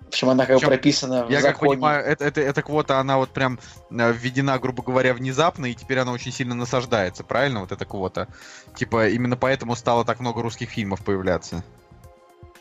[0.08, 1.72] В общем, она как Причем прописана в Я как законе.
[1.72, 3.58] понимаю, это, это- эта квота, она вот прям
[3.90, 8.26] э, введена, грубо говоря, внезапно, и теперь она очень сильно насаждается, правильно, вот эта квота?
[8.74, 11.62] Типа, именно поэтому стало так много русских фильмов появляться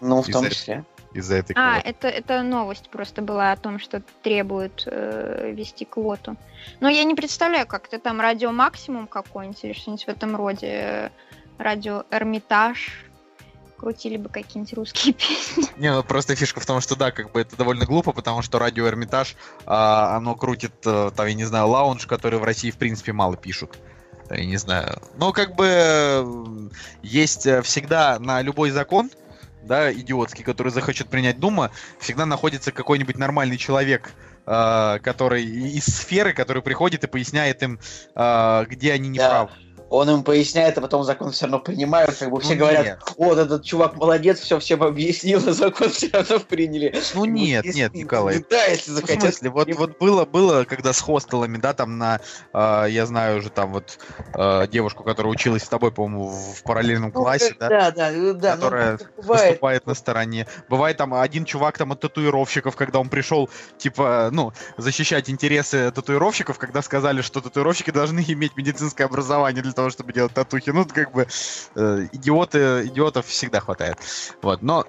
[0.02, 0.84] Ну, в том числе.
[1.14, 1.90] из-за этой А, квоты.
[1.90, 6.36] это, это новость просто была о том, что требуют э, вести квоту.
[6.82, 10.68] Но я не представляю, как это там радио максимум какой-нибудь или что-нибудь в этом роде.
[10.68, 11.10] э,
[11.58, 13.06] Радио Эрмитаж.
[13.78, 15.66] Крутили бы какие-нибудь русские песни.
[15.78, 18.60] Не, ну просто фишка в том, что да, как бы это довольно глупо, потому что
[18.60, 19.36] радио Эрмитаж,
[19.66, 23.38] а, оно крутит, э, там, я не знаю, лаунж, который в России в принципе мало
[23.38, 23.78] пишут.
[24.30, 25.02] Я не знаю.
[25.16, 26.70] Ну, как бы
[27.02, 29.10] есть э, всегда на любой закон,
[29.64, 34.12] да, идиотский, который захочет принять Дума, всегда находится какой-нибудь нормальный человек,
[34.46, 37.80] э, который из сферы, который приходит и поясняет им,
[38.16, 39.50] э, где они не Да.
[39.90, 42.14] Он им поясняет, а потом закон все равно принимают.
[42.16, 43.00] Как бы все Ну, говорят, нет.
[43.18, 46.94] вот этот чувак молодец, все всем объяснил, а закон все равно приняли.
[47.14, 48.44] Ну бы, нет, если- нет, Николай.
[48.50, 49.22] Да, если Ну, в захотят.
[49.22, 52.20] смысле, вот, вот было, было, когда с хостелами, да, там на,
[52.54, 53.98] э, я знаю уже там вот
[54.34, 58.12] э, девушку, которая училась с тобой, по-моему, в параллельном Ну, классе, как- да, Да, да,
[58.12, 58.56] ну, да.
[58.56, 59.44] ну, которая бывает.
[59.48, 60.48] выступает на стороне.
[60.70, 66.58] Бывает там один чувак там от татуировщиков, когда он пришел, типа, ну, защищать интересы татуировщиков,
[66.58, 70.72] когда сказали, что татуировщики должны иметь медицинское образование для того, чтобы делать татухи.
[70.72, 71.28] Ну, как бы
[71.76, 73.98] э, идиоты, идиотов всегда хватает.
[74.42, 74.86] Вот, но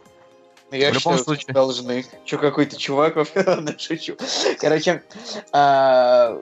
[0.70, 1.55] Я В любом считаю, случае.
[1.55, 2.05] должны.
[2.24, 3.16] Че, какой-то чувак,
[3.78, 4.16] шучу.
[4.59, 5.02] Короче,
[5.52, 6.40] а,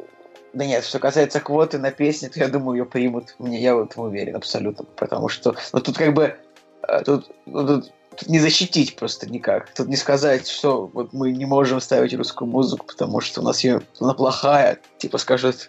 [0.52, 3.34] да нет, что касается квоты на песни, то я думаю, ее примут.
[3.38, 4.84] Мне, я вот уверен абсолютно.
[4.96, 6.36] Потому что, ну тут как бы,
[6.82, 9.74] а, тут, ну, тут, тут не защитить просто никак.
[9.74, 13.64] Тут не сказать, что вот мы не можем ставить русскую музыку, потому что у нас
[13.64, 14.78] ее, она плохая.
[14.98, 15.68] Типа скажут,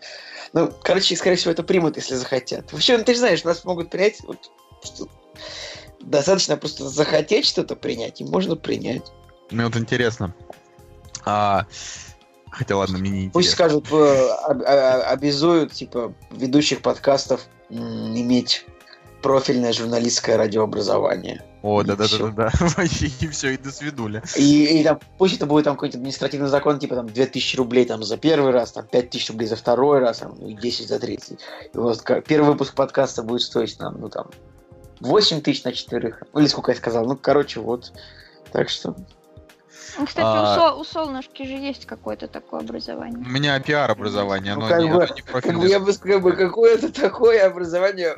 [0.53, 2.71] ну, короче, скорее всего, это примут, если захотят.
[2.71, 4.37] Вообще, ну, ты же знаешь, нас могут принять, вот,
[4.83, 5.07] что-
[5.99, 9.11] достаточно просто захотеть что-то принять, и можно принять.
[9.51, 10.33] мне вот интересно.
[11.25, 11.65] А,
[12.51, 13.81] хотя ладно, мне не Пусть интересно.
[13.81, 14.63] скажут, э, об-
[15.11, 18.65] обязуют, типа, ведущих подкастов иметь
[19.21, 21.43] профильное журналистское радиообразование.
[21.67, 24.21] О, и да-да-да-да, вообще, и все, и до свидули.
[24.37, 28.03] И, и там, пусть это будет там какой-то административный закон, типа там 2000 рублей там
[28.03, 31.37] за первый раз, там 5000 рублей за второй раз, там, ну, и 10 за третий.
[31.73, 34.27] И вот ка- первый выпуск подкаста будет стоить нам, ну там,
[35.01, 36.23] 8 тысяч на четверых.
[36.33, 37.05] Ну, или сколько я сказал.
[37.05, 37.91] Ну, короче, вот.
[38.51, 38.95] Так что...
[39.99, 40.41] Ну, Кстати, А.
[40.41, 43.17] у, Со- у Солнышки же есть какое-то такое образование.
[43.19, 46.31] У меня пиар-образование, Ну, оно как не, бы- не Как бы я бы сказал, бы,
[46.33, 48.15] какое-то такое образование...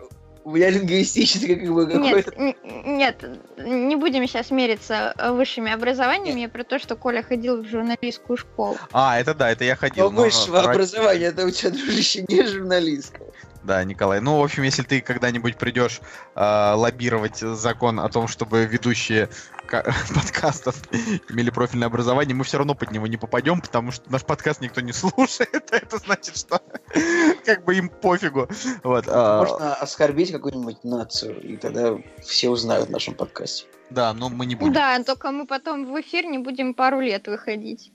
[0.49, 2.33] У меня лингвистическое, как бы, какое-то...
[2.35, 3.25] Нет, нет,
[3.59, 8.35] не будем сейчас мериться э, высшими образованиями, я про то, что Коля ходил в журналистскую
[8.35, 8.75] школу.
[8.91, 10.05] А, это да, это я ходил.
[10.05, 13.27] Но но высшего ради- образования, это у тебя, дружище, не журналистское.
[13.61, 14.21] Да, Николай.
[14.21, 16.01] Ну, в общем, если ты когда-нибудь придешь
[16.33, 19.29] э, лоббировать закон о том, чтобы ведущие
[19.69, 19.83] ка-
[20.13, 20.75] подкастов
[21.29, 24.81] имели профильное образование, мы все равно под него не попадем, потому что наш подкаст никто
[24.81, 25.69] не слушает.
[25.71, 26.61] Это значит, что
[27.45, 28.49] как бы им пофигу.
[28.83, 29.05] Вот.
[29.07, 33.65] а, Можно оскорбить какую-нибудь нацию, и тогда все узнают в нашем подкасте.
[33.89, 34.73] Да, но мы не будем.
[34.73, 37.91] Да, только мы потом в эфир не будем пару лет выходить.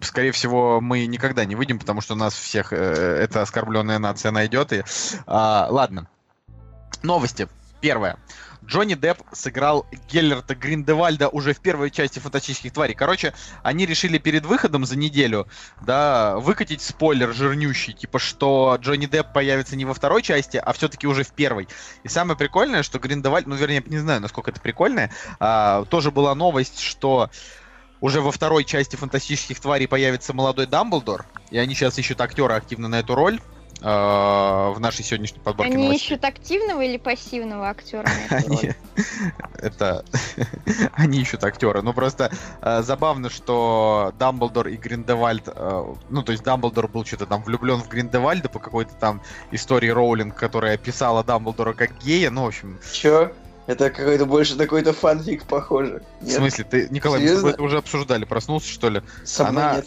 [0.00, 4.72] Скорее всего, мы никогда не выйдем, потому что нас всех э, эта оскорбленная нация найдет.
[4.72, 4.82] И,
[5.26, 6.08] а, ладно.
[7.04, 7.48] Новости.
[7.80, 8.16] Первое.
[8.64, 12.94] Джонни Депп сыграл Геллерта Гриндевальда уже в первой части «Фантастических тварей».
[12.94, 15.48] Короче, они решили перед выходом за неделю,
[15.80, 21.06] да, выкатить спойлер жирнющий, типа, что Джонни Депп появится не во второй части, а все-таки
[21.06, 21.68] уже в первой.
[22.04, 25.10] И самое прикольное, что Гриндевальд, ну, вернее, не знаю, насколько это прикольное,
[25.40, 27.30] а, тоже была новость, что
[28.00, 32.88] уже во второй части «Фантастических тварей» появится молодой Дамблдор, и они сейчас ищут актера активно
[32.88, 33.40] на эту роль
[33.80, 36.06] э, в нашей сегодняшней подборке Они новостей.
[36.14, 38.06] ищут активного или пассивного актера?
[38.30, 38.72] Они,
[39.58, 40.04] это,
[40.92, 41.82] они ищут актера.
[41.82, 42.30] Ну просто
[42.60, 47.80] э, забавно, что Дамблдор и Гриндевальд, э, ну то есть Дамблдор был что-то там влюблен
[47.80, 52.30] в Гриндевальда по какой-то там истории Роулинг, которая описала Дамблдора как гея.
[52.30, 53.32] Ну в общем, Чё?
[53.68, 56.02] Это какой-то больше на какой-то фанфик похоже.
[56.20, 57.40] в смысле, ты, Николай, мы с Серьезно?
[57.42, 59.02] тобой это уже обсуждали, проснулся что ли?
[59.24, 59.86] Со мной она- нет.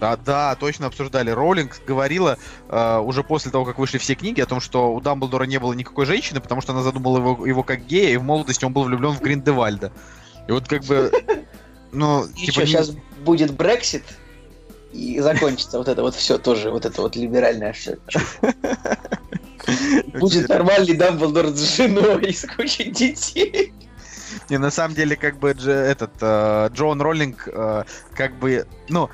[0.00, 1.30] Да, да, точно обсуждали.
[1.30, 2.36] Роулинг говорила
[2.68, 5.72] э, уже после того, как вышли все книги, о том, что у Дамблдора не было
[5.72, 8.84] никакой женщины, потому что она задумала его, его как гея, и в молодости он был
[8.84, 9.92] влюблен в Гриндевальда.
[10.48, 11.10] И вот как бы,
[11.92, 12.52] ну, И типа...
[12.52, 12.90] что, не- сейчас
[13.24, 14.04] будет Брексит,
[14.92, 17.96] и закончится вот это вот все тоже, вот это вот либеральное все.
[20.14, 23.72] Будет нормальный Дамблдор с женой и с кучей детей.
[24.48, 29.10] Не, на самом деле, как бы этот э, Джоан Роллинг, э, как бы, ну,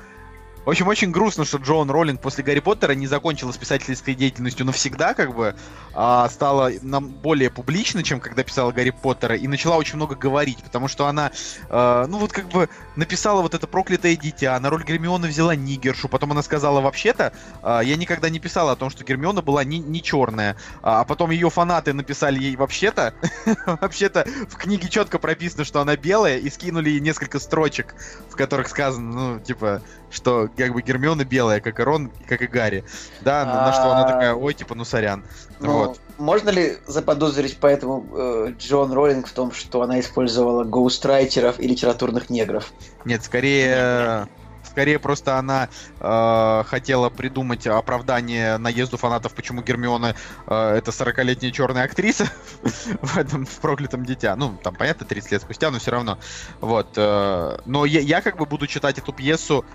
[0.65, 4.65] в общем, очень грустно, что Джоан Роллинг после Гарри Поттера не закончила с писательской деятельностью
[4.65, 5.55] навсегда, как бы,
[5.93, 10.63] а стала нам более публична, чем когда писала Гарри Поттера, и начала очень много говорить,
[10.63, 11.31] потому что она,
[11.69, 16.07] э, ну вот как бы написала вот это проклятое дитя, на роль Гермионы взяла Нигершу,
[16.07, 19.79] потом она сказала, вообще-то, э, я никогда не писала о том, что Гермиона была не,
[19.79, 23.13] не черная, а потом ее фанаты написали ей, вообще-то,
[23.65, 27.95] вообще-то в книге четко прописано, что она белая, и скинули ей несколько строчек,
[28.29, 29.81] в которых сказано, ну, типа,
[30.13, 32.85] что как бы Гермиона белая, как и Рон, как и Гарри.
[33.21, 35.23] Да, на, на что она такая, ой, типа, ну сорян.
[35.59, 35.99] Ну, Вот.
[36.17, 42.29] Можно ли заподозрить поэтому э, Джон Роллинг в том, что она использовала гоустрайтеров и литературных
[42.29, 42.71] негров?
[43.03, 44.27] Нет, скорее...
[44.63, 45.69] скорее просто она
[45.99, 50.15] э, хотела придумать оправдание наезду фанатов, почему Гермиона
[50.47, 52.27] э, это 40-летняя черная актриса
[53.01, 54.35] в этом в проклятом дитя.
[54.35, 56.17] Ну, там, понятно, 30 лет спустя, но все равно.
[56.59, 56.89] Вот.
[56.95, 59.65] Э, но я, я как бы буду читать эту пьесу,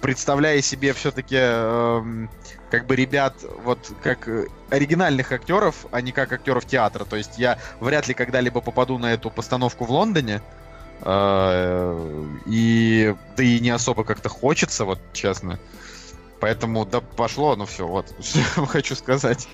[0.00, 2.26] представляя себе все-таки э,
[2.70, 3.34] как бы ребят
[3.64, 7.04] вот как э, оригинальных актеров, а не как актеров театра.
[7.04, 10.42] То есть я вряд ли когда-либо попаду на эту постановку в Лондоне.
[11.02, 15.58] Э, и да и не особо как-то хочется, вот честно.
[16.42, 19.46] Поэтому да пошло, ну все, вот, что хочу сказать.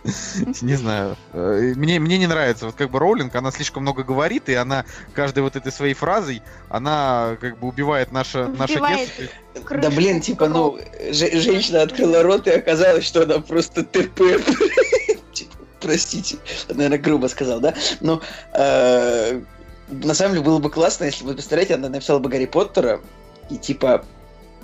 [0.63, 1.19] Не знаю.
[1.35, 4.87] Э, мне, мне не нравится, вот как бы Роулинг, она слишком много говорит, и она
[5.13, 6.41] каждой вот этой своей фразой,
[6.71, 9.77] она как бы убивает наше, наше детство.
[9.77, 10.79] Да блин, типа, ну,
[11.11, 14.21] же- женщина открыла рот и оказалось, что она просто ТП.
[15.35, 16.39] Типа, Простите,
[16.71, 17.75] наверное, грубо сказал, да?
[18.01, 18.23] Но
[18.55, 19.43] э,
[19.89, 23.03] на самом деле было бы классно, если вы представляете, она написала бы Гарри Поттера
[23.51, 24.07] и типа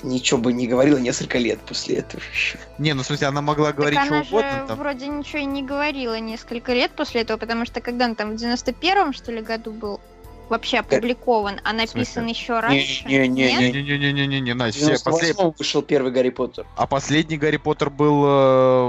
[0.05, 2.59] ничего бы не говорила несколько лет после этого еще.
[2.79, 4.79] Не, ну в смысле, она могла говорить так что она угодно же там.
[4.79, 8.41] вроде ничего и не говорила несколько лет после этого, потому что когда он там в
[8.41, 10.01] 91-м, что ли, году был
[10.49, 13.05] вообще опубликован, а написан еще раньше.
[13.09, 13.31] Нет?
[13.31, 13.83] Не-не-не-не.
[13.83, 16.67] Не-не-не-не-не, В Настя, все, послед- 98 вышел первый Гарри Поттер.
[16.77, 18.29] А последний Гарри Поттер был, э,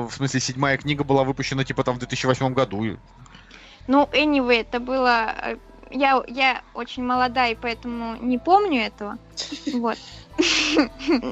[0.08, 2.98] в смысле, седьмая книга была выпущена типа там в 2008 году.
[3.88, 5.34] Ну, anyway, это было...
[5.44, 5.58] э,
[5.92, 9.18] Я, я очень молода, и поэтому не помню этого.
[9.74, 9.98] Вот.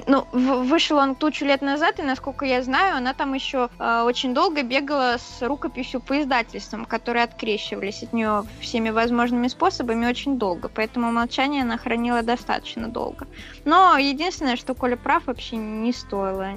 [0.07, 4.34] Ну, вышел он тучу лет назад, и, насколько я знаю, она там еще э, очень
[4.34, 10.69] долго бегала с рукописью по издательствам, которые открещивались от нее всеми возможными способами очень долго.
[10.69, 13.27] Поэтому молчание она хранила достаточно долго.
[13.65, 16.53] Но единственное, что Коля прав, вообще не стоило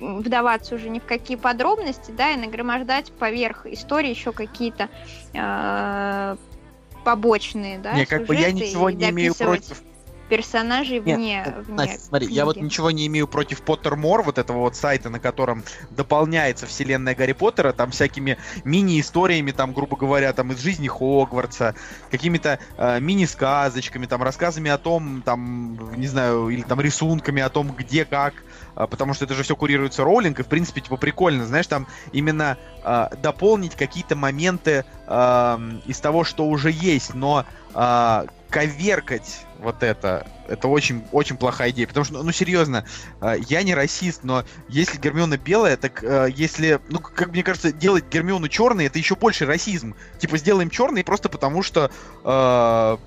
[0.00, 4.88] вдаваться уже ни в какие подробности, да, и нагромождать поверх истории еще какие-то
[5.34, 6.36] э,
[7.04, 9.82] побочные, да, не, как бы я ничего не имею против.
[10.30, 12.66] Персонажей Нет, вне, э, вне Настя, смотри, я вот книги.
[12.66, 17.72] ничего не имею против Поттермор, вот этого вот сайта, на котором дополняется вселенная Гарри Поттера,
[17.72, 21.74] там всякими мини-историями, там, грубо говоря, там из жизни Хогвартса,
[22.10, 27.72] какими-то э, мини-сказочками, там, рассказами о том, там, не знаю, или там рисунками о том,
[27.76, 28.34] где, как,
[28.86, 32.56] потому что это же все курируется Роулинг, и, в принципе, типа, прикольно, знаешь, там именно
[32.82, 37.44] а, дополнить какие-то моменты ам, из того, что уже есть, но
[37.74, 41.86] а, коверкать вот это, это очень, очень плохая идея.
[41.86, 42.84] Потому что, ну, серьезно,
[43.20, 47.72] а, я не расист, но если Гермиона белая, так а, если, ну, как мне кажется,
[47.72, 49.94] делать Гермиону черной, это еще больше расизм.
[50.18, 51.90] Типа, сделаем черный просто потому, что
[52.24, 52.98] а,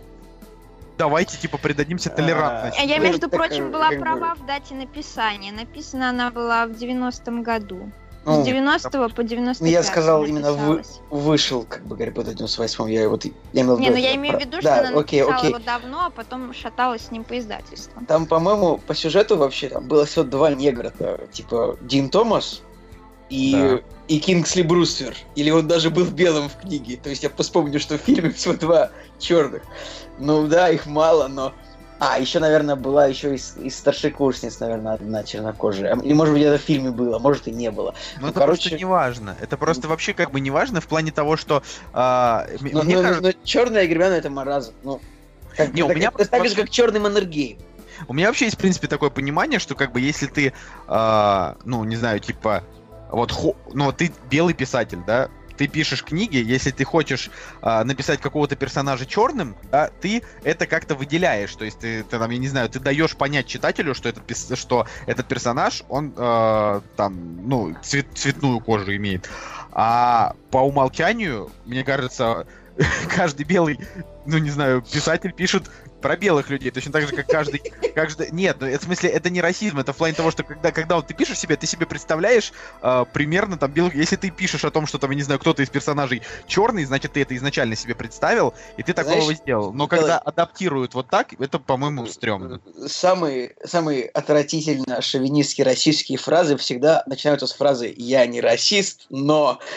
[0.97, 2.79] давайте, типа, придадимся толерантности.
[2.79, 5.51] А я, между прочим, э, была права в дате написания.
[5.51, 7.91] Написана она была в 90-м году.
[8.25, 12.31] Ну, С 90 по 95 ну, я сказал именно вы- вышел, как бы, Гарри Поттер
[12.31, 13.25] в 98 я вот...
[13.25, 13.31] Я
[13.63, 15.49] имел в Не, ну я что- имею в виду, что да, она окей, написала окей.
[15.49, 18.05] его давно, а потом шаталась с ним по издательствам.
[18.05, 20.89] Там, по-моему, по сюжету вообще там было всего два негра.
[20.91, 22.61] то, Типа Дин Томас
[23.29, 23.79] и, Да.
[24.07, 25.15] и Кингсли Брустер.
[25.35, 26.97] Или он даже был белым в книге.
[27.01, 28.89] То есть я вспомню, что в фильме всего два
[29.19, 29.63] черных.
[30.19, 31.53] Ну да, их мало, но...
[31.99, 35.95] А, еще, наверное, была еще из, из старшекурсниц, наверное, одна чернокожая.
[36.01, 37.93] Или, может быть, это в фильме было, может, и не было.
[38.15, 39.37] Ну, Ну, это короче- просто не важно.
[39.39, 41.63] Это просто вообще как бы не важно в плане того, что
[41.93, 44.73] а, Но, мне кажется, черная Гермиона это маразм.
[44.83, 44.99] Ну,
[45.55, 47.57] как, Не, у так- меня это так же, как черный Маннергейм.
[48.09, 50.51] У меня вообще есть, в принципе, такое понимание, что как бы если ты,
[50.87, 52.63] а, ну, не знаю, типа,
[53.13, 57.29] вот, ну, ты белый писатель, да, ты пишешь книги, если ты хочешь
[57.61, 62.31] а, написать какого-то персонажа черным, да, ты это как-то выделяешь, то есть ты, ты там,
[62.31, 64.23] я не знаю, ты даешь понять читателю, что этот,
[64.57, 69.29] что этот персонаж, он а, там, ну, цвет- цветную кожу имеет.
[69.71, 72.47] А по умолчанию, мне кажется,
[73.15, 73.79] каждый белый,
[74.25, 75.69] ну, не знаю, писатель пишет
[76.03, 77.59] про белых людей, точно так же, как каждый...
[77.95, 78.29] каждый...
[78.31, 80.97] Нет, ну, это, в смысле, это не расизм, это в плане того, что когда, когда
[80.97, 82.51] вот ты пишешь себе, ты себе представляешь
[82.81, 83.95] э, примерно там белых...
[83.95, 87.13] Если ты пишешь о том, что там, я не знаю, кто-то из персонажей черный, значит,
[87.13, 89.71] ты это изначально себе представил, и ты такого Знаешь, сделал.
[89.71, 92.59] Но когда адаптируют вот так, это, по-моему, стрёмно.
[92.85, 99.59] Самые, самые отвратительно шовинистские российские фразы всегда начинаются с фразы «я не расист, но...»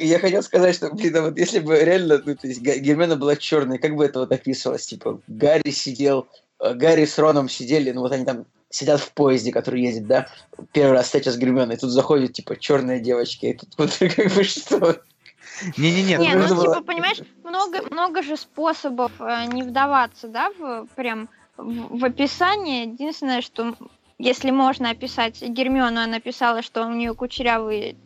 [0.00, 3.36] Я хотел сказать, что, блин, а вот если бы реально, ну, то есть Гермиона была
[3.36, 4.95] черной, как бы это вот описывалось?
[4.96, 6.26] Типа, Гарри сидел,
[6.58, 10.28] э, Гарри с Роном сидели, ну вот они там сидят в поезде, который едет, да,
[10.72, 14.32] первый раз встреча с Гермионой, и тут заходит, типа, черная девочка, и тут вот как
[14.32, 15.00] бы что?
[15.76, 20.86] Не-не-не, Не, ну, ну типа, понимаешь, много, много же способов э, не вдаваться, да, в
[20.94, 21.28] прям
[21.58, 22.84] в, в описание.
[22.84, 23.74] Единственное, что
[24.18, 27.96] если можно описать Гермиону, она написала, что у нее кучерявые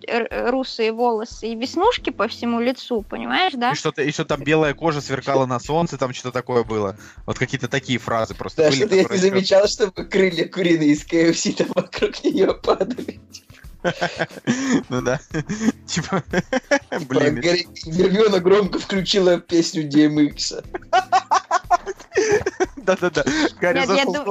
[0.50, 3.72] русые волосы и веснушки по всему лицу, понимаешь, да?
[3.72, 6.96] И что-то, и что там белая кожа сверкала на солнце, там что-то такое было.
[7.26, 8.78] Вот какие-то такие фразы просто Да, были.
[8.78, 13.20] что-то я не замечал, чтобы крылья куриные из KFC там вокруг нее падали.
[14.88, 15.20] Ну да.
[15.86, 16.22] Типа,
[16.90, 17.40] Типа, блин.
[17.40, 20.64] Гермиона громко включила песню DMX.
[22.84, 23.24] Да-да-да.
[23.60, 23.78] Гарри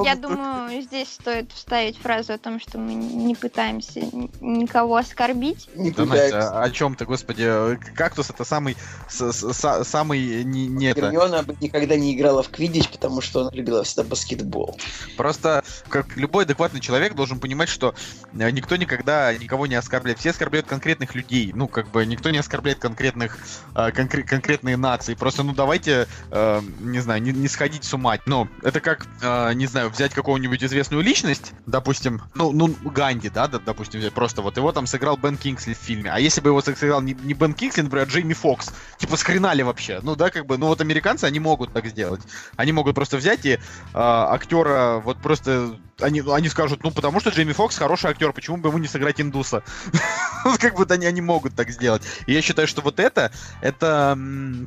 [0.04, 4.00] Я, думаю, здесь стоит вставить фразу о том, что мы не пытаемся
[4.40, 5.68] никого оскорбить.
[5.74, 5.90] Не.
[5.90, 7.78] Настя, о чем ты, господи?
[7.94, 8.76] Кактус это самый,
[9.08, 11.02] с- с- са- самый не, не это.
[11.02, 14.78] Гермиона бы никогда не играла в квиддич, потому что она любила всегда баскетбол.
[15.16, 17.94] Просто как любой адекватный человек должен понимать, что
[18.32, 20.18] э, никто никогда никого не оскорбляет.
[20.18, 21.52] Все оскорбляют конкретных людей.
[21.54, 23.38] Ну, как бы никто не оскорбляет конкретных
[23.74, 25.14] э, конкре- конкретные нации.
[25.14, 28.18] Просто, ну, давайте, э, не знаю, не, не сходить с ума.
[28.26, 33.48] Ну, это как, э, не знаю, взять какую-нибудь известную личность, допустим, ну, ну, Ганди, да,
[33.48, 36.10] допустим, взять просто вот его там сыграл Бен Кингсли в фильме.
[36.10, 39.62] А если бы его сыграл не, не Бен Кингсли, например, а Джейми Фокс, типа, схренали
[39.62, 40.00] вообще.
[40.02, 42.20] Ну, да, как бы, ну, вот американцы, они могут так сделать.
[42.56, 43.58] Они могут просто взять и
[43.94, 48.56] а, актера вот просто они, они скажут, ну потому что Джейми Фокс хороший актер, почему
[48.56, 49.62] бы ему не сыграть индуса?
[50.58, 52.02] Как бы они, они могут так сделать.
[52.26, 54.18] И я считаю, что вот это, это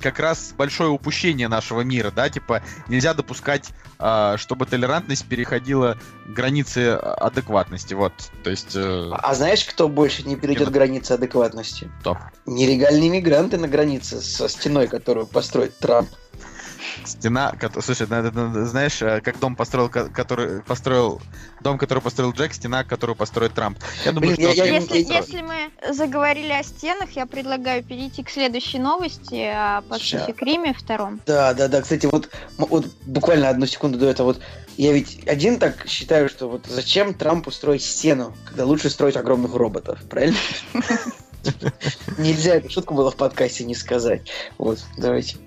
[0.02, 3.63] как раз большое упущение нашего мира, да, типа нельзя допускать,
[4.00, 8.14] а, чтобы толерантность переходила границы адекватности, вот,
[8.44, 8.76] то есть...
[8.76, 10.74] э, А знаешь, кто больше не перейдет Кто?
[10.74, 11.90] границы адекватности?
[12.02, 12.18] Кто?
[12.46, 16.10] Нелегальные мигранты на границе со стеной, которую построит Трамп.
[17.06, 21.22] Стена, слушай, знаешь, э, как дом построил, ко- который построил,
[21.62, 23.78] дом, который построил Джек, стена, которую построит Трамп.
[24.06, 24.58] Я думаю, Блин, что...
[24.58, 29.36] я- я- Если, я- если мы заговорили о стенах, я предлагаю перейти к следующей новости
[29.54, 31.20] о Пацифик Риме втором.
[31.26, 31.82] Да, да, да.
[31.82, 34.42] Кстати, вот, вот буквально одну секунду до этого, вот
[34.78, 39.54] я ведь один так считаю, что вот зачем Трампу строить стену, когда лучше строить огромных
[39.54, 40.38] роботов, правильно?
[42.18, 44.30] Нельзя эту шутку было в подкасте не сказать.
[44.58, 45.38] Вот, давайте.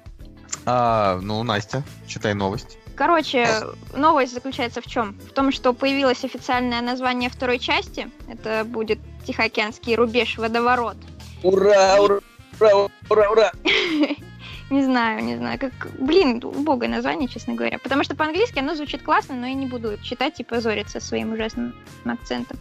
[0.67, 2.77] А, ну, Настя, читай новость.
[2.97, 3.47] Короче,
[3.95, 5.15] новость заключается в чем?
[5.29, 8.11] В том, что появилось официальное название второй части.
[8.29, 10.97] Это будет Тихоокеанский рубеж водоворот.
[11.43, 12.21] Ура, ура,
[12.59, 13.53] ура, ура, ура.
[14.69, 15.73] Не знаю, не знаю, как...
[16.01, 17.79] Блин, убогое название, честно говоря.
[17.79, 21.73] Потому что по-английски оно звучит классно, но я не буду читать и позориться своим ужасным
[22.05, 22.59] акцентом.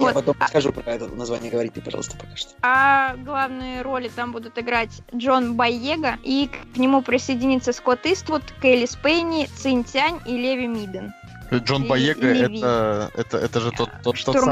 [0.00, 0.14] Я Вот.
[0.14, 2.50] потом А- скажу про это название, говори ты, пожалуйста, пока что.
[2.62, 8.86] А главные роли там будут играть Джон Байега, и к нему присоединится Скотт Иствуд, Кейли
[8.86, 11.12] Спейни, Цинь Тянь и Леви Миден.
[11.52, 14.44] Джон Ли- Боега, это, это, это же тот, тот, тот сам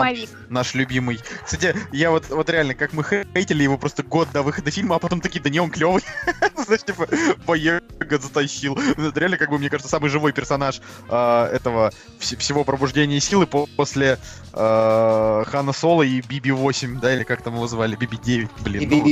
[0.48, 1.20] наш любимый.
[1.44, 4.98] Кстати, я вот, вот реально, как мы хейтили его просто год до выхода фильма, а
[4.98, 6.02] потом такие, да не, он клевый.
[6.64, 7.08] Знаешь, типа,
[7.46, 8.78] Боега затащил.
[8.96, 13.46] Это реально, как бы, мне кажется, самый живой персонаж а, этого вс- всего пробуждения силы
[13.46, 14.18] по- после
[14.52, 18.88] а, Хана Соло и Биби-8, да, или как там его звали, Биби-9, блин.
[18.90, 19.04] ну,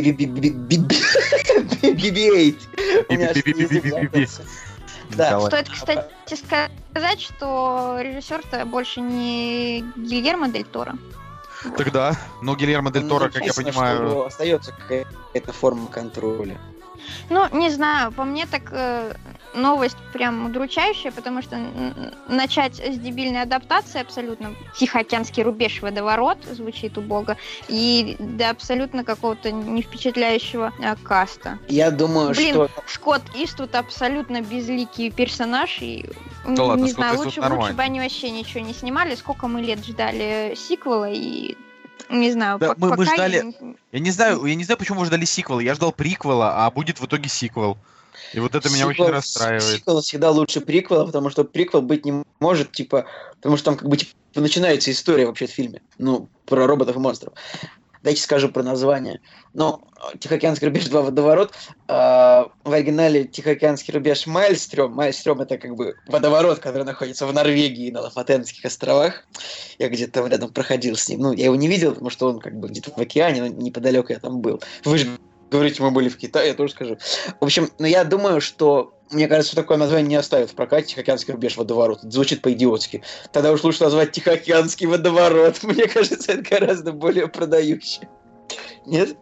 [3.33, 4.43] BB-8.
[5.17, 5.27] Да.
[5.27, 5.51] Николай.
[5.51, 10.95] Стоит, кстати, сказать, что режиссер-то больше не Гильермо Дель Торо.
[11.77, 14.09] Тогда, но Гильермо Дель Ну, Торо, как я понимаю...
[14.09, 16.59] что Остается какая-то форма контроля.
[17.29, 19.15] Ну, не знаю, по мне так э,
[19.55, 21.59] новость прям удручающая, потому что
[22.29, 27.37] начать с дебильной адаптации абсолютно Тихоокеанский рубеж водоворот звучит убого,
[27.69, 31.59] и до абсолютно какого-то не впечатляющего э, каста.
[31.69, 36.07] Я думаю, Блин, что Скотт Иствуд абсолютно безликий персонаж, и
[36.47, 39.15] Да ладно, не Скотт знаю, лучше, лучше бы они вообще ничего не снимали.
[39.15, 41.57] Сколько мы лет ждали сиквела, и
[42.09, 45.01] не знаю, Да, мы- мы ждали- я не- Я не знаю, я не знаю, почему
[45.01, 45.61] вы ждали сиквела.
[45.61, 47.77] Я ждал приквела, а будет в итоге сиквел.
[48.33, 49.63] И вот это меня очень сиквел- расстраивает.
[49.63, 53.89] Сиквел всегда лучше приквела, потому что приквел быть не может, типа, потому что там как
[53.89, 55.83] бы типа, начинается история вообще в фильме.
[55.99, 57.35] Ну, про роботов и монстров.
[58.03, 59.21] Дайте скажу про название.
[59.53, 59.83] Ну,
[60.21, 61.53] Тихоокеанский рубеж 2 водоворот.
[61.87, 64.93] а, в оригинале Тихоокеанский рубеж Майлстрём.
[64.95, 69.25] Майлстрём это как бы водоворот, который находится в Норвегии на Лафатенских островах.
[69.79, 71.21] Я где-то там рядом проходил с ним.
[71.21, 74.13] Ну, я его не видел, потому что он как бы где-то в океане, но неподалеку
[74.15, 74.63] я там был.
[74.85, 75.19] Вы же
[75.51, 76.99] говорите, мы были в Китае, я тоже скажу.
[77.41, 80.89] В общем, ну я думаю, что мне кажется, что такое название не оставят в прокате
[80.89, 81.99] Тихоокеанский рубеж водоворот.
[81.99, 83.03] Это звучит по-идиотски.
[83.33, 85.59] Тогда уж лучше назвать Тихоокеанский водоворот.
[85.63, 88.09] Мне кажется, это гораздо более продающее.
[88.87, 89.17] Нет?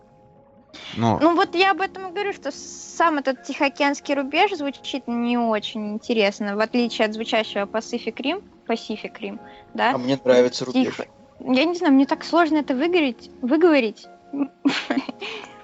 [0.97, 5.39] Ну, Ну вот я об этом и говорю, что сам этот Тихоокеанский рубеж звучит не
[5.39, 9.39] очень интересно, в отличие от звучащего Pacific Rim, Pacific Rim,
[9.75, 9.93] да?
[9.93, 10.85] А мне нравится рубеж.
[10.85, 11.07] Тихо.
[11.41, 13.31] Я не знаю, мне так сложно это выговорить.
[13.41, 14.07] Выговорить.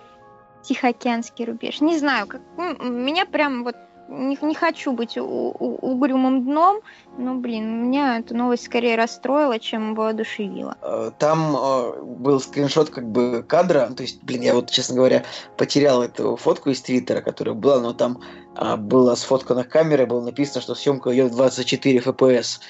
[0.65, 1.81] Тихоокеанский рубеж.
[1.81, 3.77] Не знаю, как м, меня прям вот
[4.09, 6.81] не, не хочу быть у- у- угрюмым дном,
[7.16, 10.77] но, блин, меня эта новость скорее расстроила, чем воодушевила.
[10.82, 15.24] Э, Там э, был скриншот как бы кадра, то есть, блин, я вот, честно говоря,
[15.57, 18.20] потерял эту фотку из Твиттера, которая была, но там
[18.57, 22.61] а, была сфоткана камера, было написано, что съемка идет в 24 FPS.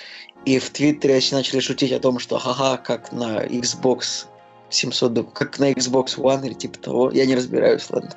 [0.45, 4.27] И в Твиттере начали шутить о том, что ага, как на Xbox
[4.71, 7.11] 700, как на Xbox One или типа того.
[7.11, 8.11] Я не разбираюсь, ладно.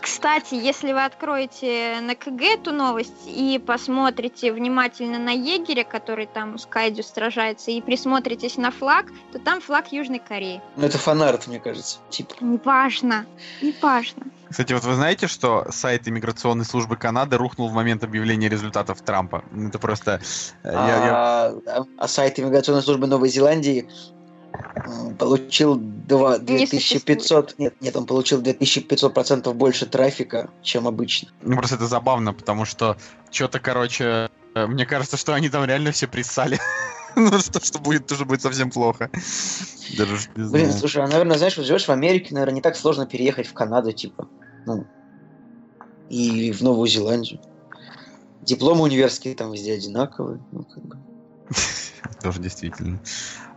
[0.00, 6.58] Кстати, если вы откроете на КГ эту новость и посмотрите внимательно на егеря, который там
[6.58, 10.62] с Кайдю сражается, и присмотритесь на флаг, то там флаг Южной Кореи.
[10.76, 11.98] Ну это фанарт, мне кажется.
[12.08, 12.34] Типа.
[12.40, 13.26] Неважно,
[13.60, 14.22] неважно.
[14.48, 19.44] Кстати, вот вы знаете, что сайт иммиграционной службы Канады рухнул в момент объявления результатов Трампа?
[19.54, 20.20] Это просто...
[20.62, 21.84] э, я- я- А.
[21.98, 23.88] А сайт иммиграционной службы Новой Зеландии
[25.18, 27.58] получил два- Не 2500...
[27.58, 31.28] Нет, нет, он получил 2500 процентов больше трафика, чем обычно.
[31.42, 32.96] Ну, просто это забавно, потому что
[33.30, 36.58] что-то, короче, э, мне кажется, что они там реально все присали.
[37.16, 39.08] Ну, что, что будет, тоже будет совсем плохо.
[39.96, 40.72] Даже не Блин, знаю.
[40.72, 43.92] слушай, а, наверное, знаешь, вот живешь в Америке, наверное, не так сложно переехать в Канаду,
[43.92, 44.26] типа.
[44.66, 44.84] Ну,
[46.10, 47.40] и в Новую Зеландию.
[48.42, 50.40] Дипломы университетские там везде одинаковые.
[50.50, 50.98] Ну, как бы.
[52.22, 53.00] Тоже действительно.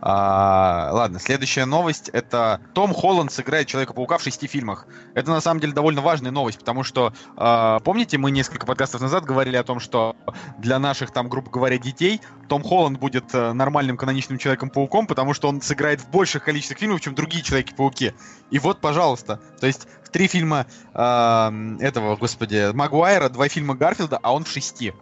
[0.00, 2.08] А, ладно, следующая новость.
[2.10, 4.86] Это Том Холланд сыграет Человека-паука в шести фильмах.
[5.14, 9.24] Это на самом деле довольно важная новость, потому что, а, помните, мы несколько подкастов назад
[9.24, 10.16] говорили о том, что
[10.58, 15.48] для наших, там, грубо говоря, детей Том Холланд будет э, нормальным каноничным Человеком-пауком, потому что
[15.48, 18.14] он сыграет в больших количествах фильмов, чем другие Человеки-пауки.
[18.50, 19.40] И вот, пожалуйста.
[19.60, 24.94] То есть три фильма а, этого, господи, Магуайра, два фильма Гарфилда, а он в шести.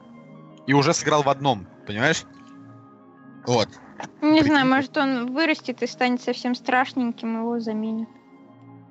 [0.67, 2.25] И уже сыграл в одном, понимаешь?
[3.47, 3.69] Вот.
[4.21, 4.47] Не Прикинь.
[4.47, 8.09] знаю, может он вырастет и станет совсем страшненьким, его заменят.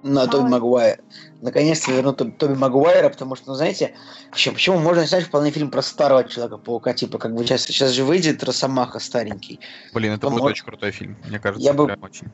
[0.02, 0.49] На Тоби Ой.
[0.52, 0.99] Магуайр.
[1.41, 3.95] Наконец-то вернут Тоби, Тоби Магуайра, потому что, ну, знаете,
[4.30, 8.03] вообще, почему можно снять вполне фильм про старого Человека-паука, типа, как бы сейчас, сейчас же
[8.03, 9.60] выйдет Росомаха старенький.
[9.94, 11.18] Блин, это Ну, будет очень крутой фильм.
[11.27, 12.27] Мне кажется, Я бы- очень.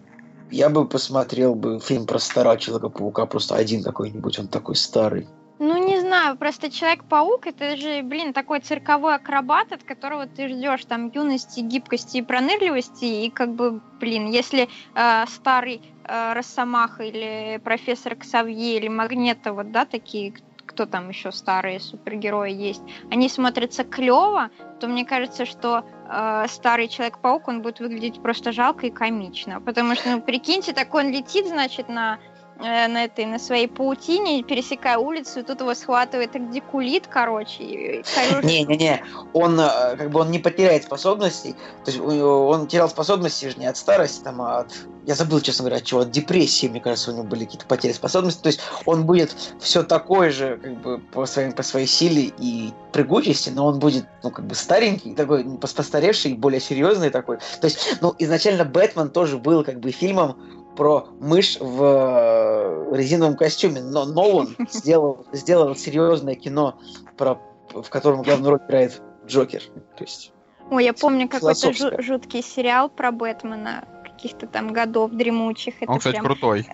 [0.50, 5.30] Я бы посмотрел бы фильм про старого Человека-паука, просто один какой-нибудь, он такой старый.
[5.64, 10.86] Ну, не знаю, просто Человек-паук это же, блин, такой цирковой акробат, от которого ты ждешь
[10.86, 13.06] там юности, гибкости и пронырливости.
[13.06, 19.72] И как бы, блин, если э, старый э, Росомаха или профессор Ксавье или Магнето, вот,
[19.72, 20.34] да, такие,
[20.66, 22.82] кто там еще старые супергерои есть,
[23.12, 28.88] они смотрятся клево, то мне кажется, что э, старый Человек-паук, он будет выглядеть просто жалко
[28.88, 29.62] и комично.
[29.62, 32.18] Потому что, ну, прикиньте, так он летит, значит, на
[32.62, 38.04] на этой, на своей паутине, пересекая улицу, и тут его схватывает агдикулит, короче.
[38.44, 41.56] Не-не-не, он э, как бы он не потеряет способностей.
[41.84, 44.68] То есть он терял способности же не от старости, там, а от...
[45.08, 47.92] Я забыл, честно говоря, от чего, от депрессии, мне кажется, у него были какие-то потери
[47.92, 48.44] способностей.
[48.44, 52.72] То есть он будет все такой же, как бы, по своей, по своей силе и
[52.94, 57.38] прыгучести, но он будет, ну, как бы старенький, такой, ну, пос- постаревший, более серьезный такой.
[57.60, 60.38] То есть, ну, изначально Бэтмен тоже был, как бы, фильмом
[60.82, 66.80] про мышь в э, резиновом костюме, но Нолан сделал, сделал серьезное кино,
[67.18, 67.38] про,
[67.70, 69.62] в котором главную роль играет Джокер.
[69.96, 70.32] То есть,
[70.72, 75.76] Ой, я помню какой-то жуткий сериал про Бэтмена каких-то там годов дремучих.
[75.82, 76.66] Это Он, кстати, прям- крутой.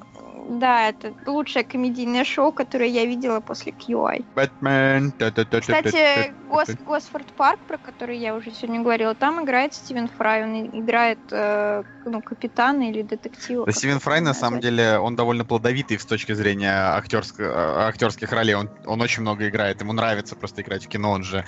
[0.47, 4.25] Да, это лучшее комедийное шоу, которое я видела после QI.
[4.35, 5.11] Бэтмен.
[5.11, 10.43] Кстати, Гос, Госфорд Парк, про который я уже сегодня говорила, там играет Стивен Фрай.
[10.43, 13.65] Он играет э, ну, капитана или детектива.
[13.65, 18.31] Да, Стивен Фрай, на самом деле, он довольно плодовитый с точки зрения актерск- э, актерских
[18.31, 18.55] ролей.
[18.55, 19.81] Он, он очень много играет.
[19.81, 21.11] Ему нравится просто играть в кино.
[21.11, 21.45] Он же,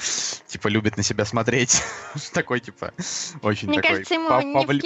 [0.48, 1.82] типа, любит на себя смотреть.
[2.34, 2.94] Такой, типа,
[3.42, 3.90] очень Мне такой.
[3.92, 4.28] кажется, ему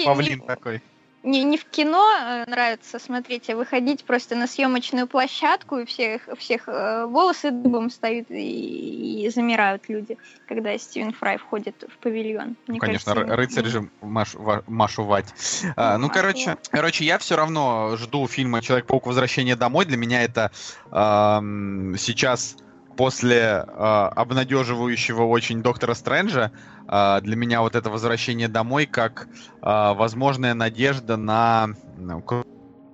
[0.04, 0.82] Павлин такой.
[1.24, 6.28] Не, не в кино э, нравится смотреть, а выходить просто на съемочную площадку, и всех,
[6.38, 12.56] всех э, волосы дыбом стоят и, и замирают люди, когда Стивен Фрай входит в павильон.
[12.66, 15.32] Мне Ну, конечно, кажется, рыцарь же Маш, ва- Машу Вать.
[15.76, 19.86] А, ну, Машу короче, короче, я все равно жду фильма Человек-паук Возвращение домой.
[19.86, 20.52] Для меня это
[20.90, 22.56] ам, сейчас
[22.96, 26.52] после а, обнадеживающего очень Доктора Стрэнджа,
[26.86, 29.28] а, для меня вот это возвращение домой как
[29.60, 32.44] а, возможная надежда на ну, кру-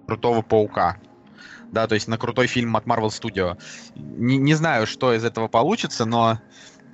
[0.06, 0.96] крутого паука.
[1.72, 3.56] Да, то есть на крутой фильм от Marvel Studio.
[3.94, 6.40] Не, не знаю, что из этого получится, но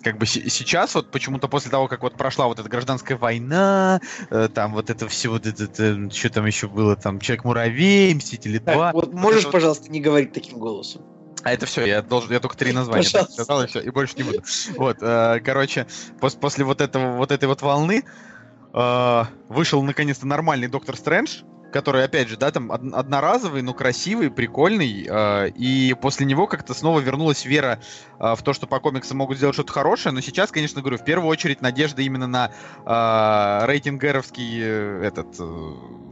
[0.03, 4.01] как бы се- сейчас вот почему-то после того, как вот прошла вот эта гражданская война,
[4.31, 8.75] э, там вот это все вот это, что там еще было, там Человек-муравей, Мстители 2.
[8.75, 11.03] Так, вот вот можешь, это вот- пожалуйста, не говорить таким голосом?
[11.47, 13.45] А это все, я должен, я только три названия так Пожалуйста.
[13.45, 14.43] сказал, и все, и больше не буду.
[14.77, 15.87] Вот, э, короче,
[16.21, 18.03] пос- после вот этого, вот этой вот волны
[18.75, 21.43] э, вышел наконец-то нормальный Доктор Стрэндж,
[21.77, 26.73] который, опять же, да, там од- одноразовый, но красивый, прикольный, э, и после него как-то
[26.73, 27.81] снова вернулась вера
[28.19, 31.05] э, в то, что по комиксам могут сделать что-то хорошее, но сейчас, конечно, говорю, в
[31.05, 32.51] первую очередь надежда именно на
[32.87, 35.45] э, рейтинг-эровский э, этот э,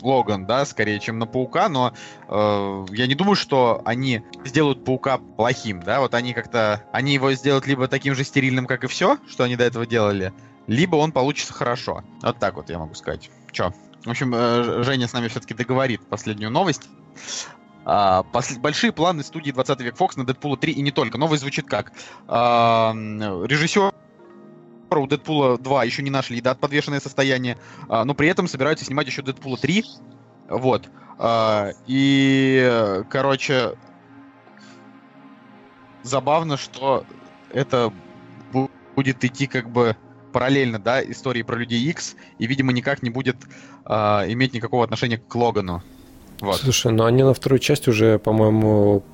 [0.03, 1.95] Логан, да, скорее, чем на Паука, но
[2.28, 7.32] э, я не думаю, что они сделают Паука плохим, да, вот они как-то, они его
[7.32, 10.35] сделают либо таким же стерильным, как и все, что они до этого делали,
[10.66, 12.03] либо он получится хорошо.
[12.20, 13.31] Вот так вот я могу сказать.
[13.51, 13.73] Чё?
[14.05, 16.89] В общем, э, Женя с нами все-таки договорит последнюю новость.
[17.87, 18.25] А,
[18.59, 21.19] большие планы студии 20 век Fox на Дэдпула 3 и не только.
[21.19, 21.93] Новость звучит как?
[22.27, 23.93] А, режиссер
[24.91, 27.59] у Дэдпула 2 еще не нашли, да, подвешенное состояние,
[27.89, 29.85] а, но при этом собираются снимать еще Дэдпула 3.
[30.49, 30.89] Вот.
[31.19, 33.77] А, и, короче,
[36.03, 37.05] забавно, что
[37.51, 37.93] это
[38.53, 39.97] бу- будет идти как бы
[40.35, 43.36] параллельно, да, истории про Людей X, и, видимо, никак не будет
[43.85, 45.81] а, иметь никакого отношения к Логану.
[46.40, 46.61] Вот.
[46.61, 49.05] Слушай, ну они на вторую часть уже, по-моему,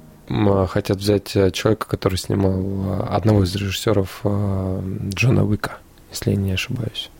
[0.68, 4.82] хотят взять э, человека, который снимал э, одного из режиссеров э,
[5.14, 5.78] Джона Уика,
[6.10, 7.10] если я не ошибаюсь.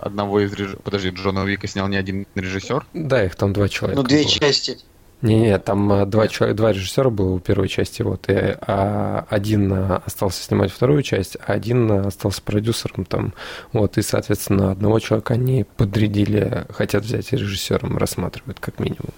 [0.00, 0.70] Одного из реж...
[0.82, 2.84] Подожди, Джона Уика снял не один режиссер.
[2.94, 4.02] Да, их там два человека.
[4.02, 4.30] Ну, две было.
[4.30, 4.78] части.
[5.22, 10.00] Не-не, там э, два, два режиссера было у первой части, вот, и а, один э,
[10.06, 13.34] остался снимать вторую часть, а один э, остался продюсером там,
[13.74, 19.10] вот, и, соответственно, одного человека они подрядили, хотят взять режиссером, рассматривают как минимум.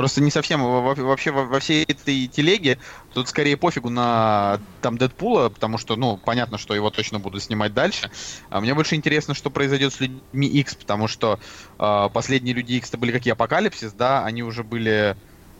[0.00, 2.78] Просто не совсем во- во- вообще во, во всей этой телеге
[3.12, 7.74] тут скорее пофигу на там Дэдпула, потому что, ну, понятно, что его точно будут снимать
[7.74, 8.10] дальше.
[8.48, 11.38] А мне больше интересно, что произойдет с людьми X, потому что
[11.78, 15.16] э, последние люди X-то были какие Апокалипсис, да, они уже были,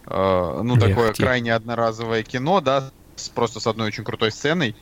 [0.07, 4.75] э, ну, Не такое крайне одноразовое кино, да, с- просто с одной очень крутой сценой.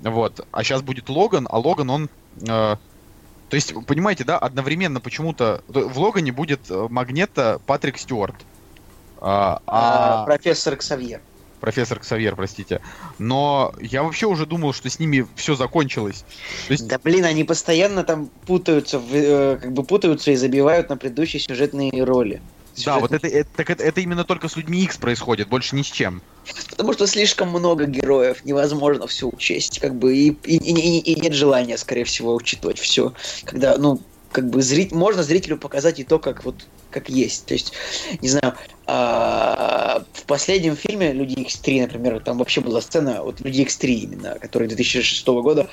[0.00, 0.46] Вот.
[0.52, 2.10] А сейчас будет Логан, а Логан, он...
[2.42, 2.78] э, то
[3.52, 8.44] есть, понимаете, да, одновременно почему-то в Логане будет э, Магнета Патрик Стюарт.
[9.20, 11.20] А, А, а- профессор Ксавьер.
[11.60, 12.80] профессор Ксавьер, простите.
[13.18, 16.24] Но я вообще уже думал, что с ними все закончилось.
[16.68, 20.96] То есть, Да блин, они постоянно там путаются, э, как бы путаются и забивают на
[20.96, 22.40] предыдущие сюжетные роли.
[22.84, 25.74] да, вот Сюжетные- это, это, так это, это именно только с людьми X происходит, больше
[25.74, 26.22] ни с чем.
[26.70, 31.20] Потому что слишком много героев, невозможно все учесть, как бы, и, и, и- и- и
[31.20, 33.14] нет желания, скорее всего, учитывать все.
[33.42, 34.00] Когда, ну,
[34.30, 36.66] как бы зрить, можно зрителю показать и то, как вот
[36.98, 37.46] как есть.
[37.46, 37.72] То есть,
[38.20, 38.54] не знаю,
[38.86, 44.38] а, в последнем фильме Люди X3, например, там вообще была сцена, вот Люди X3 именно,
[44.40, 45.68] который 2006 года,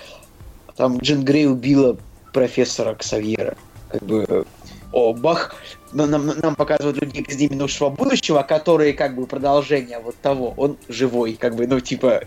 [0.75, 1.97] там Джин Грей убила
[2.33, 3.55] профессора Ксавьера.
[3.89, 4.45] Как бы,
[4.91, 5.55] о, бах,
[5.93, 10.53] нам, нам показывают людей из дней минувшего будущего, которые как бы продолжение вот того.
[10.57, 12.21] Он живой, как бы, ну, типа,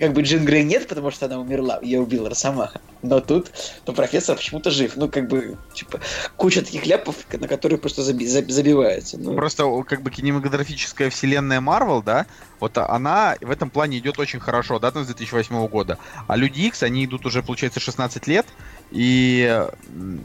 [0.00, 2.80] как бы Джин Грей нет, потому что она умерла, ее убила Росомаха.
[3.02, 3.52] Но тут,
[3.84, 4.96] то профессор почему-то жив.
[4.96, 6.00] Ну, как бы, типа,
[6.36, 9.18] куча таких ляпов, на которые просто заби- заб- забивается.
[9.18, 12.26] Ну, Просто как бы кинематографическая вселенная Марвел, да,
[12.58, 15.98] вот она в этом плане идет очень хорошо, да, там с 2008 года.
[16.26, 18.46] А Люди X, они идут уже, получается, 16 лет,
[18.90, 19.64] и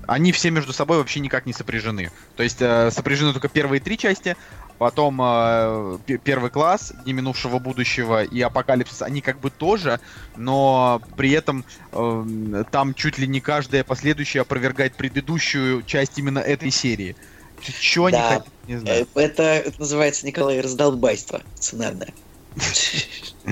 [0.07, 2.11] они все между собой вообще никак не сопряжены.
[2.35, 4.35] То есть э, сопряжены только первые три части,
[4.77, 9.99] потом э, первый класс, Дни минувшего будущего и Апокалипсис, они как бы тоже,
[10.35, 16.71] но при этом эм, там чуть ли не каждая последующая опровергает предыдущую часть именно этой
[16.71, 17.15] серии.
[17.61, 18.27] Чего они Да.
[18.27, 19.07] хотят, не знаю.
[19.15, 22.13] э, это, это называется, Николай, раздолбайство сценарное.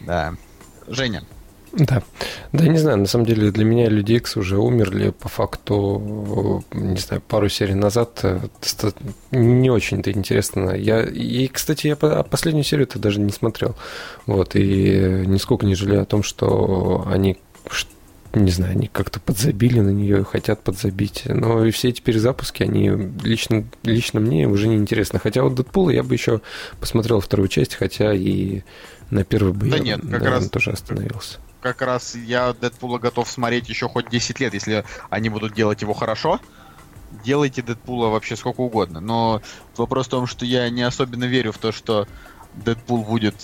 [0.00, 0.34] Да.
[0.86, 1.22] Женя.
[1.72, 2.02] Да.
[2.52, 6.96] Да, не знаю, на самом деле для меня Люди Икс уже умерли по факту, не
[6.98, 8.20] знаю, пару серий назад.
[8.24, 8.40] э,
[9.30, 10.70] Не очень-то интересно.
[10.70, 13.76] Я, и, кстати, я по- последнюю серию-то даже не смотрел.
[14.26, 17.38] Вот, и нисколько не жалею о том, что они
[18.32, 21.22] не знаю, они как-то подзабили на нее и хотят подзабить.
[21.26, 22.88] Но и все эти перезапуски, они
[23.24, 25.18] лично, лично мне уже не интересны.
[25.18, 26.40] Хотя вот Дэдпула я бы еще
[26.78, 28.62] посмотрел вторую часть, хотя и
[29.10, 31.38] на первой бы Да я, нет, как наверное, раз- тоже остановился.
[31.60, 35.94] Как раз я Дэдпула готов смотреть еще хоть 10 лет, если они будут делать его
[35.94, 36.40] хорошо.
[37.24, 39.00] Делайте Дэдпула вообще сколько угодно.
[39.00, 39.42] Но
[39.76, 42.06] вопрос в том, что я не особенно верю в то, что
[42.54, 43.34] Дэдпул будет,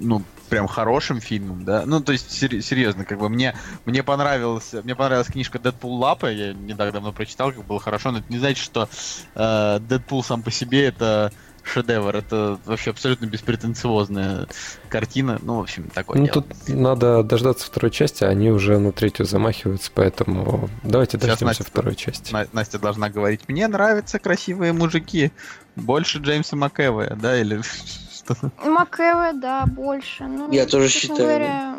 [0.00, 1.84] ну, прям хорошим фильмом, да.
[1.86, 3.54] Ну, то есть, сер- серьезно, как бы мне,
[3.84, 8.10] мне понравилась, мне понравилась книжка Дэдпул Лапы, я не так давно прочитал, как было хорошо,
[8.10, 8.88] но это не значит, что
[9.34, 11.32] э, Дэдпул сам по себе это
[11.70, 14.46] шедевр, это вообще абсолютно беспретенциозная
[14.88, 15.38] картина.
[15.42, 16.42] Ну, в общем, такое Ну, дело.
[16.42, 21.60] тут надо дождаться второй части, а они уже на третью замахиваются, поэтому давайте Сейчас дождемся
[21.62, 22.32] Настя- второй части.
[22.32, 25.30] На- Настя должна говорить, мне нравятся красивые мужики.
[25.76, 27.60] Больше Джеймса МcЭвоя, да, или
[28.14, 28.50] что-то.
[28.68, 30.24] Макэве, да, больше.
[30.24, 31.28] Ну, Я тоже честно считаю.
[31.28, 31.78] Говоря,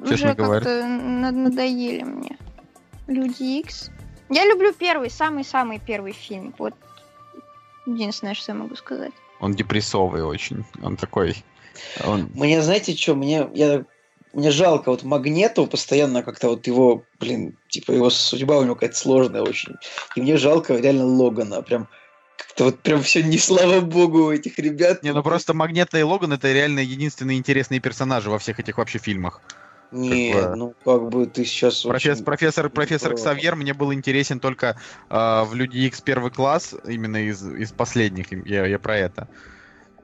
[0.00, 0.60] Честно уже говоря.
[0.60, 2.36] как-то на- надоели мне.
[3.06, 3.90] Люди Икс.
[4.28, 6.54] Я люблю первый, самый-самый первый фильм.
[6.58, 6.74] Вот
[7.86, 9.12] Единственное, что я могу сказать.
[9.40, 10.64] Он депрессовый очень.
[10.82, 11.36] Он такой...
[12.04, 12.30] Он...
[12.34, 13.84] Мне, знаете, что, мне, я,
[14.32, 18.96] мне жалко вот Магнету постоянно как-то вот его, блин, типа его судьба у него какая-то
[18.96, 19.74] сложная очень.
[20.16, 21.88] И мне жалко реально Логана, прям
[22.36, 25.02] как-то вот прям все не слава богу у этих ребят.
[25.02, 28.98] Не, ну просто Магнета и Логан это реально единственные интересные персонажи во всех этих вообще
[28.98, 29.40] фильмах.
[29.92, 33.14] Не, бы- ну как бы ты сейчас Профессор, очень- профессор, профессор.
[33.14, 34.78] Ксавьер мне был интересен только
[35.10, 39.28] э, в Люди Икс первый класс, именно из, из последних, я, я про это.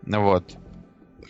[0.02, 0.56] Вот.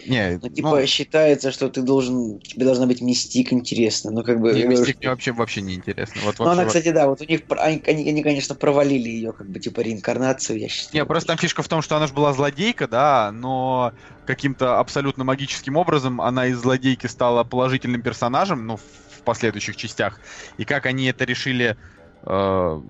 [0.06, 4.52] Не, Ну, типа, считается, что ты должен, тебе должна быть мистик интересно, ну, как бы...
[4.52, 6.20] не, Мистик что- мне вообще, вообще не интересно.
[6.24, 9.48] Вот Ну, вообще она, кстати, да, вот у них, они, они, конечно, провалили ее, как
[9.48, 11.02] бы, типа, реинкарнацию, я считаю.
[11.02, 13.92] Не, просто там фишка в том, что она же была злодейка, да, но
[14.26, 20.20] каким-то абсолютно магическим образом она из злодейки стала положительным персонажем, ну, в последующих частях.
[20.58, 21.76] И как они это решили,
[22.22, 22.80] э,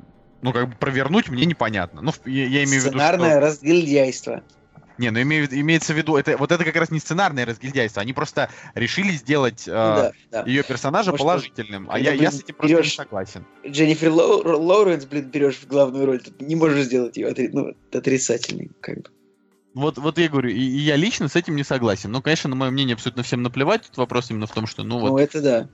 [0.42, 2.02] ну, как бы провернуть, мне непонятно.
[2.02, 3.40] Ну, я, я имею в виду, Сценарное что...
[3.40, 4.42] разгильдяйство.
[4.98, 8.12] Не, ну имею- имеется в виду, это, вот это как раз не сценарное разгильдяйство, они
[8.12, 10.42] просто решили сделать Ну, да, да.
[10.44, 13.46] ее персонажа Может, положительным, а когда, я, я блин, с этим просто не берешь- согласен.
[13.66, 18.70] Дженнифер Лоу- Лоуренс, блин, берешь в главную роль, ты не можешь сделать ее ну, отрицательной,
[18.80, 19.04] как бы.
[19.74, 22.10] Вот, вот я говорю, и, и я лично с этим не согласен.
[22.10, 23.82] Ну, конечно, на мое мнение абсолютно всем наплевать.
[23.82, 25.68] Тут вопрос именно в том, что, ну, вот, Ну, это да.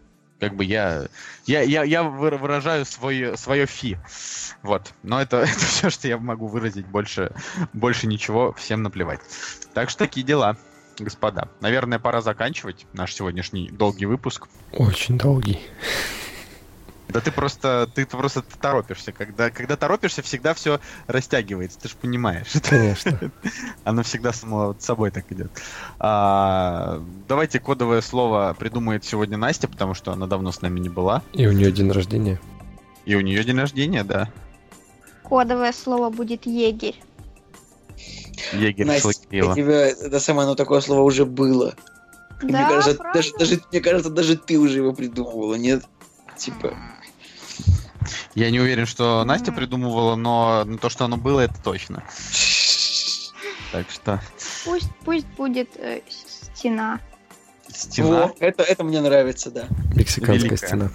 [0.45, 1.07] Как бы я,
[1.47, 3.97] я, я, я выра- выражаю свое, свое фи.
[4.62, 4.93] Вот.
[5.03, 6.87] Но это, это все, что я могу выразить.
[6.87, 7.33] Больше,
[7.73, 9.21] больше ничего, всем наплевать.
[9.73, 10.57] Так что такие дела,
[10.99, 11.49] господа.
[11.61, 14.49] Наверное, пора заканчивать наш сегодняшний долгий выпуск.
[14.73, 15.61] Очень долгий.
[17.15, 19.12] Да ты просто, ты просто торопишься.
[19.12, 21.78] Когда, когда торопишься, всегда все растягивается.
[21.78, 22.49] Ты же понимаешь.
[22.69, 23.31] Конечно.
[23.85, 25.53] Оно всегда само собой так идет.
[26.01, 31.23] А, давайте кодовое слово придумает сегодня Настя, потому что она давно с нами не была.
[31.32, 32.41] И у нее день рождения.
[33.05, 34.28] И у нее день рождения, да.
[35.23, 37.01] Кодовое слово будет егерь.
[38.55, 39.12] Егерь Настя, у
[39.55, 41.77] тебя это самое, оно такое слово уже было.
[42.43, 43.19] Да, мне кажется, правда?
[43.20, 45.85] даже, даже, мне кажется, даже ты уже его придумывала, нет?
[46.36, 46.77] Типа,
[48.35, 52.02] Я не уверен, что Настя придумывала, но то, что оно было, это точно.
[53.72, 54.20] Так что
[54.64, 57.01] Пусть, пусть будет э, стена.
[57.68, 59.66] стена Во, это, это мне нравится, да.
[59.94, 60.56] Мексиканская Великая.
[60.68, 60.90] стена.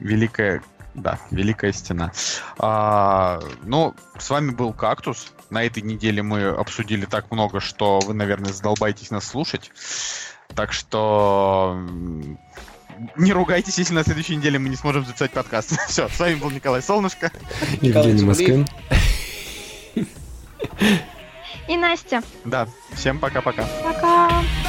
[0.00, 0.62] великая,
[0.94, 2.12] да, великая стена.
[2.58, 5.32] А, ну, с вами был Кактус.
[5.50, 9.70] На этой неделе мы обсудили так много, что вы, наверное, задолбаетесь нас слушать.
[10.54, 11.78] Так что
[13.16, 15.78] не ругайтесь, если на следующей неделе мы не сможем записать подкаст.
[15.88, 17.30] Все, с вами был Николай Солнышко.
[17.80, 18.22] Евгений.
[18.22, 18.66] Москвин.
[21.68, 22.22] И Настя.
[22.44, 23.66] Да, всем пока-пока.
[23.82, 24.30] Пока.
[24.30, 24.63] Backing up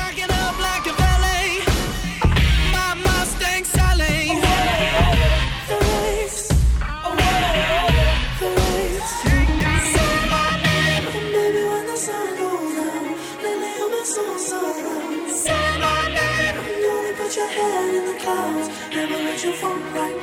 [19.37, 20.14] 就疯狂。